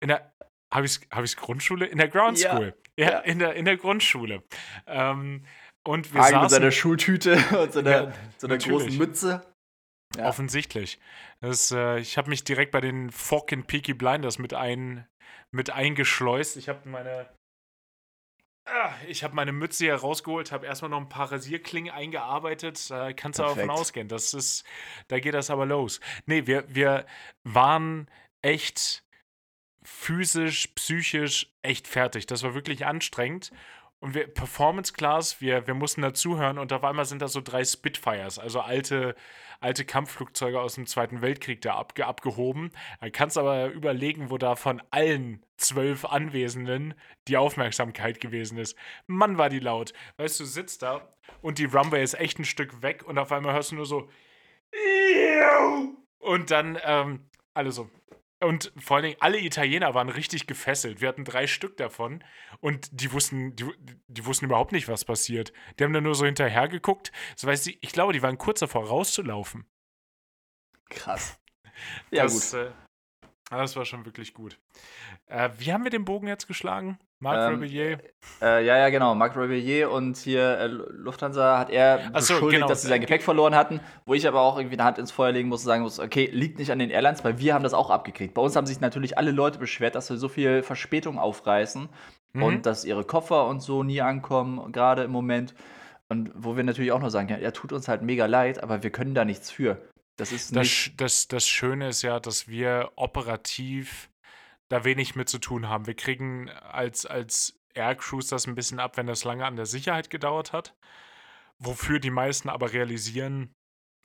In 0.00 0.08
der, 0.08 0.32
habe 0.72 0.86
ich 0.86 0.92
es 0.92 1.00
hab 1.10 1.24
Grundschule? 1.44 1.86
In 1.86 1.98
der 1.98 2.08
Ground 2.08 2.38
School. 2.38 2.74
Ja, 2.98 3.10
ja, 3.10 3.18
In, 3.20 3.38
der, 3.38 3.54
in 3.54 3.66
der 3.66 3.76
Grundschule. 3.76 4.42
Ähm, 4.86 5.44
und 5.86 6.12
wir 6.12 6.20
Hagen 6.20 6.30
saßen, 6.32 6.42
mit 6.42 6.50
seiner 6.50 6.70
Schultüte 6.70 7.38
und 7.62 7.72
seiner, 7.72 7.90
ja, 7.90 8.12
seiner 8.38 8.58
großen 8.58 8.96
Mütze. 8.96 9.42
Ja. 10.16 10.28
Offensichtlich. 10.28 10.98
Das, 11.40 11.70
äh, 11.72 11.98
ich 11.98 12.16
habe 12.16 12.30
mich 12.30 12.44
direkt 12.44 12.72
bei 12.72 12.80
den 12.80 13.10
fucking 13.10 13.64
Peaky 13.64 13.94
Blinders 13.94 14.38
mit, 14.38 14.54
ein, 14.54 15.06
mit 15.50 15.70
eingeschleust. 15.70 16.56
Ich 16.56 16.68
habe 16.68 16.88
meine. 16.88 17.28
Ah, 18.68 18.92
ich 19.06 19.22
habe 19.22 19.34
meine 19.34 19.52
Mütze 19.52 19.84
hier 19.84 19.94
rausgeholt, 19.94 20.50
habe 20.50 20.66
erstmal 20.66 20.90
noch 20.90 21.00
ein 21.00 21.08
paar 21.08 21.30
Rasierklingen 21.30 21.92
eingearbeitet. 21.92 22.90
Da 22.90 23.12
kannst 23.12 23.38
du 23.38 23.44
aber 23.44 23.54
davon 23.54 23.70
ausgehen. 23.70 24.08
Das 24.08 24.34
ist, 24.34 24.64
da 25.06 25.20
geht 25.20 25.34
das 25.34 25.50
aber 25.50 25.66
los. 25.66 26.00
Nee, 26.26 26.46
wir, 26.46 26.64
wir 26.66 27.06
waren 27.44 28.10
echt 28.42 29.04
physisch, 29.84 30.68
psychisch 30.74 31.52
echt 31.62 31.86
fertig. 31.86 32.26
Das 32.26 32.42
war 32.42 32.54
wirklich 32.54 32.86
anstrengend 32.86 33.52
und 34.00 34.14
wir 34.14 34.26
Performance 34.26 34.92
Class, 34.92 35.40
wir, 35.40 35.66
wir 35.66 35.74
mussten 35.74 36.02
dazuhören 36.02 36.58
und 36.58 36.72
auf 36.72 36.84
einmal 36.84 37.04
sind 37.04 37.22
da 37.22 37.28
so 37.28 37.40
drei 37.40 37.64
Spitfires, 37.64 38.38
also 38.38 38.60
alte, 38.60 39.14
alte 39.60 39.84
Kampfflugzeuge 39.84 40.60
aus 40.60 40.74
dem 40.74 40.86
Zweiten 40.86 41.22
Weltkrieg 41.22 41.62
da 41.62 41.74
abge, 41.74 42.06
abgehoben. 42.06 42.70
Dann 43.00 43.12
kannst 43.12 43.38
aber 43.38 43.70
überlegen, 43.70 44.30
wo 44.30 44.38
da 44.38 44.54
von 44.54 44.82
allen 44.90 45.44
zwölf 45.56 46.04
Anwesenden 46.04 46.94
die 47.28 47.36
Aufmerksamkeit 47.36 48.20
gewesen 48.20 48.58
ist. 48.58 48.76
Mann, 49.06 49.38
war 49.38 49.48
die 49.48 49.60
laut. 49.60 49.92
Weißt 50.18 50.38
du, 50.40 50.44
sitzt 50.44 50.82
da 50.82 51.08
und 51.40 51.58
die 51.58 51.64
Runway 51.64 52.02
ist 52.02 52.14
echt 52.14 52.38
ein 52.38 52.44
Stück 52.44 52.82
weg 52.82 53.04
und 53.06 53.18
auf 53.18 53.32
einmal 53.32 53.54
hörst 53.54 53.72
du 53.72 53.76
nur 53.76 53.86
so 53.86 54.08
und 56.18 56.50
dann 56.50 56.78
ähm, 56.84 57.30
alle 57.54 57.72
so 57.72 57.88
und 58.40 58.72
vor 58.76 58.96
allen 58.96 59.04
Dingen, 59.04 59.16
alle 59.20 59.40
Italiener 59.40 59.94
waren 59.94 60.10
richtig 60.10 60.46
gefesselt. 60.46 61.00
Wir 61.00 61.08
hatten 61.08 61.24
drei 61.24 61.46
Stück 61.46 61.76
davon 61.76 62.22
und 62.60 62.88
die 62.92 63.12
wussten, 63.12 63.56
die, 63.56 63.64
die 64.08 64.26
wussten 64.26 64.44
überhaupt 64.44 64.72
nicht, 64.72 64.88
was 64.88 65.04
passiert. 65.04 65.52
Die 65.78 65.84
haben 65.84 65.92
dann 65.92 66.04
nur 66.04 66.14
so 66.14 66.26
hinterher 66.26 66.68
geguckt. 66.68 67.12
So, 67.34 67.46
weißt 67.46 67.66
du, 67.66 67.70
ich 67.80 67.92
glaube, 67.92 68.12
die 68.12 68.22
waren 68.22 68.36
kurz 68.36 68.60
davor 68.60 68.86
rauszulaufen. 68.86 69.66
Krass. 70.90 71.38
Ja, 72.10 72.22
das, 72.22 72.52
gut. 72.52 72.60
Äh, 72.60 72.70
das 73.50 73.76
war 73.76 73.84
schon 73.84 74.06
wirklich 74.06 74.32
gut. 74.32 74.58
Äh, 75.26 75.50
wie 75.58 75.74
haben 75.74 75.84
wir 75.84 75.90
den 75.90 76.06
Bogen 76.06 76.26
jetzt 76.26 76.46
geschlagen? 76.46 76.98
Marc 77.18 77.38
ähm, 77.38 77.54
Rebellier? 77.54 77.98
Äh, 78.42 78.66
ja, 78.66 78.76
ja, 78.76 78.88
genau. 78.90 79.14
Marc 79.14 79.36
Rebellier 79.36 79.90
und 79.90 80.18
hier 80.18 80.58
äh, 80.58 80.66
Lufthansa 80.66 81.58
hat 81.58 81.70
er 81.70 82.10
so, 82.20 82.34
beschuldigt, 82.34 82.60
genau. 82.60 82.68
dass 82.68 82.82
sie 82.82 82.88
sein 82.88 83.00
Gepäck 83.00 83.22
verloren 83.22 83.54
hatten. 83.54 83.80
Wo 84.04 84.14
ich 84.14 84.28
aber 84.28 84.42
auch 84.42 84.58
irgendwie 84.58 84.76
eine 84.76 84.84
Hand 84.84 84.98
ins 84.98 85.12
Feuer 85.12 85.32
legen 85.32 85.48
muss 85.48 85.62
und 85.62 85.66
sagen 85.66 85.82
muss, 85.82 85.98
okay, 85.98 86.28
liegt 86.32 86.58
nicht 86.58 86.70
an 86.70 86.78
den 86.78 86.90
Airlines, 86.90 87.24
weil 87.24 87.38
wir 87.38 87.54
haben 87.54 87.62
das 87.62 87.72
auch 87.72 87.90
abgekriegt. 87.90 88.34
Bei 88.34 88.42
uns 88.42 88.54
haben 88.54 88.66
sich 88.66 88.80
natürlich 88.80 89.16
alle 89.16 89.30
Leute 89.30 89.58
beschwert, 89.58 89.94
dass 89.94 90.10
wir 90.10 90.18
so 90.18 90.28
viel 90.28 90.62
Verspätung 90.62 91.18
aufreißen 91.18 91.88
mhm. 92.34 92.42
und 92.42 92.66
dass 92.66 92.84
ihre 92.84 93.04
Koffer 93.04 93.46
und 93.46 93.60
so 93.60 93.82
nie 93.82 94.02
ankommen, 94.02 94.72
gerade 94.72 95.04
im 95.04 95.10
Moment. 95.10 95.54
Und 96.08 96.30
wo 96.34 96.56
wir 96.56 96.64
natürlich 96.64 96.92
auch 96.92 97.00
noch 97.00 97.10
sagen, 97.10 97.28
ja, 97.28 97.36
er 97.36 97.52
tut 97.52 97.72
uns 97.72 97.88
halt 97.88 98.02
mega 98.02 98.26
leid, 98.26 98.62
aber 98.62 98.82
wir 98.82 98.90
können 98.90 99.14
da 99.14 99.24
nichts 99.24 99.50
für. 99.50 99.78
Das 100.16 100.32
ist 100.32 100.54
das, 100.54 100.90
das, 100.96 101.28
das 101.28 101.46
Schöne 101.46 101.88
ist 101.88 102.02
ja, 102.02 102.20
dass 102.20 102.48
wir 102.48 102.92
operativ 102.96 104.08
da 104.68 104.84
wenig 104.84 105.14
mit 105.14 105.28
zu 105.28 105.38
tun 105.38 105.68
haben. 105.68 105.86
Wir 105.86 105.94
kriegen 105.94 106.50
als, 106.50 107.06
als 107.06 107.58
Aircrews 107.74 108.28
das 108.28 108.46
ein 108.46 108.54
bisschen 108.54 108.80
ab, 108.80 108.96
wenn 108.96 109.06
das 109.06 109.24
lange 109.24 109.44
an 109.44 109.56
der 109.56 109.66
Sicherheit 109.66 110.10
gedauert 110.10 110.52
hat. 110.52 110.74
Wofür 111.58 112.00
die 112.00 112.10
meisten 112.10 112.48
aber 112.48 112.72
realisieren, 112.72 113.54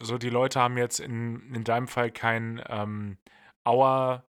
so 0.02 0.18
die 0.18 0.30
Leute 0.30 0.60
haben 0.60 0.78
jetzt 0.78 1.00
in, 1.00 1.54
in 1.54 1.64
deinem 1.64 1.88
Fall 1.88 2.12
kein 2.12 2.64
ähm, 2.68 3.18
Auer 3.64 4.26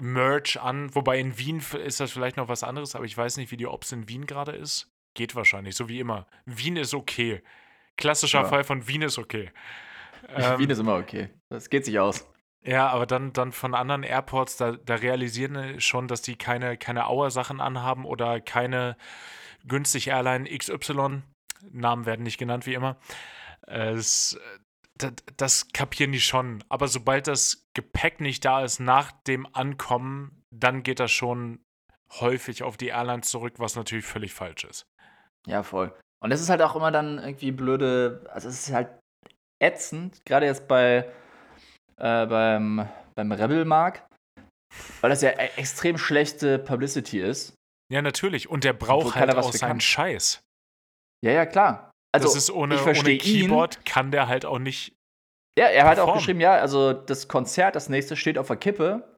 Merch 0.00 0.58
an, 0.60 0.94
wobei 0.94 1.18
in 1.18 1.36
Wien 1.36 1.62
ist 1.84 2.00
das 2.00 2.12
vielleicht 2.12 2.36
noch 2.36 2.48
was 2.48 2.62
anderes, 2.62 2.94
aber 2.94 3.04
ich 3.04 3.16
weiß 3.16 3.36
nicht, 3.36 3.50
wie 3.50 3.56
die 3.56 3.66
Ops 3.66 3.92
in 3.92 4.08
Wien 4.08 4.26
gerade 4.26 4.52
ist. 4.52 4.90
Geht 5.14 5.34
wahrscheinlich, 5.34 5.76
so 5.76 5.88
wie 5.88 6.00
immer. 6.00 6.26
Wien 6.46 6.76
ist 6.76 6.94
okay. 6.94 7.42
Klassischer 7.96 8.42
ja. 8.42 8.48
Fall 8.48 8.64
von 8.64 8.86
Wien 8.88 9.02
ist 9.02 9.18
okay. 9.18 9.50
Ähm, 10.28 10.58
Wien 10.58 10.68
ist 10.68 10.78
immer 10.78 10.96
okay. 10.96 11.30
Das 11.48 11.70
geht 11.70 11.86
sich 11.86 11.98
aus. 11.98 12.30
Ja, 12.62 12.88
aber 12.88 13.06
dann, 13.06 13.32
dann 13.32 13.52
von 13.52 13.74
anderen 13.74 14.02
Airports, 14.02 14.56
da, 14.56 14.72
da 14.72 14.96
realisieren 14.96 15.80
schon, 15.80 16.08
dass 16.08 16.20
die 16.20 16.36
keine, 16.36 16.76
keine 16.76 17.06
Auer-Sachen 17.06 17.60
anhaben 17.60 18.04
oder 18.04 18.40
keine 18.40 18.96
günstig 19.66 20.08
Airline 20.08 20.48
XY. 20.48 21.22
Namen 21.70 22.06
werden 22.06 22.22
nicht 22.22 22.38
genannt, 22.38 22.66
wie 22.66 22.74
immer. 22.74 22.96
Es, 23.62 24.38
das, 24.96 25.12
das 25.36 25.68
kapieren 25.72 26.12
die 26.12 26.20
schon. 26.20 26.62
Aber 26.68 26.88
sobald 26.88 27.26
das 27.26 27.66
Gepäck 27.74 28.20
nicht 28.20 28.44
da 28.44 28.62
ist 28.62 28.78
nach 28.78 29.10
dem 29.26 29.46
Ankommen, 29.54 30.42
dann 30.50 30.82
geht 30.82 31.00
das 31.00 31.10
schon 31.10 31.60
häufig 32.20 32.62
auf 32.62 32.76
die 32.76 32.88
Airlines 32.88 33.30
zurück, 33.30 33.54
was 33.58 33.76
natürlich 33.76 34.04
völlig 34.04 34.34
falsch 34.34 34.64
ist. 34.64 34.86
Ja, 35.46 35.62
voll. 35.62 35.94
Und 36.22 36.32
es 36.32 36.40
ist 36.40 36.50
halt 36.50 36.60
auch 36.60 36.76
immer 36.76 36.90
dann 36.90 37.18
irgendwie 37.18 37.52
blöde, 37.52 38.26
also 38.30 38.48
es 38.48 38.68
ist 38.68 38.74
halt 38.74 38.90
ätzend, 39.62 40.24
gerade 40.26 40.46
jetzt 40.46 40.68
bei 40.68 41.10
äh, 42.00 42.26
beim, 42.26 42.88
beim 43.14 43.32
Rebel-Mark, 43.32 44.06
weil 45.00 45.10
das 45.10 45.22
ja 45.22 45.30
e 45.30 45.50
extrem 45.56 45.98
schlechte 45.98 46.58
Publicity 46.58 47.20
ist. 47.20 47.54
Ja, 47.92 48.02
natürlich. 48.02 48.48
Und 48.48 48.64
der 48.64 48.72
braucht 48.72 49.14
halt 49.16 49.34
auch 49.34 49.52
seinen 49.52 49.68
kann. 49.68 49.80
Scheiß. 49.80 50.40
Ja, 51.24 51.32
ja, 51.32 51.46
klar. 51.46 51.90
Also, 52.12 52.28
das 52.28 52.36
ist 52.36 52.50
ohne, 52.50 52.80
ohne 52.82 53.18
Keyboard 53.18 53.76
ihn. 53.76 53.84
kann 53.84 54.10
der 54.10 54.28
halt 54.28 54.44
auch 54.44 54.58
nicht. 54.58 54.94
Ja, 55.58 55.66
er 55.66 55.84
hat 55.84 55.98
auch 55.98 56.14
geschrieben, 56.14 56.40
ja, 56.40 56.54
also 56.54 56.92
das 56.92 57.28
Konzert, 57.28 57.76
das 57.76 57.88
nächste 57.88 58.16
steht 58.16 58.38
auf 58.38 58.46
der 58.46 58.56
Kippe, 58.56 59.16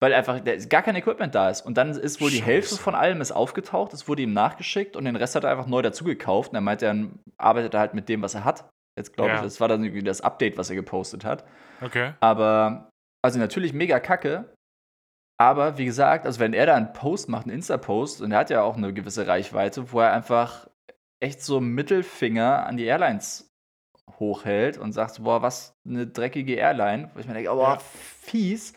weil 0.00 0.14
einfach 0.14 0.40
gar 0.68 0.82
kein 0.82 0.94
Equipment 0.94 1.34
da 1.34 1.50
ist. 1.50 1.62
Und 1.62 1.76
dann 1.76 1.90
ist 1.90 2.20
wohl 2.20 2.28
Scheiße. 2.28 2.40
die 2.40 2.46
Hälfte 2.46 2.76
von 2.76 2.94
allem 2.94 3.20
ist 3.20 3.32
aufgetaucht, 3.32 3.92
es 3.92 4.06
wurde 4.06 4.22
ihm 4.22 4.32
nachgeschickt 4.32 4.94
und 4.94 5.04
den 5.04 5.16
Rest 5.16 5.34
hat 5.34 5.44
er 5.44 5.50
einfach 5.50 5.66
neu 5.66 5.82
dazu 5.82 6.04
gekauft. 6.04 6.50
Und 6.50 6.56
er 6.56 6.60
meinte, 6.60 6.86
er 6.86 7.08
arbeitet 7.38 7.74
halt 7.74 7.94
mit 7.94 8.08
dem, 8.08 8.22
was 8.22 8.34
er 8.34 8.44
hat. 8.44 8.68
Jetzt 8.98 9.14
glaube 9.14 9.30
ja. 9.30 9.36
ich, 9.36 9.42
das 9.42 9.60
war 9.60 9.68
dann 9.68 9.82
irgendwie 9.82 10.02
das 10.02 10.20
Update, 10.20 10.58
was 10.58 10.70
er 10.70 10.76
gepostet 10.76 11.24
hat. 11.24 11.44
Okay. 11.80 12.12
Aber, 12.20 12.90
also 13.22 13.38
natürlich 13.38 13.72
mega 13.72 14.00
kacke. 14.00 14.52
Aber 15.40 15.78
wie 15.78 15.86
gesagt, 15.86 16.26
also 16.26 16.40
wenn 16.40 16.52
er 16.52 16.66
da 16.66 16.74
einen 16.74 16.92
Post 16.92 17.28
macht, 17.28 17.46
einen 17.46 17.56
Insta-Post, 17.56 18.20
und 18.22 18.32
er 18.32 18.38
hat 18.38 18.50
ja 18.50 18.62
auch 18.62 18.76
eine 18.76 18.92
gewisse 18.92 19.26
Reichweite, 19.26 19.92
wo 19.92 20.00
er 20.00 20.12
einfach 20.12 20.68
echt 21.20 21.42
so 21.42 21.60
Mittelfinger 21.60 22.66
an 22.66 22.76
die 22.76 22.84
Airlines 22.84 23.48
hochhält 24.18 24.78
und 24.78 24.92
sagt, 24.92 25.22
boah, 25.22 25.42
was 25.42 25.74
eine 25.86 26.06
dreckige 26.06 26.54
Airline. 26.54 27.10
Wo 27.14 27.20
ich 27.20 27.26
mir 27.26 27.34
denke, 27.34 27.50
oh, 27.50 27.62
ja. 27.62 27.78
fies. 27.78 28.74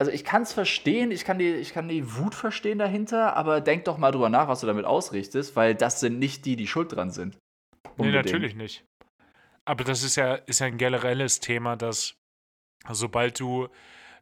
Also 0.00 0.12
ich 0.12 0.24
kann 0.24 0.42
es 0.42 0.52
verstehen, 0.52 1.10
ich 1.10 1.24
kann, 1.24 1.38
die, 1.38 1.54
ich 1.54 1.72
kann 1.72 1.88
die 1.88 2.16
Wut 2.16 2.34
verstehen 2.34 2.78
dahinter, 2.78 3.36
aber 3.36 3.60
denk 3.60 3.84
doch 3.84 3.98
mal 3.98 4.12
drüber 4.12 4.28
nach, 4.28 4.46
was 4.46 4.60
du 4.60 4.66
damit 4.68 4.84
ausrichtest, 4.84 5.56
weil 5.56 5.74
das 5.74 5.98
sind 5.98 6.20
nicht 6.20 6.44
die, 6.44 6.54
die 6.54 6.68
schuld 6.68 6.94
dran 6.94 7.10
sind. 7.10 7.36
Unbedingt. 7.96 8.24
Nee, 8.26 8.32
natürlich 8.32 8.54
nicht. 8.54 8.84
Aber 9.68 9.84
das 9.84 10.02
ist 10.02 10.16
ja, 10.16 10.34
ist 10.34 10.60
ja 10.60 10.66
ein 10.66 10.78
generelles 10.78 11.40
Thema, 11.40 11.76
dass 11.76 12.14
sobald 12.90 13.38
du 13.38 13.68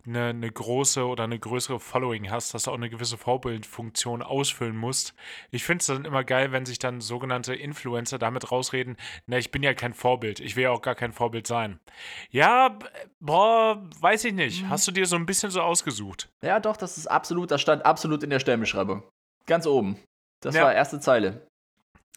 eine, 0.04 0.26
eine 0.30 0.50
große 0.50 1.04
oder 1.06 1.22
eine 1.24 1.38
größere 1.38 1.78
Following 1.78 2.30
hast, 2.30 2.52
dass 2.52 2.64
du 2.64 2.72
auch 2.72 2.76
eine 2.76 2.90
gewisse 2.90 3.16
Vorbildfunktion 3.16 4.22
ausfüllen 4.22 4.76
musst. 4.76 5.14
Ich 5.52 5.62
finde 5.64 5.80
es 5.82 5.86
dann 5.86 6.04
immer 6.04 6.24
geil, 6.24 6.50
wenn 6.50 6.66
sich 6.66 6.80
dann 6.80 7.00
sogenannte 7.00 7.54
Influencer 7.54 8.18
damit 8.18 8.50
rausreden, 8.50 8.96
na, 9.26 9.38
ich 9.38 9.52
bin 9.52 9.62
ja 9.62 9.74
kein 9.74 9.94
Vorbild, 9.94 10.40
ich 10.40 10.56
will 10.56 10.64
ja 10.64 10.70
auch 10.70 10.82
gar 10.82 10.96
kein 10.96 11.12
Vorbild 11.12 11.46
sein. 11.46 11.78
Ja, 12.30 12.76
boah, 13.20 13.88
weiß 14.00 14.24
ich 14.24 14.32
nicht. 14.32 14.64
Mhm. 14.64 14.70
Hast 14.70 14.86
du 14.88 14.92
dir 14.92 15.06
so 15.06 15.14
ein 15.16 15.26
bisschen 15.26 15.50
so 15.50 15.60
ausgesucht? 15.60 16.28
Ja, 16.42 16.58
doch, 16.58 16.76
das 16.76 16.98
ist 16.98 17.06
absolut, 17.06 17.52
das 17.52 17.60
stand 17.60 17.84
absolut 17.84 18.22
in 18.24 18.30
der 18.30 18.40
Stellenbeschreibung. 18.40 19.02
Ganz 19.46 19.66
oben. 19.66 19.96
Das 20.42 20.56
Ja. 20.56 20.64
war 20.64 20.74
erste 20.74 20.98
Zeile. 20.98 21.46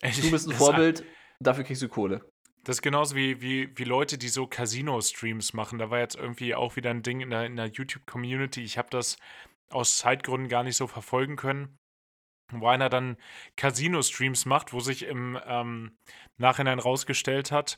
Du 0.21 0.31
bist 0.31 0.47
ein 0.47 0.55
Vorbild, 0.55 1.03
dafür 1.39 1.63
kriegst 1.63 1.81
du 1.81 1.89
Kohle. 1.89 2.21
Das 2.63 2.77
ist 2.77 2.81
genauso 2.81 3.15
wie, 3.15 3.41
wie, 3.41 3.75
wie 3.77 3.83
Leute, 3.83 4.17
die 4.17 4.27
so 4.27 4.45
Casino-Streams 4.45 5.53
machen. 5.53 5.79
Da 5.79 5.89
war 5.89 5.99
jetzt 5.99 6.15
irgendwie 6.15 6.55
auch 6.55 6.75
wieder 6.75 6.89
ein 6.89 7.03
Ding 7.03 7.21
in 7.21 7.29
der, 7.29 7.45
in 7.45 7.55
der 7.55 7.67
YouTube-Community. 7.67 8.61
Ich 8.63 8.77
habe 8.77 8.89
das 8.89 9.17
aus 9.71 9.97
Zeitgründen 9.97 10.49
gar 10.49 10.63
nicht 10.63 10.75
so 10.75 10.87
verfolgen 10.87 11.35
können. 11.35 11.77
Wo 12.51 12.67
einer 12.67 12.89
dann 12.89 13.17
Casino-Streams 13.57 14.45
macht, 14.45 14.73
wo 14.73 14.79
sich 14.79 15.03
im 15.03 15.39
ähm, 15.45 15.95
Nachhinein 16.39 16.79
rausgestellt 16.79 17.51
hat, 17.51 17.77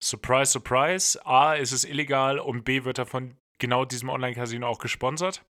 Surprise, 0.00 0.52
Surprise, 0.52 1.26
A, 1.26 1.54
ist 1.54 1.72
es 1.72 1.84
illegal 1.84 2.38
und 2.38 2.64
B, 2.64 2.84
wird 2.84 2.98
er 2.98 3.06
von 3.06 3.36
genau 3.58 3.84
diesem 3.84 4.08
Online-Casino 4.08 4.66
auch 4.66 4.78
gesponsert. 4.78 5.44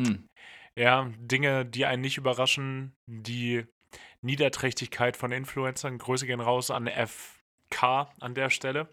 Hm. 0.00 0.26
Ja, 0.76 1.12
Dinge, 1.18 1.64
die 1.64 1.86
einen 1.86 2.02
nicht 2.02 2.18
überraschen, 2.18 2.94
die 3.06 3.64
Niederträchtigkeit 4.22 5.16
von 5.16 5.30
Influencern. 5.30 5.98
Grüße 5.98 6.26
gehen 6.26 6.40
raus 6.40 6.70
an 6.70 6.86
FK 7.74 8.08
an 8.20 8.34
der 8.34 8.50
Stelle. 8.50 8.88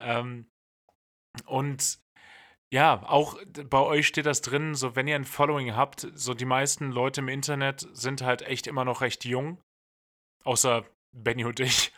Ähm, 0.00 0.46
und 1.46 1.98
ja, 2.72 3.02
auch 3.06 3.38
bei 3.70 3.78
euch 3.80 4.06
steht 4.06 4.26
das 4.26 4.40
drin, 4.40 4.74
so 4.74 4.96
wenn 4.96 5.06
ihr 5.06 5.14
ein 5.14 5.24
Following 5.24 5.74
habt, 5.76 6.08
so 6.14 6.34
die 6.34 6.44
meisten 6.44 6.90
Leute 6.90 7.20
im 7.20 7.28
Internet 7.28 7.86
sind 7.92 8.22
halt 8.22 8.42
echt 8.42 8.66
immer 8.66 8.84
noch 8.84 9.00
recht 9.00 9.24
jung. 9.24 9.60
Außer 10.44 10.84
Benny 11.12 11.44
und 11.44 11.60
ich. 11.60 11.92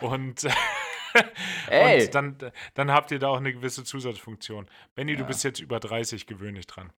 Und, 0.00 0.44
und 1.70 2.14
dann, 2.14 2.38
dann 2.74 2.90
habt 2.90 3.10
ihr 3.12 3.18
da 3.18 3.28
auch 3.28 3.36
eine 3.38 3.52
gewisse 3.52 3.84
Zusatzfunktion. 3.84 4.68
Benny, 4.94 5.14
du 5.14 5.22
Ja. 5.22 5.26
bist 5.26 5.44
jetzt 5.44 5.60
über 5.60 5.78
30, 5.80 6.26
gewöhnlich 6.26 6.66
dran. 6.66 6.92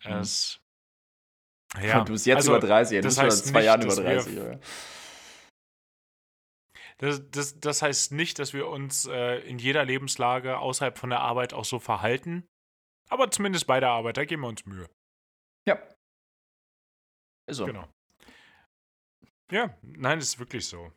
Hm. 0.00 0.18
Es, 0.18 0.60
du 1.74 2.04
bist 2.04 2.26
jetzt 2.26 2.36
also, 2.38 2.56
über 2.56 2.66
30, 2.66 2.96
ey. 2.96 3.02
du 3.02 3.08
das 3.08 3.14
bist 3.14 3.18
schon 3.18 3.26
heißt 3.26 3.46
zwei 3.46 3.58
nicht, 3.60 3.66
Jahren 3.66 3.82
über 3.82 3.96
wir- 3.96 4.02
30. 4.04 4.36
Junge. 4.36 4.60
Das, 7.00 7.30
das, 7.30 7.58
das 7.58 7.80
heißt 7.80 8.12
nicht, 8.12 8.38
dass 8.38 8.52
wir 8.52 8.68
uns 8.68 9.06
äh, 9.06 9.38
in 9.48 9.58
jeder 9.58 9.86
Lebenslage 9.86 10.58
außerhalb 10.58 10.98
von 10.98 11.08
der 11.08 11.20
Arbeit 11.20 11.54
auch 11.54 11.64
so 11.64 11.78
verhalten. 11.78 12.46
Aber 13.08 13.30
zumindest 13.30 13.66
bei 13.66 13.80
der 13.80 13.88
Arbeit, 13.88 14.18
da 14.18 14.26
geben 14.26 14.42
wir 14.42 14.48
uns 14.48 14.66
Mühe. 14.66 14.86
Ja. 15.66 15.80
Ist 17.46 17.56
so. 17.56 17.64
Genau. 17.64 17.88
Ja, 19.50 19.74
nein, 19.80 20.18
ist 20.18 20.38
wirklich 20.38 20.66
so. 20.66 20.92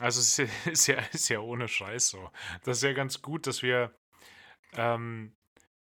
Also 0.00 0.18
es 0.18 0.40
ist 0.40 0.86
ja, 0.88 0.94
ist 1.12 1.28
ja, 1.28 1.36
ja 1.36 1.40
ohne 1.40 1.68
Scheiß 1.68 2.08
so. 2.08 2.32
Das 2.64 2.78
ist 2.78 2.82
ja 2.82 2.94
ganz 2.94 3.22
gut, 3.22 3.46
dass 3.46 3.62
wir 3.62 3.96
ähm, 4.72 5.36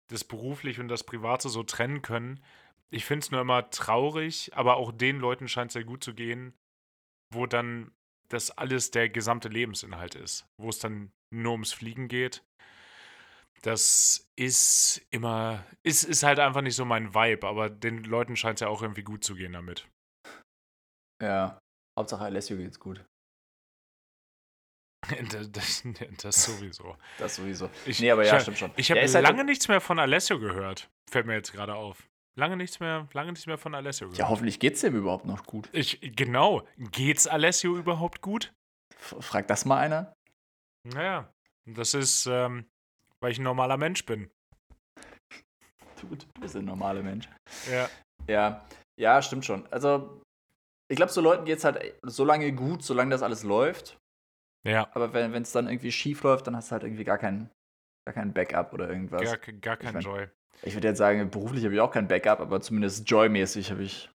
das 0.07 0.23
beruflich 0.23 0.79
und 0.79 0.87
das 0.87 1.03
Private 1.03 1.49
so 1.49 1.61
trennen 1.63 2.01
können. 2.01 2.41
Ich 2.89 3.03
finde 3.03 3.25
es 3.25 3.31
nur 3.31 3.41
immer 3.41 3.69
traurig, 3.69 4.55
aber 4.55 4.77
auch 4.77 4.93
den 4.93 5.19
Leuten 5.19 5.49
scheint 5.49 5.71
es 5.71 5.73
sehr 5.73 5.83
gut 5.83 6.05
zu 6.05 6.13
gehen, 6.13 6.53
wo 7.33 7.47
dann 7.47 7.91
das 8.29 8.51
alles 8.51 8.91
der 8.91 9.09
gesamte 9.09 9.47
Lebensinhalt 9.49 10.15
ist, 10.15 10.45
wo 10.59 10.69
es 10.69 10.79
dann 10.79 11.11
nur 11.33 11.53
ums 11.53 11.73
Fliegen 11.73 12.07
geht. 12.07 12.43
Das 13.63 14.27
ist 14.37 15.01
immer, 15.09 15.65
ist, 15.83 16.03
ist 16.03 16.23
halt 16.23 16.39
einfach 16.39 16.61
nicht 16.61 16.75
so 16.75 16.85
mein 16.85 17.13
Vibe, 17.15 17.47
aber 17.47 17.69
den 17.69 18.03
Leuten 18.03 18.35
scheint 18.35 18.57
es 18.57 18.61
ja 18.61 18.67
auch 18.67 18.81
irgendwie 18.81 19.03
gut 19.03 19.23
zu 19.23 19.35
gehen 19.35 19.53
damit. 19.53 19.87
Ja. 21.23 21.59
Hauptsache 21.97 22.23
Alessio 22.25 22.57
geht's 22.57 22.79
gut. 22.79 23.03
Das, 25.31 25.51
das, 25.51 25.83
das 26.21 26.43
sowieso. 26.43 26.97
Das 27.17 27.35
sowieso. 27.35 27.69
Ich, 27.85 27.99
Nee, 27.99 28.11
aber 28.11 28.25
ja, 28.25 28.35
ich, 28.37 28.41
stimmt 28.41 28.57
schon. 28.57 28.71
Ich 28.75 28.91
habe 28.91 28.99
halt- 29.01 29.13
lange 29.23 29.43
nichts 29.45 29.67
mehr 29.67 29.79
von 29.79 29.99
Alessio 29.99 30.39
gehört. 30.39 30.89
Fällt 31.09 31.25
mir 31.27 31.35
jetzt 31.35 31.53
gerade 31.53 31.75
auf. 31.75 32.06
Lange 32.37 32.55
nichts 32.55 32.79
mehr, 32.79 33.07
lange 33.13 33.31
nichts 33.31 33.47
mehr 33.47 33.57
von 33.57 33.73
Alessio 33.73 34.07
gehört. 34.07 34.19
Ja, 34.19 34.29
hoffentlich 34.29 34.59
geht's 34.59 34.81
dem 34.81 34.95
überhaupt 34.95 35.25
noch 35.25 35.43
gut. 35.45 35.69
Ich, 35.71 35.99
genau. 36.15 36.67
Geht's 36.77 37.25
Alessio 37.25 37.75
überhaupt 37.75 38.21
gut? 38.21 38.53
F 38.95 39.15
frag 39.21 39.47
das 39.47 39.65
mal 39.65 39.79
einer. 39.79 40.13
Naja, 40.83 41.33
das 41.65 41.95
ist, 41.95 42.27
ähm, 42.27 42.65
weil 43.21 43.31
ich 43.31 43.39
ein 43.39 43.43
normaler 43.43 43.77
Mensch 43.77 44.05
bin. 44.05 44.29
Du, 45.99 46.15
du 46.15 46.25
bist 46.39 46.55
ein 46.55 46.65
normaler 46.65 47.01
Mensch. 47.01 47.27
Ja. 47.71 47.89
Ja, 48.27 48.67
ja, 48.99 49.21
stimmt 49.21 49.45
schon. 49.45 49.65
Also, 49.71 50.21
ich 50.91 50.95
glaube, 50.95 51.11
so 51.11 51.21
Leuten 51.21 51.45
geht's 51.45 51.63
halt 51.63 51.95
so 52.03 52.23
lange 52.23 52.51
gut, 52.53 52.83
solange 52.83 53.09
das 53.11 53.23
alles 53.23 53.41
läuft. 53.43 53.97
Ja, 54.67 54.89
Aber 54.93 55.13
wenn 55.13 55.33
es 55.41 55.51
dann 55.53 55.67
irgendwie 55.67 55.91
schief 55.91 56.21
läuft, 56.23 56.45
dann 56.45 56.55
hast 56.55 56.69
du 56.69 56.73
halt 56.73 56.83
irgendwie 56.83 57.03
gar 57.03 57.17
kein, 57.17 57.49
gar 58.05 58.13
kein 58.13 58.33
Backup 58.33 58.73
oder 58.73 58.89
irgendwas. 58.89 59.23
gar, 59.23 59.37
gar 59.37 59.77
kein 59.77 59.93
mein- 59.95 60.03
Joy. 60.03 60.29
Ich 60.63 60.73
würde 60.73 60.87
jetzt 60.87 60.97
sagen, 60.97 61.29
beruflich 61.29 61.63
habe 61.63 61.73
ich 61.73 61.79
auch 61.79 61.91
kein 61.91 62.07
Backup, 62.07 62.39
aber 62.39 62.61
zumindest 62.61 63.09
Joy-mäßig 63.09 63.71
habe 63.71 63.83
ich 63.83 64.09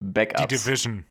Backups. 0.00 0.42
Die 0.42 0.48
Division. 0.48 1.06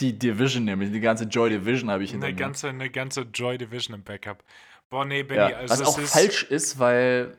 Die 0.00 0.18
Division 0.18 0.64
nämlich, 0.64 0.92
die 0.92 1.00
ganze 1.00 1.24
Joy 1.24 1.50
Division 1.50 1.90
habe 1.90 2.04
ich 2.04 2.14
Eine 2.14 2.26
mir. 2.26 2.34
ganze, 2.34 2.68
eine 2.68 2.90
ganze 2.90 3.22
Joy 3.22 3.58
Division 3.58 3.94
im 3.96 4.04
Backup. 4.04 4.44
Boah, 4.90 5.04
nee, 5.04 5.22
Benny, 5.22 5.50
ja, 5.52 5.58
also 5.58 5.74
was 5.74 5.82
auch 5.82 5.98
ist, 5.98 6.12
falsch 6.12 6.44
ist, 6.44 6.78
weil 6.78 7.38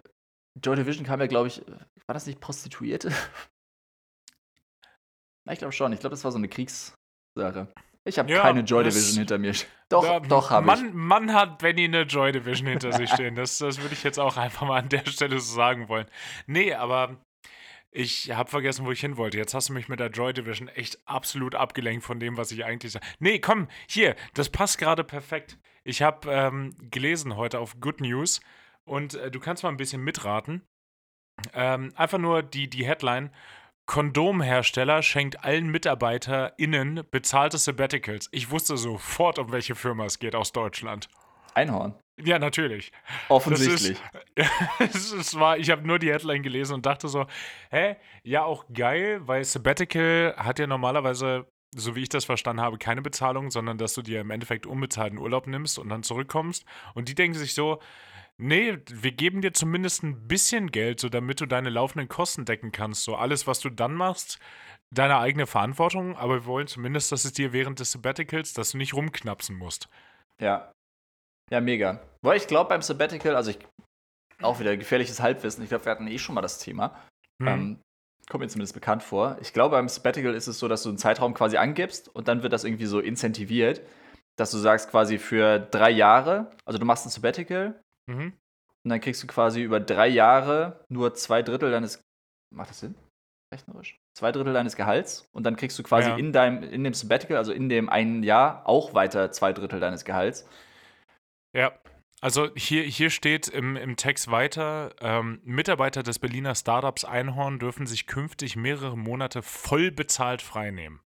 Joy 0.63 0.75
Division 0.75 1.05
kam 1.05 1.19
ja, 1.19 1.27
glaube 1.27 1.47
ich, 1.47 1.61
war 2.05 2.13
das 2.13 2.25
nicht 2.27 2.39
Prostituierte? 2.39 3.11
Na, 5.45 5.53
ich 5.53 5.59
glaube 5.59 5.71
schon. 5.71 5.93
Ich 5.93 5.99
glaube, 5.99 6.11
das 6.11 6.23
war 6.23 6.31
so 6.31 6.37
eine 6.37 6.47
Kriegssache. 6.47 7.73
Ich 8.05 8.17
habe 8.17 8.31
Ja, 8.31 8.41
keine 8.41 8.61
Joy 8.61 8.83
Division 8.83 9.19
hinter 9.19 9.37
mir. 9.37 9.53
Doch, 9.89 10.03
Ja, 10.03 10.19
doch 10.19 10.51
habe 10.51 10.71
ich. 10.71 10.81
Mann, 10.81 10.95
Mann 10.95 11.33
hat 11.33 11.57
Benny 11.57 11.85
eine 11.85 12.03
Joy 12.03 12.31
Division 12.31 12.67
hinter 12.67 12.93
sich 12.93 13.09
stehen. 13.09 13.33
Das, 13.33 13.57
das 13.57 13.81
würde 13.81 13.95
ich 13.95 14.03
jetzt 14.03 14.19
auch 14.19 14.37
einfach 14.37 14.67
mal 14.67 14.77
an 14.79 14.89
der 14.89 15.03
Stelle 15.07 15.39
so 15.39 15.55
sagen 15.55 15.89
wollen. 15.89 16.05
Nee, 16.45 16.75
aber 16.75 17.17
ich 17.91 18.31
habe 18.31 18.51
vergessen, 18.51 18.85
wo 18.85 18.91
ich 18.91 18.99
hin 18.99 19.17
wollte. 19.17 19.37
Jetzt 19.37 19.55
hast 19.55 19.69
du 19.69 19.73
mich 19.73 19.87
mit 19.87 19.99
der 19.99 20.11
Joy 20.11 20.31
Division 20.31 20.67
echt 20.67 20.99
absolut 21.07 21.55
abgelenkt 21.55 22.05
von 22.05 22.19
dem, 22.19 22.37
was 22.37 22.51
ich 22.51 22.63
eigentlich 22.63 22.91
sage. 22.91 23.05
Nee, 23.17 23.39
komm, 23.39 23.67
hier, 23.89 24.15
das 24.35 24.49
passt 24.49 24.77
gerade 24.77 25.03
perfekt. 25.03 25.57
Ich 25.83 26.03
habe 26.03 26.31
ähm, 26.31 26.75
gelesen 26.91 27.35
heute 27.35 27.59
auf 27.59 27.79
Good 27.81 28.01
News 28.01 28.41
und 28.85 29.15
äh, 29.15 29.31
du 29.31 29.39
kannst 29.39 29.63
mal 29.63 29.69
ein 29.69 29.77
bisschen 29.77 30.03
mitraten. 30.03 30.61
Ähm, 31.53 31.91
einfach 31.95 32.19
nur 32.19 32.43
die, 32.43 32.69
die 32.69 32.85
Headline. 32.85 33.31
Kondomhersteller 33.89 35.01
schenkt 35.01 35.43
allen 35.43 35.71
MitarbeiterInnen 35.71 37.01
bezahlte 37.09 37.57
Sabbaticals. 37.57 38.29
Ich 38.31 38.51
wusste 38.51 38.77
sofort, 38.77 39.39
um 39.39 39.51
welche 39.51 39.73
Firma 39.73 40.05
es 40.05 40.19
geht 40.19 40.35
aus 40.35 40.51
Deutschland. 40.51 41.09
Einhorn. 41.55 41.95
Ja, 42.23 42.37
natürlich. 42.37 42.91
Offensichtlich. 43.29 43.97
es, 44.77 45.11
es 45.19 45.39
war, 45.39 45.57
ich 45.57 45.71
habe 45.71 45.87
nur 45.87 45.97
die 45.97 46.11
Headline 46.11 46.43
gelesen 46.43 46.75
und 46.75 46.85
dachte 46.85 47.07
so, 47.07 47.25
hä? 47.71 47.95
Ja, 48.21 48.43
auch 48.43 48.65
geil, 48.71 49.21
weil 49.27 49.43
Sabbatical 49.43 50.35
hat 50.37 50.59
ja 50.59 50.67
normalerweise, 50.67 51.47
so 51.75 51.95
wie 51.95 52.03
ich 52.03 52.09
das 52.09 52.25
verstanden 52.25 52.61
habe, 52.61 52.77
keine 52.77 53.01
Bezahlung, 53.01 53.49
sondern 53.49 53.79
dass 53.79 53.95
du 53.95 54.03
dir 54.03 54.21
im 54.21 54.29
Endeffekt 54.29 54.67
unbezahlten 54.67 55.17
Urlaub 55.17 55.47
nimmst 55.47 55.79
und 55.79 55.89
dann 55.89 56.03
zurückkommst. 56.03 56.63
Und 56.93 57.09
die 57.09 57.15
denken 57.15 57.39
sich 57.39 57.55
so, 57.55 57.79
nee, 58.39 58.77
wir 58.89 59.11
geben 59.11 59.41
dir 59.41 59.53
zumindest 59.53 60.03
ein 60.03 60.27
bisschen 60.27 60.71
Geld, 60.71 60.99
so 60.99 61.09
damit 61.09 61.41
du 61.41 61.45
deine 61.45 61.69
laufenden 61.69 62.09
Kosten 62.09 62.45
decken 62.45 62.71
kannst. 62.71 63.03
So 63.03 63.15
alles, 63.15 63.45
was 63.45 63.59
du 63.59 63.69
dann 63.69 63.93
machst, 63.93 64.39
deine 64.91 65.19
eigene 65.19 65.45
Verantwortung, 65.45 66.17
aber 66.17 66.35
wir 66.35 66.45
wollen 66.45 66.67
zumindest, 66.67 67.11
dass 67.11 67.25
es 67.25 67.33
dir 67.33 67.53
während 67.53 67.79
des 67.79 67.91
Sabbaticals, 67.91 68.53
dass 68.53 68.71
du 68.71 68.77
nicht 68.77 68.93
rumknapsen 68.93 69.55
musst. 69.55 69.89
Ja. 70.41 70.71
Ja, 71.51 71.61
mega. 71.61 72.01
Weil 72.21 72.37
ich 72.37 72.47
glaube 72.47 72.69
beim 72.69 72.81
Sabbatical, 72.81 73.35
also 73.35 73.51
ich 73.51 73.59
auch 74.41 74.59
wieder 74.59 74.77
gefährliches 74.77 75.19
Halbwissen, 75.19 75.63
ich 75.63 75.69
glaube, 75.69 75.85
wir 75.85 75.91
hatten 75.91 76.07
eh 76.07 76.17
schon 76.17 76.35
mal 76.35 76.41
das 76.41 76.59
Thema. 76.59 76.97
Hm. 77.41 77.47
Ähm, 77.47 77.79
kommt 78.29 78.41
mir 78.41 78.47
zumindest 78.47 78.73
bekannt 78.73 79.03
vor. 79.03 79.37
Ich 79.41 79.53
glaube, 79.53 79.75
beim 79.75 79.89
Sabbatical 79.89 80.33
ist 80.33 80.47
es 80.47 80.59
so, 80.59 80.67
dass 80.67 80.83
du 80.83 80.89
einen 80.89 80.97
Zeitraum 80.97 81.33
quasi 81.33 81.57
angibst 81.57 82.07
und 82.15 82.27
dann 82.27 82.43
wird 82.43 82.53
das 82.53 82.63
irgendwie 82.63 82.85
so 82.85 82.99
incentiviert, 82.99 83.81
dass 84.37 84.51
du 84.51 84.57
sagst 84.57 84.91
quasi 84.91 85.17
für 85.17 85.59
drei 85.59 85.89
Jahre, 85.89 86.51
also 86.65 86.79
du 86.79 86.85
machst 86.85 87.05
ein 87.05 87.09
Sabbatical 87.09 87.81
Mhm. 88.09 88.33
und 88.83 88.89
dann 88.89 89.01
kriegst 89.01 89.21
du 89.23 89.27
quasi 89.27 89.61
über 89.61 89.79
drei 89.79 90.07
Jahre 90.07 90.83
nur 90.89 91.13
zwei 91.13 91.41
Drittel 91.41 91.71
deines. 91.71 92.01
Macht 92.53 92.69
das 92.69 92.79
Sinn? 92.79 92.95
Rechnerisch? 93.53 93.99
Zwei 94.17 94.31
Drittel 94.31 94.53
deines 94.53 94.75
Gehalts 94.75 95.27
und 95.31 95.43
dann 95.43 95.55
kriegst 95.55 95.77
du 95.79 95.83
quasi 95.83 96.09
Ja. 96.09 96.17
in 96.17 96.31
deinem, 96.33 96.63
in 96.63 96.83
dem 96.83 96.93
Sabbatical, 96.93 97.37
also 97.37 97.51
in 97.51 97.69
dem 97.69 97.89
einen 97.89 98.23
Jahr, 98.23 98.67
auch 98.67 98.93
weiter 98.93 99.31
zwei 99.31 99.53
Drittel 99.53 99.79
deines 99.79 100.05
Gehalts. 100.05 100.47
Ja, 101.55 101.71
also 102.21 102.49
hier, 102.55 102.83
hier 102.83 103.09
steht 103.09 103.47
im, 103.47 103.75
im 103.75 103.95
Text 103.95 104.29
weiter, 104.29 104.93
ähm, 104.99 105.41
Mitarbeiter 105.43 106.03
des 106.03 106.19
Berliner 106.19 106.53
Startups 106.53 107.05
Einhorn 107.05 107.59
dürfen 107.59 107.87
sich 107.87 108.07
künftig 108.07 108.55
mehrere 108.55 108.97
Monate 108.97 109.41
voll 109.41 109.89
bezahlt 109.91 110.41
freinehmen. 110.41 110.99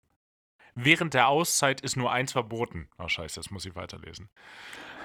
Während 0.74 1.12
der 1.14 1.28
Auszeit 1.28 1.80
ist 1.82 1.96
nur 1.96 2.10
eins 2.10 2.32
verboten. 2.32 2.88
Oh 2.98 3.06
scheiße, 3.08 3.38
das 3.38 3.50
muss 3.50 3.66
ich 3.66 3.76
weiterlesen. 3.76 4.30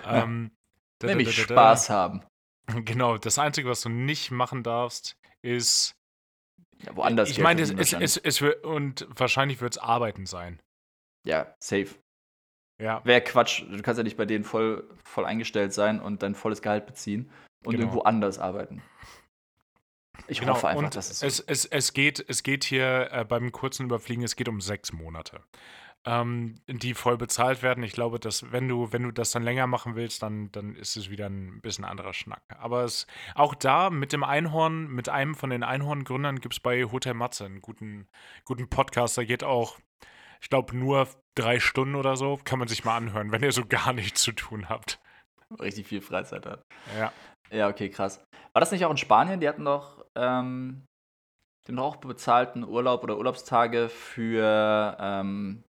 Ja. 0.05 0.23
Ähm, 0.23 0.51
da- 0.99 1.07
Nämlich 1.07 1.35
da- 1.35 1.41
da- 1.43 1.53
Spaß 1.55 1.89
haben. 1.89 2.23
Genau, 2.85 3.17
das 3.17 3.39
Einzige, 3.39 3.69
was 3.69 3.79
du 3.81 3.87
nicht 3.89 4.29
machen 4.29 4.61
darfst, 4.61 5.15
ist. 5.41 5.93
Ja, 6.83 6.95
woanders. 6.97 7.29
Ich 7.29 7.39
meine, 7.39 7.61
es, 7.61 7.71
es, 7.71 7.93
es, 7.93 8.17
es 8.17 8.41
wird, 8.41 8.63
und 8.65 9.07
wahrscheinlich 9.09 9.61
wird 9.61 9.73
es 9.73 9.77
Arbeiten 9.77 10.25
sein. 10.25 10.59
Ja, 11.25 11.55
safe. 11.63 11.95
Ja. 12.81 13.03
Wäre 13.05 13.21
Quatsch. 13.21 13.61
Du 13.63 13.81
kannst 13.81 13.97
ja 13.97 14.03
nicht 14.03 14.17
bei 14.17 14.25
denen 14.25 14.43
voll, 14.43 14.87
voll 15.05 15.25
eingestellt 15.25 15.73
sein 15.73 15.99
und 16.01 16.21
dein 16.23 16.35
volles 16.35 16.61
Gehalt 16.61 16.85
beziehen 16.85 17.31
und 17.65 17.71
Genau. 17.71 17.85
irgendwo 17.85 18.01
anders 18.01 18.37
arbeiten. 18.37 18.81
Ich 20.27 20.39
Genau, 20.41 20.53
hoffe 20.55 20.67
einfach, 20.67 20.83
und 20.83 20.95
dass 20.95 21.09
es, 21.09 21.23
es, 21.23 21.39
es, 21.39 21.65
es, 21.65 21.93
geht, 21.93 22.23
es 22.27 22.43
geht 22.43 22.63
hier 22.65 23.09
äh, 23.11 23.23
beim 23.23 23.51
kurzen 23.51 23.85
Überfliegen, 23.85 24.23
es 24.23 24.35
geht 24.35 24.49
um 24.49 24.59
sechs 24.61 24.91
Monate, 24.91 25.41
ähm, 26.07 26.55
die 26.67 26.93
voll 26.93 27.17
bezahlt 27.17 27.61
werden. 27.61 27.83
Ich 27.83 27.91
glaube, 27.91 28.17
dass 28.17 28.51
wenn 28.53 28.69
du, 28.69 28.93
wenn 28.93 29.03
du 29.03 29.11
das 29.11 29.31
dann 29.31 29.43
länger 29.43 29.67
machen 29.67 29.95
willst, 29.95 30.23
dann, 30.23 30.49
dann 30.53 30.75
ist 30.75 30.95
es 30.95 31.09
wieder 31.09 31.27
ein 31.27 31.59
bisschen 31.59 31.83
anderer 31.83 32.13
Schnack. 32.13 32.41
Aber 32.57 32.85
es, 32.85 33.07
auch 33.35 33.53
da 33.53 33.89
mit 33.89 34.13
dem 34.13 34.23
Einhorn, 34.23 34.87
mit 34.87 35.09
einem 35.09 35.35
von 35.35 35.49
den 35.49 35.63
Einhorn-Gründern 35.63 36.39
gibt 36.39 36.53
es 36.53 36.59
bei 36.61 36.85
Hotel 36.85 37.13
Matze 37.13 37.45
einen 37.45 37.61
guten, 37.61 38.07
guten 38.45 38.69
Podcast. 38.69 39.17
Da 39.17 39.25
geht 39.25 39.43
auch, 39.43 39.77
ich 40.41 40.49
glaube, 40.49 40.77
nur 40.77 41.09
drei 41.35 41.59
Stunden 41.59 41.95
oder 41.95 42.15
so. 42.15 42.39
Kann 42.41 42.59
man 42.59 42.69
sich 42.69 42.85
mal 42.85 42.95
anhören, 42.95 43.33
wenn 43.33 43.43
ihr 43.43 43.51
so 43.51 43.65
gar 43.67 43.91
nichts 43.91 44.23
zu 44.23 44.31
tun 44.31 44.69
habt. 44.69 44.99
richtig 45.59 45.87
viel 45.87 46.01
Freizeit 46.01 46.45
hat. 46.45 46.61
Ja. 46.97 47.11
Ja, 47.51 47.69
okay, 47.69 47.89
krass. 47.89 48.21
War 48.53 48.59
das 48.59 48.71
nicht 48.71 48.85
auch 48.85 48.91
in 48.91 48.97
Spanien? 48.97 49.39
Die 49.39 49.47
hatten 49.47 49.63
doch 49.63 50.05
ähm, 50.15 50.85
den 51.67 51.79
auch 51.79 51.97
bezahlten 51.97 52.63
Urlaub 52.63 53.03
oder 53.03 53.17
Urlaubstage 53.17 53.87
für, 53.87 54.97
ähm, 54.99 55.63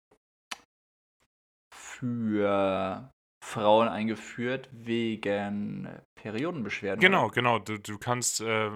für 1.98 3.10
Frauen 3.44 3.88
eingeführt 3.88 4.68
wegen 4.72 5.88
Periodenbeschwerden. 6.20 7.00
Genau, 7.00 7.26
oder? 7.26 7.34
genau. 7.34 7.58
Du, 7.58 7.78
du 7.78 7.98
kannst 7.98 8.40
äh, 8.40 8.70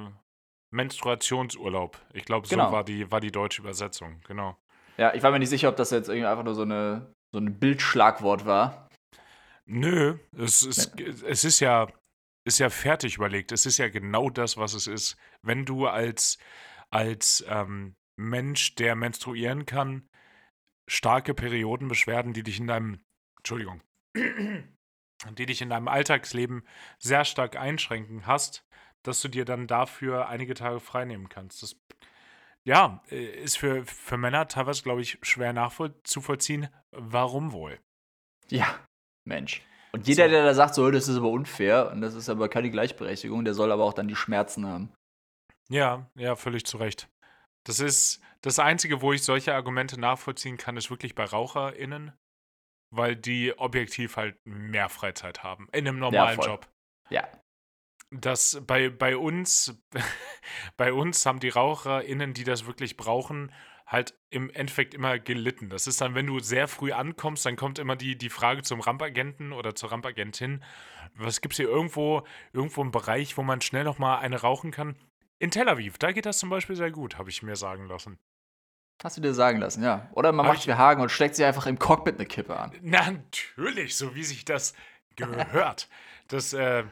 Menstruationsurlaub. 0.72 2.00
Ich 2.12 2.24
glaube, 2.24 2.46
so 2.46 2.56
Genau. 2.56 2.72
war, 2.72 2.84
die, 2.84 3.10
war 3.10 3.20
die 3.20 3.32
deutsche 3.32 3.62
Übersetzung. 3.62 4.20
Genau. 4.26 4.56
Ja, 4.96 5.14
ich 5.14 5.22
war 5.22 5.30
mir 5.30 5.38
nicht 5.38 5.48
sicher, 5.48 5.68
ob 5.68 5.76
das 5.76 5.90
jetzt 5.90 6.08
irgendwie 6.08 6.26
einfach 6.26 6.44
nur 6.44 6.54
so, 6.54 6.62
eine, 6.62 7.12
so 7.34 7.40
ein 7.40 7.58
Bildschlagwort 7.58 8.46
war. 8.46 8.88
Nö, 9.66 10.18
es, 10.36 10.62
ist 10.62 11.00
es 11.00 11.44
ist 11.44 11.60
ja 11.60 11.86
ist 12.46 12.58
ja 12.58 12.70
fertig 12.70 13.16
überlegt. 13.16 13.52
Es 13.52 13.66
ist 13.66 13.78
ja 13.78 13.88
genau 13.88 14.30
das, 14.30 14.56
was 14.56 14.74
es 14.74 14.86
ist. 14.86 15.16
Wenn 15.42 15.64
du 15.64 15.86
als, 15.86 16.38
als 16.90 17.44
ähm, 17.48 17.94
Mensch, 18.16 18.74
der 18.74 18.96
menstruieren 18.96 19.66
kann, 19.66 20.08
starke 20.88 21.34
Periodenbeschwerden, 21.34 22.32
die 22.32 22.42
dich 22.42 22.58
in 22.58 22.66
deinem, 22.66 23.00
Entschuldigung, 23.40 23.80
die 24.16 25.46
dich 25.46 25.62
in 25.62 25.70
deinem 25.70 25.88
Alltagsleben 25.88 26.62
sehr 26.98 27.24
stark 27.24 27.56
einschränken 27.56 28.26
hast, 28.26 28.64
dass 29.02 29.20
du 29.22 29.28
dir 29.28 29.44
dann 29.44 29.66
dafür 29.66 30.28
einige 30.28 30.54
Tage 30.54 30.80
freinehmen 30.80 31.28
kannst. 31.28 31.62
Das, 31.62 31.76
ja, 32.64 33.02
äh, 33.10 33.42
ist 33.42 33.56
für, 33.56 33.84
für 33.86 34.18
Männer 34.18 34.46
teilweise, 34.48 34.82
glaube 34.82 35.00
ich, 35.00 35.18
schwer 35.22 35.52
nachzuvollziehen. 35.52 36.68
Warum 36.90 37.52
wohl? 37.52 37.80
Ja, 38.50 38.78
Mensch. 39.26 39.62
Und 39.92 40.06
jeder, 40.06 40.24
So. 40.24 40.30
der 40.30 40.44
da 40.44 40.54
sagt, 40.54 40.74
so, 40.74 40.90
das 40.90 41.08
ist 41.08 41.16
aber 41.16 41.30
unfair 41.30 41.90
und 41.90 42.00
das 42.00 42.14
ist 42.14 42.28
aber 42.28 42.48
keine 42.48 42.70
Gleichberechtigung, 42.70 43.44
der 43.44 43.54
soll 43.54 43.72
aber 43.72 43.84
auch 43.84 43.94
dann 43.94 44.08
die 44.08 44.16
Schmerzen 44.16 44.66
haben. 44.66 44.92
Ja, 45.68 46.10
ja, 46.16 46.36
völlig 46.36 46.64
zu 46.66 46.76
Recht. 46.76 47.08
Das 47.64 47.80
ist 47.80 48.20
das 48.42 48.58
Einzige, 48.58 49.02
wo 49.02 49.12
ich 49.12 49.22
solche 49.22 49.54
Argumente 49.54 49.98
nachvollziehen 49.98 50.56
kann, 50.56 50.76
ist 50.76 50.90
wirklich 50.90 51.14
bei 51.14 51.24
RaucherInnen, 51.24 52.12
weil 52.90 53.16
die 53.16 53.56
objektiv 53.58 54.16
halt 54.16 54.36
mehr 54.44 54.88
Freizeit 54.88 55.42
haben. 55.42 55.68
In 55.72 55.86
einem 55.86 55.98
normalen 55.98 56.36
voll. 56.36 56.46
Job. 56.46 56.68
Ja. 57.08 57.28
Das 58.10 58.60
bei, 58.66 58.88
bei 58.90 59.16
uns, 59.16 59.80
bei 60.76 60.92
uns 60.92 61.24
haben 61.24 61.40
die 61.40 61.48
RaucherInnen, 61.48 62.34
die 62.34 62.44
das 62.44 62.66
wirklich 62.66 62.96
brauchen, 62.96 63.52
halt 63.86 64.14
im 64.30 64.50
Endeffekt 64.50 64.94
immer 64.94 65.18
gelitten. 65.18 65.68
Das 65.68 65.86
ist 65.86 66.00
dann, 66.00 66.14
wenn 66.14 66.26
du 66.26 66.38
sehr 66.38 66.68
früh 66.68 66.92
ankommst, 66.92 67.44
dann 67.44 67.56
kommt 67.56 67.78
immer 67.78 67.96
die, 67.96 68.16
die 68.16 68.30
Frage 68.30 68.62
zum 68.62 68.80
Rampagenten 68.80 69.52
oder 69.52 69.74
zur 69.74 69.90
Rampagentin, 69.90 70.62
was 71.14 71.40
gibt's 71.40 71.56
hier 71.56 71.68
irgendwo, 71.68 72.24
irgendwo 72.52 72.82
einen 72.82 72.92
Bereich, 72.92 73.36
wo 73.36 73.42
man 73.42 73.60
schnell 73.60 73.84
nochmal 73.84 74.20
eine 74.20 74.40
rauchen 74.40 74.70
kann? 74.70 74.96
In 75.40 75.50
Tel 75.50 75.68
Aviv, 75.68 75.98
da 75.98 76.12
geht 76.12 76.26
das 76.26 76.38
zum 76.38 76.50
Beispiel 76.50 76.76
sehr 76.76 76.92
gut, 76.92 77.18
habe 77.18 77.30
ich 77.30 77.42
mir 77.42 77.56
sagen 77.56 77.86
lassen. 77.86 78.18
Hast 79.02 79.16
du 79.16 79.20
dir 79.20 79.32
sagen 79.32 79.60
lassen, 79.60 79.82
ja. 79.82 80.08
Oder 80.12 80.32
man 80.32 80.46
Hab 80.46 80.54
macht 80.54 80.66
wie 80.66 80.74
Hagen 80.74 81.00
und 81.00 81.10
steckt 81.10 81.34
sich 81.34 81.44
einfach 81.44 81.66
im 81.66 81.78
Cockpit 81.78 82.16
eine 82.16 82.26
Kippe 82.26 82.58
an. 82.58 82.72
Natürlich, 82.82 83.96
so 83.96 84.14
wie 84.14 84.24
sich 84.24 84.44
das 84.44 84.74
gehört. 85.16 85.88
Das, 86.28 86.52
äh, 86.52 86.84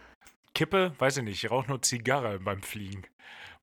Kippe, 0.54 0.92
weiß 0.98 1.18
ich 1.18 1.22
nicht, 1.22 1.44
ich 1.44 1.50
rauche 1.50 1.68
nur 1.68 1.82
Zigarre 1.82 2.40
beim 2.40 2.62
Fliegen. 2.62 3.04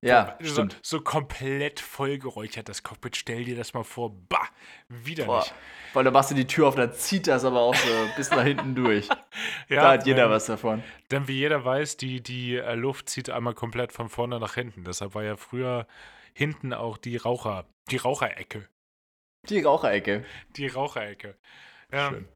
Ja, 0.00 0.36
so, 0.40 0.52
stimmt. 0.52 0.78
so 0.82 1.00
komplett 1.00 1.80
vollgeräuchert 1.80 2.68
das 2.68 2.82
Cockpit. 2.82 3.16
Stell 3.16 3.44
dir 3.44 3.56
das 3.56 3.74
mal 3.74 3.82
vor. 3.82 4.14
Bah, 4.28 4.48
widerlich. 4.88 5.26
Boah. 5.26 5.44
Weil 5.94 6.04
da 6.04 6.10
machst 6.10 6.30
du 6.30 6.34
die 6.34 6.46
Tür 6.46 6.68
auf, 6.68 6.74
dann 6.74 6.92
zieht 6.92 7.26
das 7.26 7.44
aber 7.44 7.60
auch 7.60 7.74
so 7.74 7.90
bis 8.16 8.30
nach 8.30 8.44
hinten 8.44 8.74
durch. 8.74 9.08
Ja, 9.68 9.82
da 9.82 9.90
hat 9.92 10.06
jeder 10.06 10.26
ähm, 10.26 10.30
was 10.30 10.46
davon. 10.46 10.82
Denn 11.10 11.28
wie 11.28 11.34
jeder 11.34 11.62
weiß, 11.62 11.96
die, 11.96 12.22
die 12.22 12.56
äh, 12.56 12.74
Luft 12.74 13.10
zieht 13.10 13.28
einmal 13.28 13.52
komplett 13.52 13.92
von 13.92 14.08
vorne 14.08 14.38
nach 14.38 14.54
hinten. 14.54 14.84
Deshalb 14.84 15.14
war 15.14 15.24
ja 15.24 15.36
früher 15.36 15.86
hinten 16.32 16.72
auch 16.72 16.96
die 16.96 17.16
Raucher, 17.16 17.66
die 17.90 17.96
Raucherecke. 17.96 18.68
Die 19.48 19.60
Raucherecke. 19.60 20.24
Die 20.56 20.66
Raucherecke. 20.66 21.36
Ja. 21.92 22.10
Schön. 22.10 22.28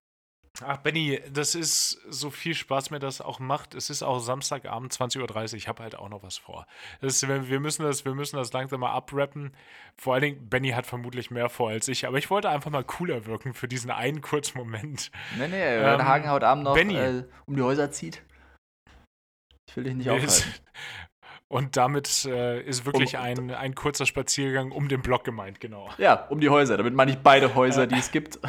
Ach, 0.62 0.78
Benny, 0.78 1.20
das 1.32 1.54
ist 1.54 1.92
so 2.08 2.28
viel 2.30 2.54
Spaß 2.54 2.90
mir 2.90 2.98
das 2.98 3.20
auch 3.20 3.38
macht. 3.38 3.74
Es 3.74 3.88
ist 3.88 4.02
auch 4.02 4.18
Samstagabend 4.18 4.92
20.30 4.92 5.20
Uhr. 5.52 5.54
Ich 5.54 5.68
habe 5.68 5.82
halt 5.82 5.94
auch 5.94 6.08
noch 6.08 6.22
was 6.24 6.36
vor. 6.38 6.66
Das, 7.00 7.26
wir 7.26 7.48
wir 7.48 7.60
müssen 7.60 7.84
das, 7.84 8.04
wir 8.04 8.14
müssen 8.14 8.36
das 8.36 8.52
langsam 8.52 8.80
mal 8.80 8.90
abrappen. 8.90 9.56
Vor 9.96 10.14
allen 10.14 10.22
Dingen, 10.22 10.48
Benny 10.48 10.70
hat 10.70 10.86
vermutlich 10.86 11.30
mehr 11.30 11.48
vor 11.48 11.70
als 11.70 11.86
ich, 11.88 12.04
aber 12.06 12.18
ich 12.18 12.30
wollte 12.30 12.50
einfach 12.50 12.70
mal 12.70 12.84
cooler 12.84 13.26
wirken 13.26 13.54
für 13.54 13.68
diesen 13.68 13.90
einen 13.92 14.20
kurzen 14.22 14.58
Moment. 14.58 15.10
Nee, 15.38 15.48
nee, 15.48 15.52
wenn 15.80 16.00
Ähm, 16.00 16.04
Hagen 16.04 16.30
heute 16.30 16.48
Abend 16.48 16.64
noch 16.64 16.74
Benny. 16.74 16.96
äh, 16.96 17.24
um 17.46 17.54
die 17.54 17.62
Häuser 17.62 17.90
zieht. 17.92 18.22
Ich 19.68 19.76
will 19.76 19.84
dich 19.84 19.94
nicht 19.94 20.10
aufhalten. 20.10 20.52
Und 21.50 21.76
damit 21.76 22.26
äh, 22.26 22.62
ist 22.62 22.86
wirklich 22.86 23.16
Um- 23.16 23.22
ein, 23.22 23.50
ein 23.50 23.74
kurzer 23.74 24.06
Spaziergang 24.06 24.70
um 24.70 24.88
den 24.88 25.02
Block 25.02 25.24
gemeint, 25.24 25.58
genau. 25.60 25.90
Ja, 25.98 26.26
um 26.28 26.38
die 26.40 26.48
Häuser. 26.48 26.76
Damit 26.76 26.94
meine 26.94 27.10
ich 27.10 27.18
beide 27.18 27.56
Häuser, 27.56 27.88
die 27.88 27.96
es 27.96 28.12
gibt. 28.12 28.38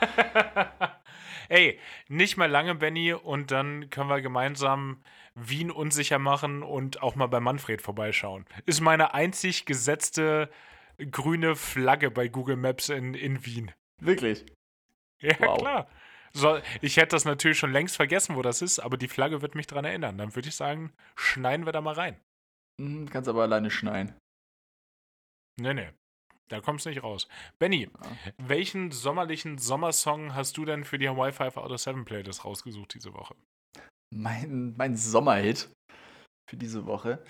Ey, 1.48 1.78
nicht 2.08 2.36
mehr 2.36 2.48
lange, 2.48 2.74
Benny, 2.74 3.14
und 3.14 3.50
dann 3.50 3.88
können 3.88 4.10
wir 4.10 4.20
gemeinsam 4.20 5.02
Wien 5.34 5.70
unsicher 5.70 6.18
machen 6.18 6.62
und 6.62 7.02
auch 7.02 7.14
mal 7.14 7.28
bei 7.28 7.40
Manfred 7.40 7.80
vorbeischauen. 7.80 8.44
Ist 8.66 8.82
meine 8.82 9.14
einzig 9.14 9.64
gesetzte 9.64 10.50
grüne 11.10 11.56
Flagge 11.56 12.10
bei 12.10 12.28
Google 12.28 12.56
Maps 12.56 12.90
in, 12.90 13.14
in 13.14 13.46
Wien. 13.46 13.70
Wirklich. 14.00 14.44
Ja, 15.20 15.34
Wow. 15.40 15.58
klar. 15.58 15.88
So, 16.32 16.58
ich 16.82 16.96
hätte 16.96 17.16
das 17.16 17.24
natürlich 17.24 17.58
schon 17.58 17.72
längst 17.72 17.96
vergessen, 17.96 18.36
wo 18.36 18.42
das 18.42 18.62
ist, 18.62 18.78
aber 18.78 18.96
die 18.96 19.08
Flagge 19.08 19.42
wird 19.42 19.54
mich 19.54 19.66
dran 19.66 19.84
erinnern. 19.84 20.18
Dann 20.18 20.34
würde 20.34 20.48
ich 20.48 20.56
sagen, 20.56 20.92
schneiden 21.16 21.66
wir 21.66 21.72
da 21.72 21.80
mal 21.80 21.94
rein. 21.94 22.16
Hm, 22.80 23.08
kannst 23.10 23.28
aber 23.28 23.42
alleine 23.42 23.70
schneien. 23.70 24.14
Nee, 25.60 25.74
nee. 25.74 25.90
Da 26.48 26.60
kommst 26.60 26.86
du 26.86 26.90
nicht 26.90 27.02
raus. 27.02 27.28
Benny, 27.58 27.90
Ja. 27.92 28.34
welchen 28.38 28.90
sommerlichen 28.90 29.58
Sommersong 29.58 30.34
hast 30.34 30.56
du 30.56 30.64
denn 30.64 30.84
für 30.84 30.98
die 30.98 31.08
Hawaii 31.08 31.32
5 31.32 31.56
out 31.58 31.70
of 31.70 31.80
7 31.80 32.04
Playlist 32.04 32.44
rausgesucht 32.44 32.94
diese 32.94 33.12
Woche? 33.12 33.34
Mein, 34.14 34.74
mein 34.76 34.96
Sommerhit 34.96 35.70
für 36.48 36.56
diese 36.56 36.86
Woche. 36.86 37.22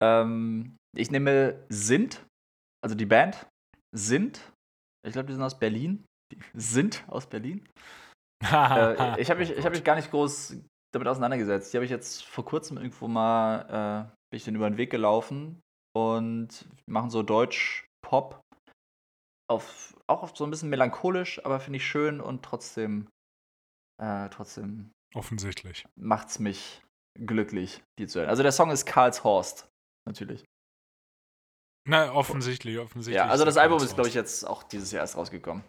Ähm, 0.00 0.76
ich 0.96 1.10
nehme 1.10 1.64
Sint, 1.70 2.24
also 2.84 2.94
die 2.94 3.06
Band 3.06 3.46
Sint. 3.94 4.52
Ich 5.04 5.12
glaube, 5.12 5.26
die 5.26 5.32
sind 5.32 5.42
aus 5.42 5.58
Berlin. 5.58 6.04
Die 6.32 6.38
sind 6.54 7.04
aus 7.08 7.28
Berlin. 7.28 7.66
Äh, 8.42 9.20
ich 9.20 9.30
habe 9.30 9.40
mich, 9.40 9.50
ich 9.50 9.64
hab 9.64 9.72
mich 9.72 9.84
gar 9.84 9.96
nicht 9.96 10.10
groß 10.10 10.56
damit 10.92 11.08
auseinandergesetzt. 11.08 11.72
Die 11.72 11.76
habe 11.76 11.84
ich 11.84 11.90
jetzt 11.90 12.24
vor 12.24 12.44
kurzem 12.44 12.76
irgendwo 12.76 13.08
mal, 13.08 14.08
äh, 14.08 14.12
bin 14.30 14.36
ich 14.36 14.44
den 14.44 14.54
über 14.54 14.68
den 14.68 14.76
Weg 14.76 14.90
gelaufen 14.90 15.60
und 15.96 16.66
machen 16.86 17.10
so 17.10 17.22
Deutsch-Pop. 17.22 18.40
Auf, 19.50 19.94
auch 20.06 20.22
auf 20.22 20.36
so 20.36 20.44
ein 20.44 20.50
bisschen 20.50 20.70
melancholisch, 20.70 21.44
aber 21.44 21.60
finde 21.60 21.76
ich 21.78 21.86
schön 21.86 22.20
und 22.20 22.42
trotzdem, 22.42 23.08
äh, 24.02 24.30
trotzdem 24.30 24.92
Offensichtlich. 25.14 25.84
macht's 25.94 26.38
mich 26.38 26.82
glücklich, 27.18 27.82
die 27.98 28.06
zu 28.06 28.20
hören. 28.20 28.30
Also 28.30 28.42
der 28.42 28.52
Song 28.52 28.70
ist 28.70 28.86
Karls 28.86 29.24
Horst, 29.24 29.68
natürlich. 30.08 30.44
Na, 31.86 32.12
offensichtlich, 32.12 32.78
offensichtlich. 32.78 33.16
Ja, 33.16 33.28
also 33.28 33.44
das 33.44 33.56
Album 33.56 33.78
ist, 33.78 33.94
glaube 33.94 34.08
ich, 34.08 34.14
jetzt 34.14 34.46
auch 34.46 34.62
dieses 34.62 34.92
Jahr 34.92 35.02
erst 35.02 35.16
rausgekommen. 35.16 35.64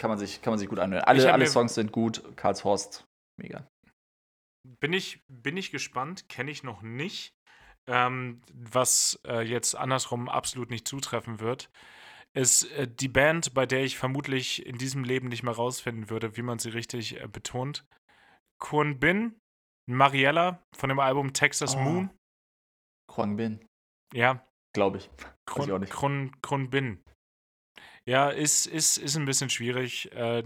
Kann 0.00 0.08
man 0.08 0.18
sich, 0.18 0.40
kann 0.40 0.52
man 0.52 0.58
sich 0.58 0.68
gut 0.70 0.78
anhören. 0.78 1.04
Alle, 1.04 1.30
alle 1.30 1.46
Songs 1.46 1.74
sind 1.74 1.92
gut. 1.92 2.24
Karls 2.34 2.64
Horst, 2.64 3.04
mega. 3.38 3.68
Bin 4.80 4.94
ich, 4.94 5.22
bin 5.28 5.58
ich 5.58 5.70
gespannt, 5.70 6.26
kenne 6.30 6.50
ich 6.50 6.62
noch 6.62 6.80
nicht. 6.80 7.34
Ähm, 7.86 8.40
was 8.50 9.20
äh, 9.26 9.42
jetzt 9.42 9.74
andersrum 9.74 10.30
absolut 10.30 10.70
nicht 10.70 10.88
zutreffen 10.88 11.38
wird, 11.40 11.70
ist 12.34 12.64
äh, 12.72 12.88
die 12.88 13.08
Band, 13.08 13.52
bei 13.52 13.66
der 13.66 13.84
ich 13.84 13.98
vermutlich 13.98 14.64
in 14.64 14.78
diesem 14.78 15.04
Leben 15.04 15.28
nicht 15.28 15.42
mehr 15.42 15.52
rausfinden 15.54 16.08
würde, 16.08 16.34
wie 16.38 16.42
man 16.42 16.58
sie 16.58 16.70
richtig 16.70 17.20
äh, 17.20 17.28
betont. 17.28 17.84
Kwon 18.58 18.98
Bin, 19.00 19.38
Mariella 19.86 20.62
von 20.74 20.88
dem 20.88 21.00
Album 21.00 21.34
Texas 21.34 21.74
Oh. 21.76 21.80
Moon. 21.80 22.10
Kwang 23.06 23.36
Bin, 23.36 23.66
Ja, 24.14 24.46
glaube 24.74 24.96
ich. 24.98 25.10
Krun 25.46 26.70
Bin. 26.70 27.02
Ja, 28.10 28.28
ist, 28.28 28.66
ist, 28.66 28.96
ist 28.96 29.16
ein 29.16 29.24
bisschen 29.24 29.50
schwierig. 29.50 30.10
Äh, 30.10 30.42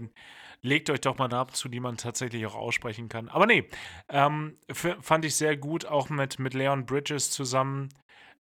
legt 0.61 0.87
euch 0.91 1.01
doch 1.01 1.17
mal 1.17 1.27
Namen 1.27 1.51
zu, 1.51 1.67
die 1.67 1.79
man 1.79 1.97
tatsächlich 1.97 2.45
auch 2.45 2.53
aussprechen 2.53 3.09
kann. 3.09 3.27
Aber 3.27 3.47
nee, 3.47 3.67
ähm, 4.07 4.59
fand 4.71 5.25
ich 5.25 5.33
sehr 5.33 5.57
gut, 5.57 5.87
auch 5.87 6.09
mit, 6.09 6.37
mit 6.37 6.53
Leon 6.53 6.85
Bridges 6.85 7.31
zusammen. 7.31 7.89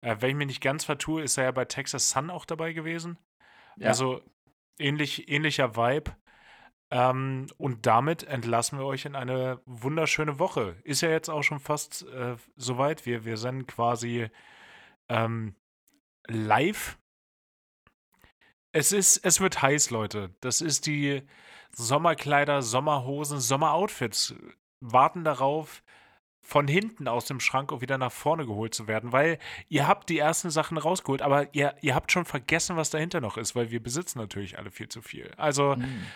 Äh, 0.03 0.16
wenn 0.20 0.29
ich 0.29 0.37
mich 0.37 0.47
nicht 0.49 0.61
ganz 0.61 0.85
vertue, 0.85 1.22
ist 1.22 1.39
er 1.39 1.45
ja 1.45 1.53
bei 1.53 1.64
Texas 1.64 2.11
Sun 2.11 2.29
auch 2.29 2.45
dabei 2.45 2.75
gewesen. 2.75 3.16
Ja. 3.79 3.89
Also 3.89 4.20
ähnlich, 4.79 5.27
ähnlicher 5.31 5.75
Vibe. 5.75 6.14
Ähm, 6.91 7.47
und 7.57 7.87
damit 7.87 8.25
entlassen 8.25 8.79
wir 8.79 8.85
euch 8.85 9.07
in 9.07 9.16
eine 9.16 9.62
wunderschöne 9.64 10.39
Woche. 10.39 10.77
Ist 10.85 11.01
ja 11.01 11.09
jetzt 11.09 11.31
auch 11.31 11.43
schon 11.43 11.61
fast 11.61 12.07
äh, 12.09 12.37
soweit. 12.57 13.07
Wir, 13.07 13.25
wir 13.25 13.39
sind 13.39 13.68
quasi 13.68 14.29
ähm, 15.09 15.55
live. 16.27 16.99
Es 18.75 18.91
ist, 18.91 19.18
es 19.25 19.41
wird 19.41 19.62
heiß, 19.62 19.91
Leute. 19.91 20.35
Das 20.41 20.61
ist 20.61 20.87
die 20.87 21.22
Sommerkleider, 21.77 22.61
Sommerhosen, 22.61 23.39
Sommeroutfits 23.39 24.35
warten 24.81 25.22
darauf, 25.22 25.85
von 26.43 26.66
hinten 26.66 27.07
aus 27.07 27.25
dem 27.25 27.39
Schrank 27.39 27.72
auch 27.72 27.81
wieder 27.83 27.99
nach 27.99 28.11
vorne 28.12 28.45
geholt 28.47 28.75
zu 28.75 28.89
werden, 28.89 29.12
weil 29.12 29.39
ihr 29.68 29.87
habt 29.87 30.11
die 30.11 30.18
ersten 30.18 30.51
Sachen 30.51 30.77
rausgeholt, 30.77 31.22
aber 31.22 31.55
ihr, 31.55 31.75
ihr 31.83 31.95
habt 31.95 32.11
schon 32.11 32.25
vergessen, 32.25 32.77
was 32.77 32.91
dahinter 32.91 33.20
noch 33.20 33.37
ist, 33.37 33.55
weil 33.55 33.70
wir 33.70 33.81
besitzen 33.83 34.18
natürlich 34.18 34.59
alle 34.59 34.70
viel 34.72 34.89
zu 34.89 35.01
viel. 35.03 35.33
Also 35.37 35.77
Mm. 35.77 36.07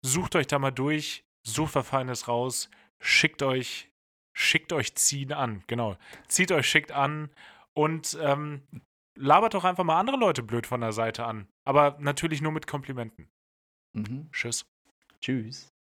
sucht 0.00 0.36
euch 0.36 0.46
da 0.46 0.58
mal 0.60 0.70
durch, 0.70 1.24
sucht 1.42 1.74
was 1.74 1.86
Feines 1.88 2.28
raus, 2.28 2.70
schickt 3.00 3.42
euch, 3.42 3.90
schickt 4.32 4.72
euch 4.72 4.94
ziehen 4.94 5.32
an, 5.32 5.64
genau. 5.66 5.96
Zieht 6.28 6.52
euch 6.52 6.66
schickt 6.68 6.92
an 6.92 7.28
und 7.74 8.16
ähm, 8.22 8.62
labert 9.16 9.54
doch 9.54 9.64
einfach 9.64 9.84
mal 9.84 9.98
andere 9.98 10.16
Leute 10.16 10.42
blöd 10.42 10.66
von 10.66 10.80
der 10.80 10.92
Seite 10.92 11.24
an. 11.24 11.48
Aber 11.64 11.96
natürlich 12.00 12.42
nur 12.42 12.52
mit 12.52 12.66
Komplimenten. 12.66 13.28
Mhm. 13.92 14.28
Tschüss. 14.32 14.66
Tschüss. 15.20 15.73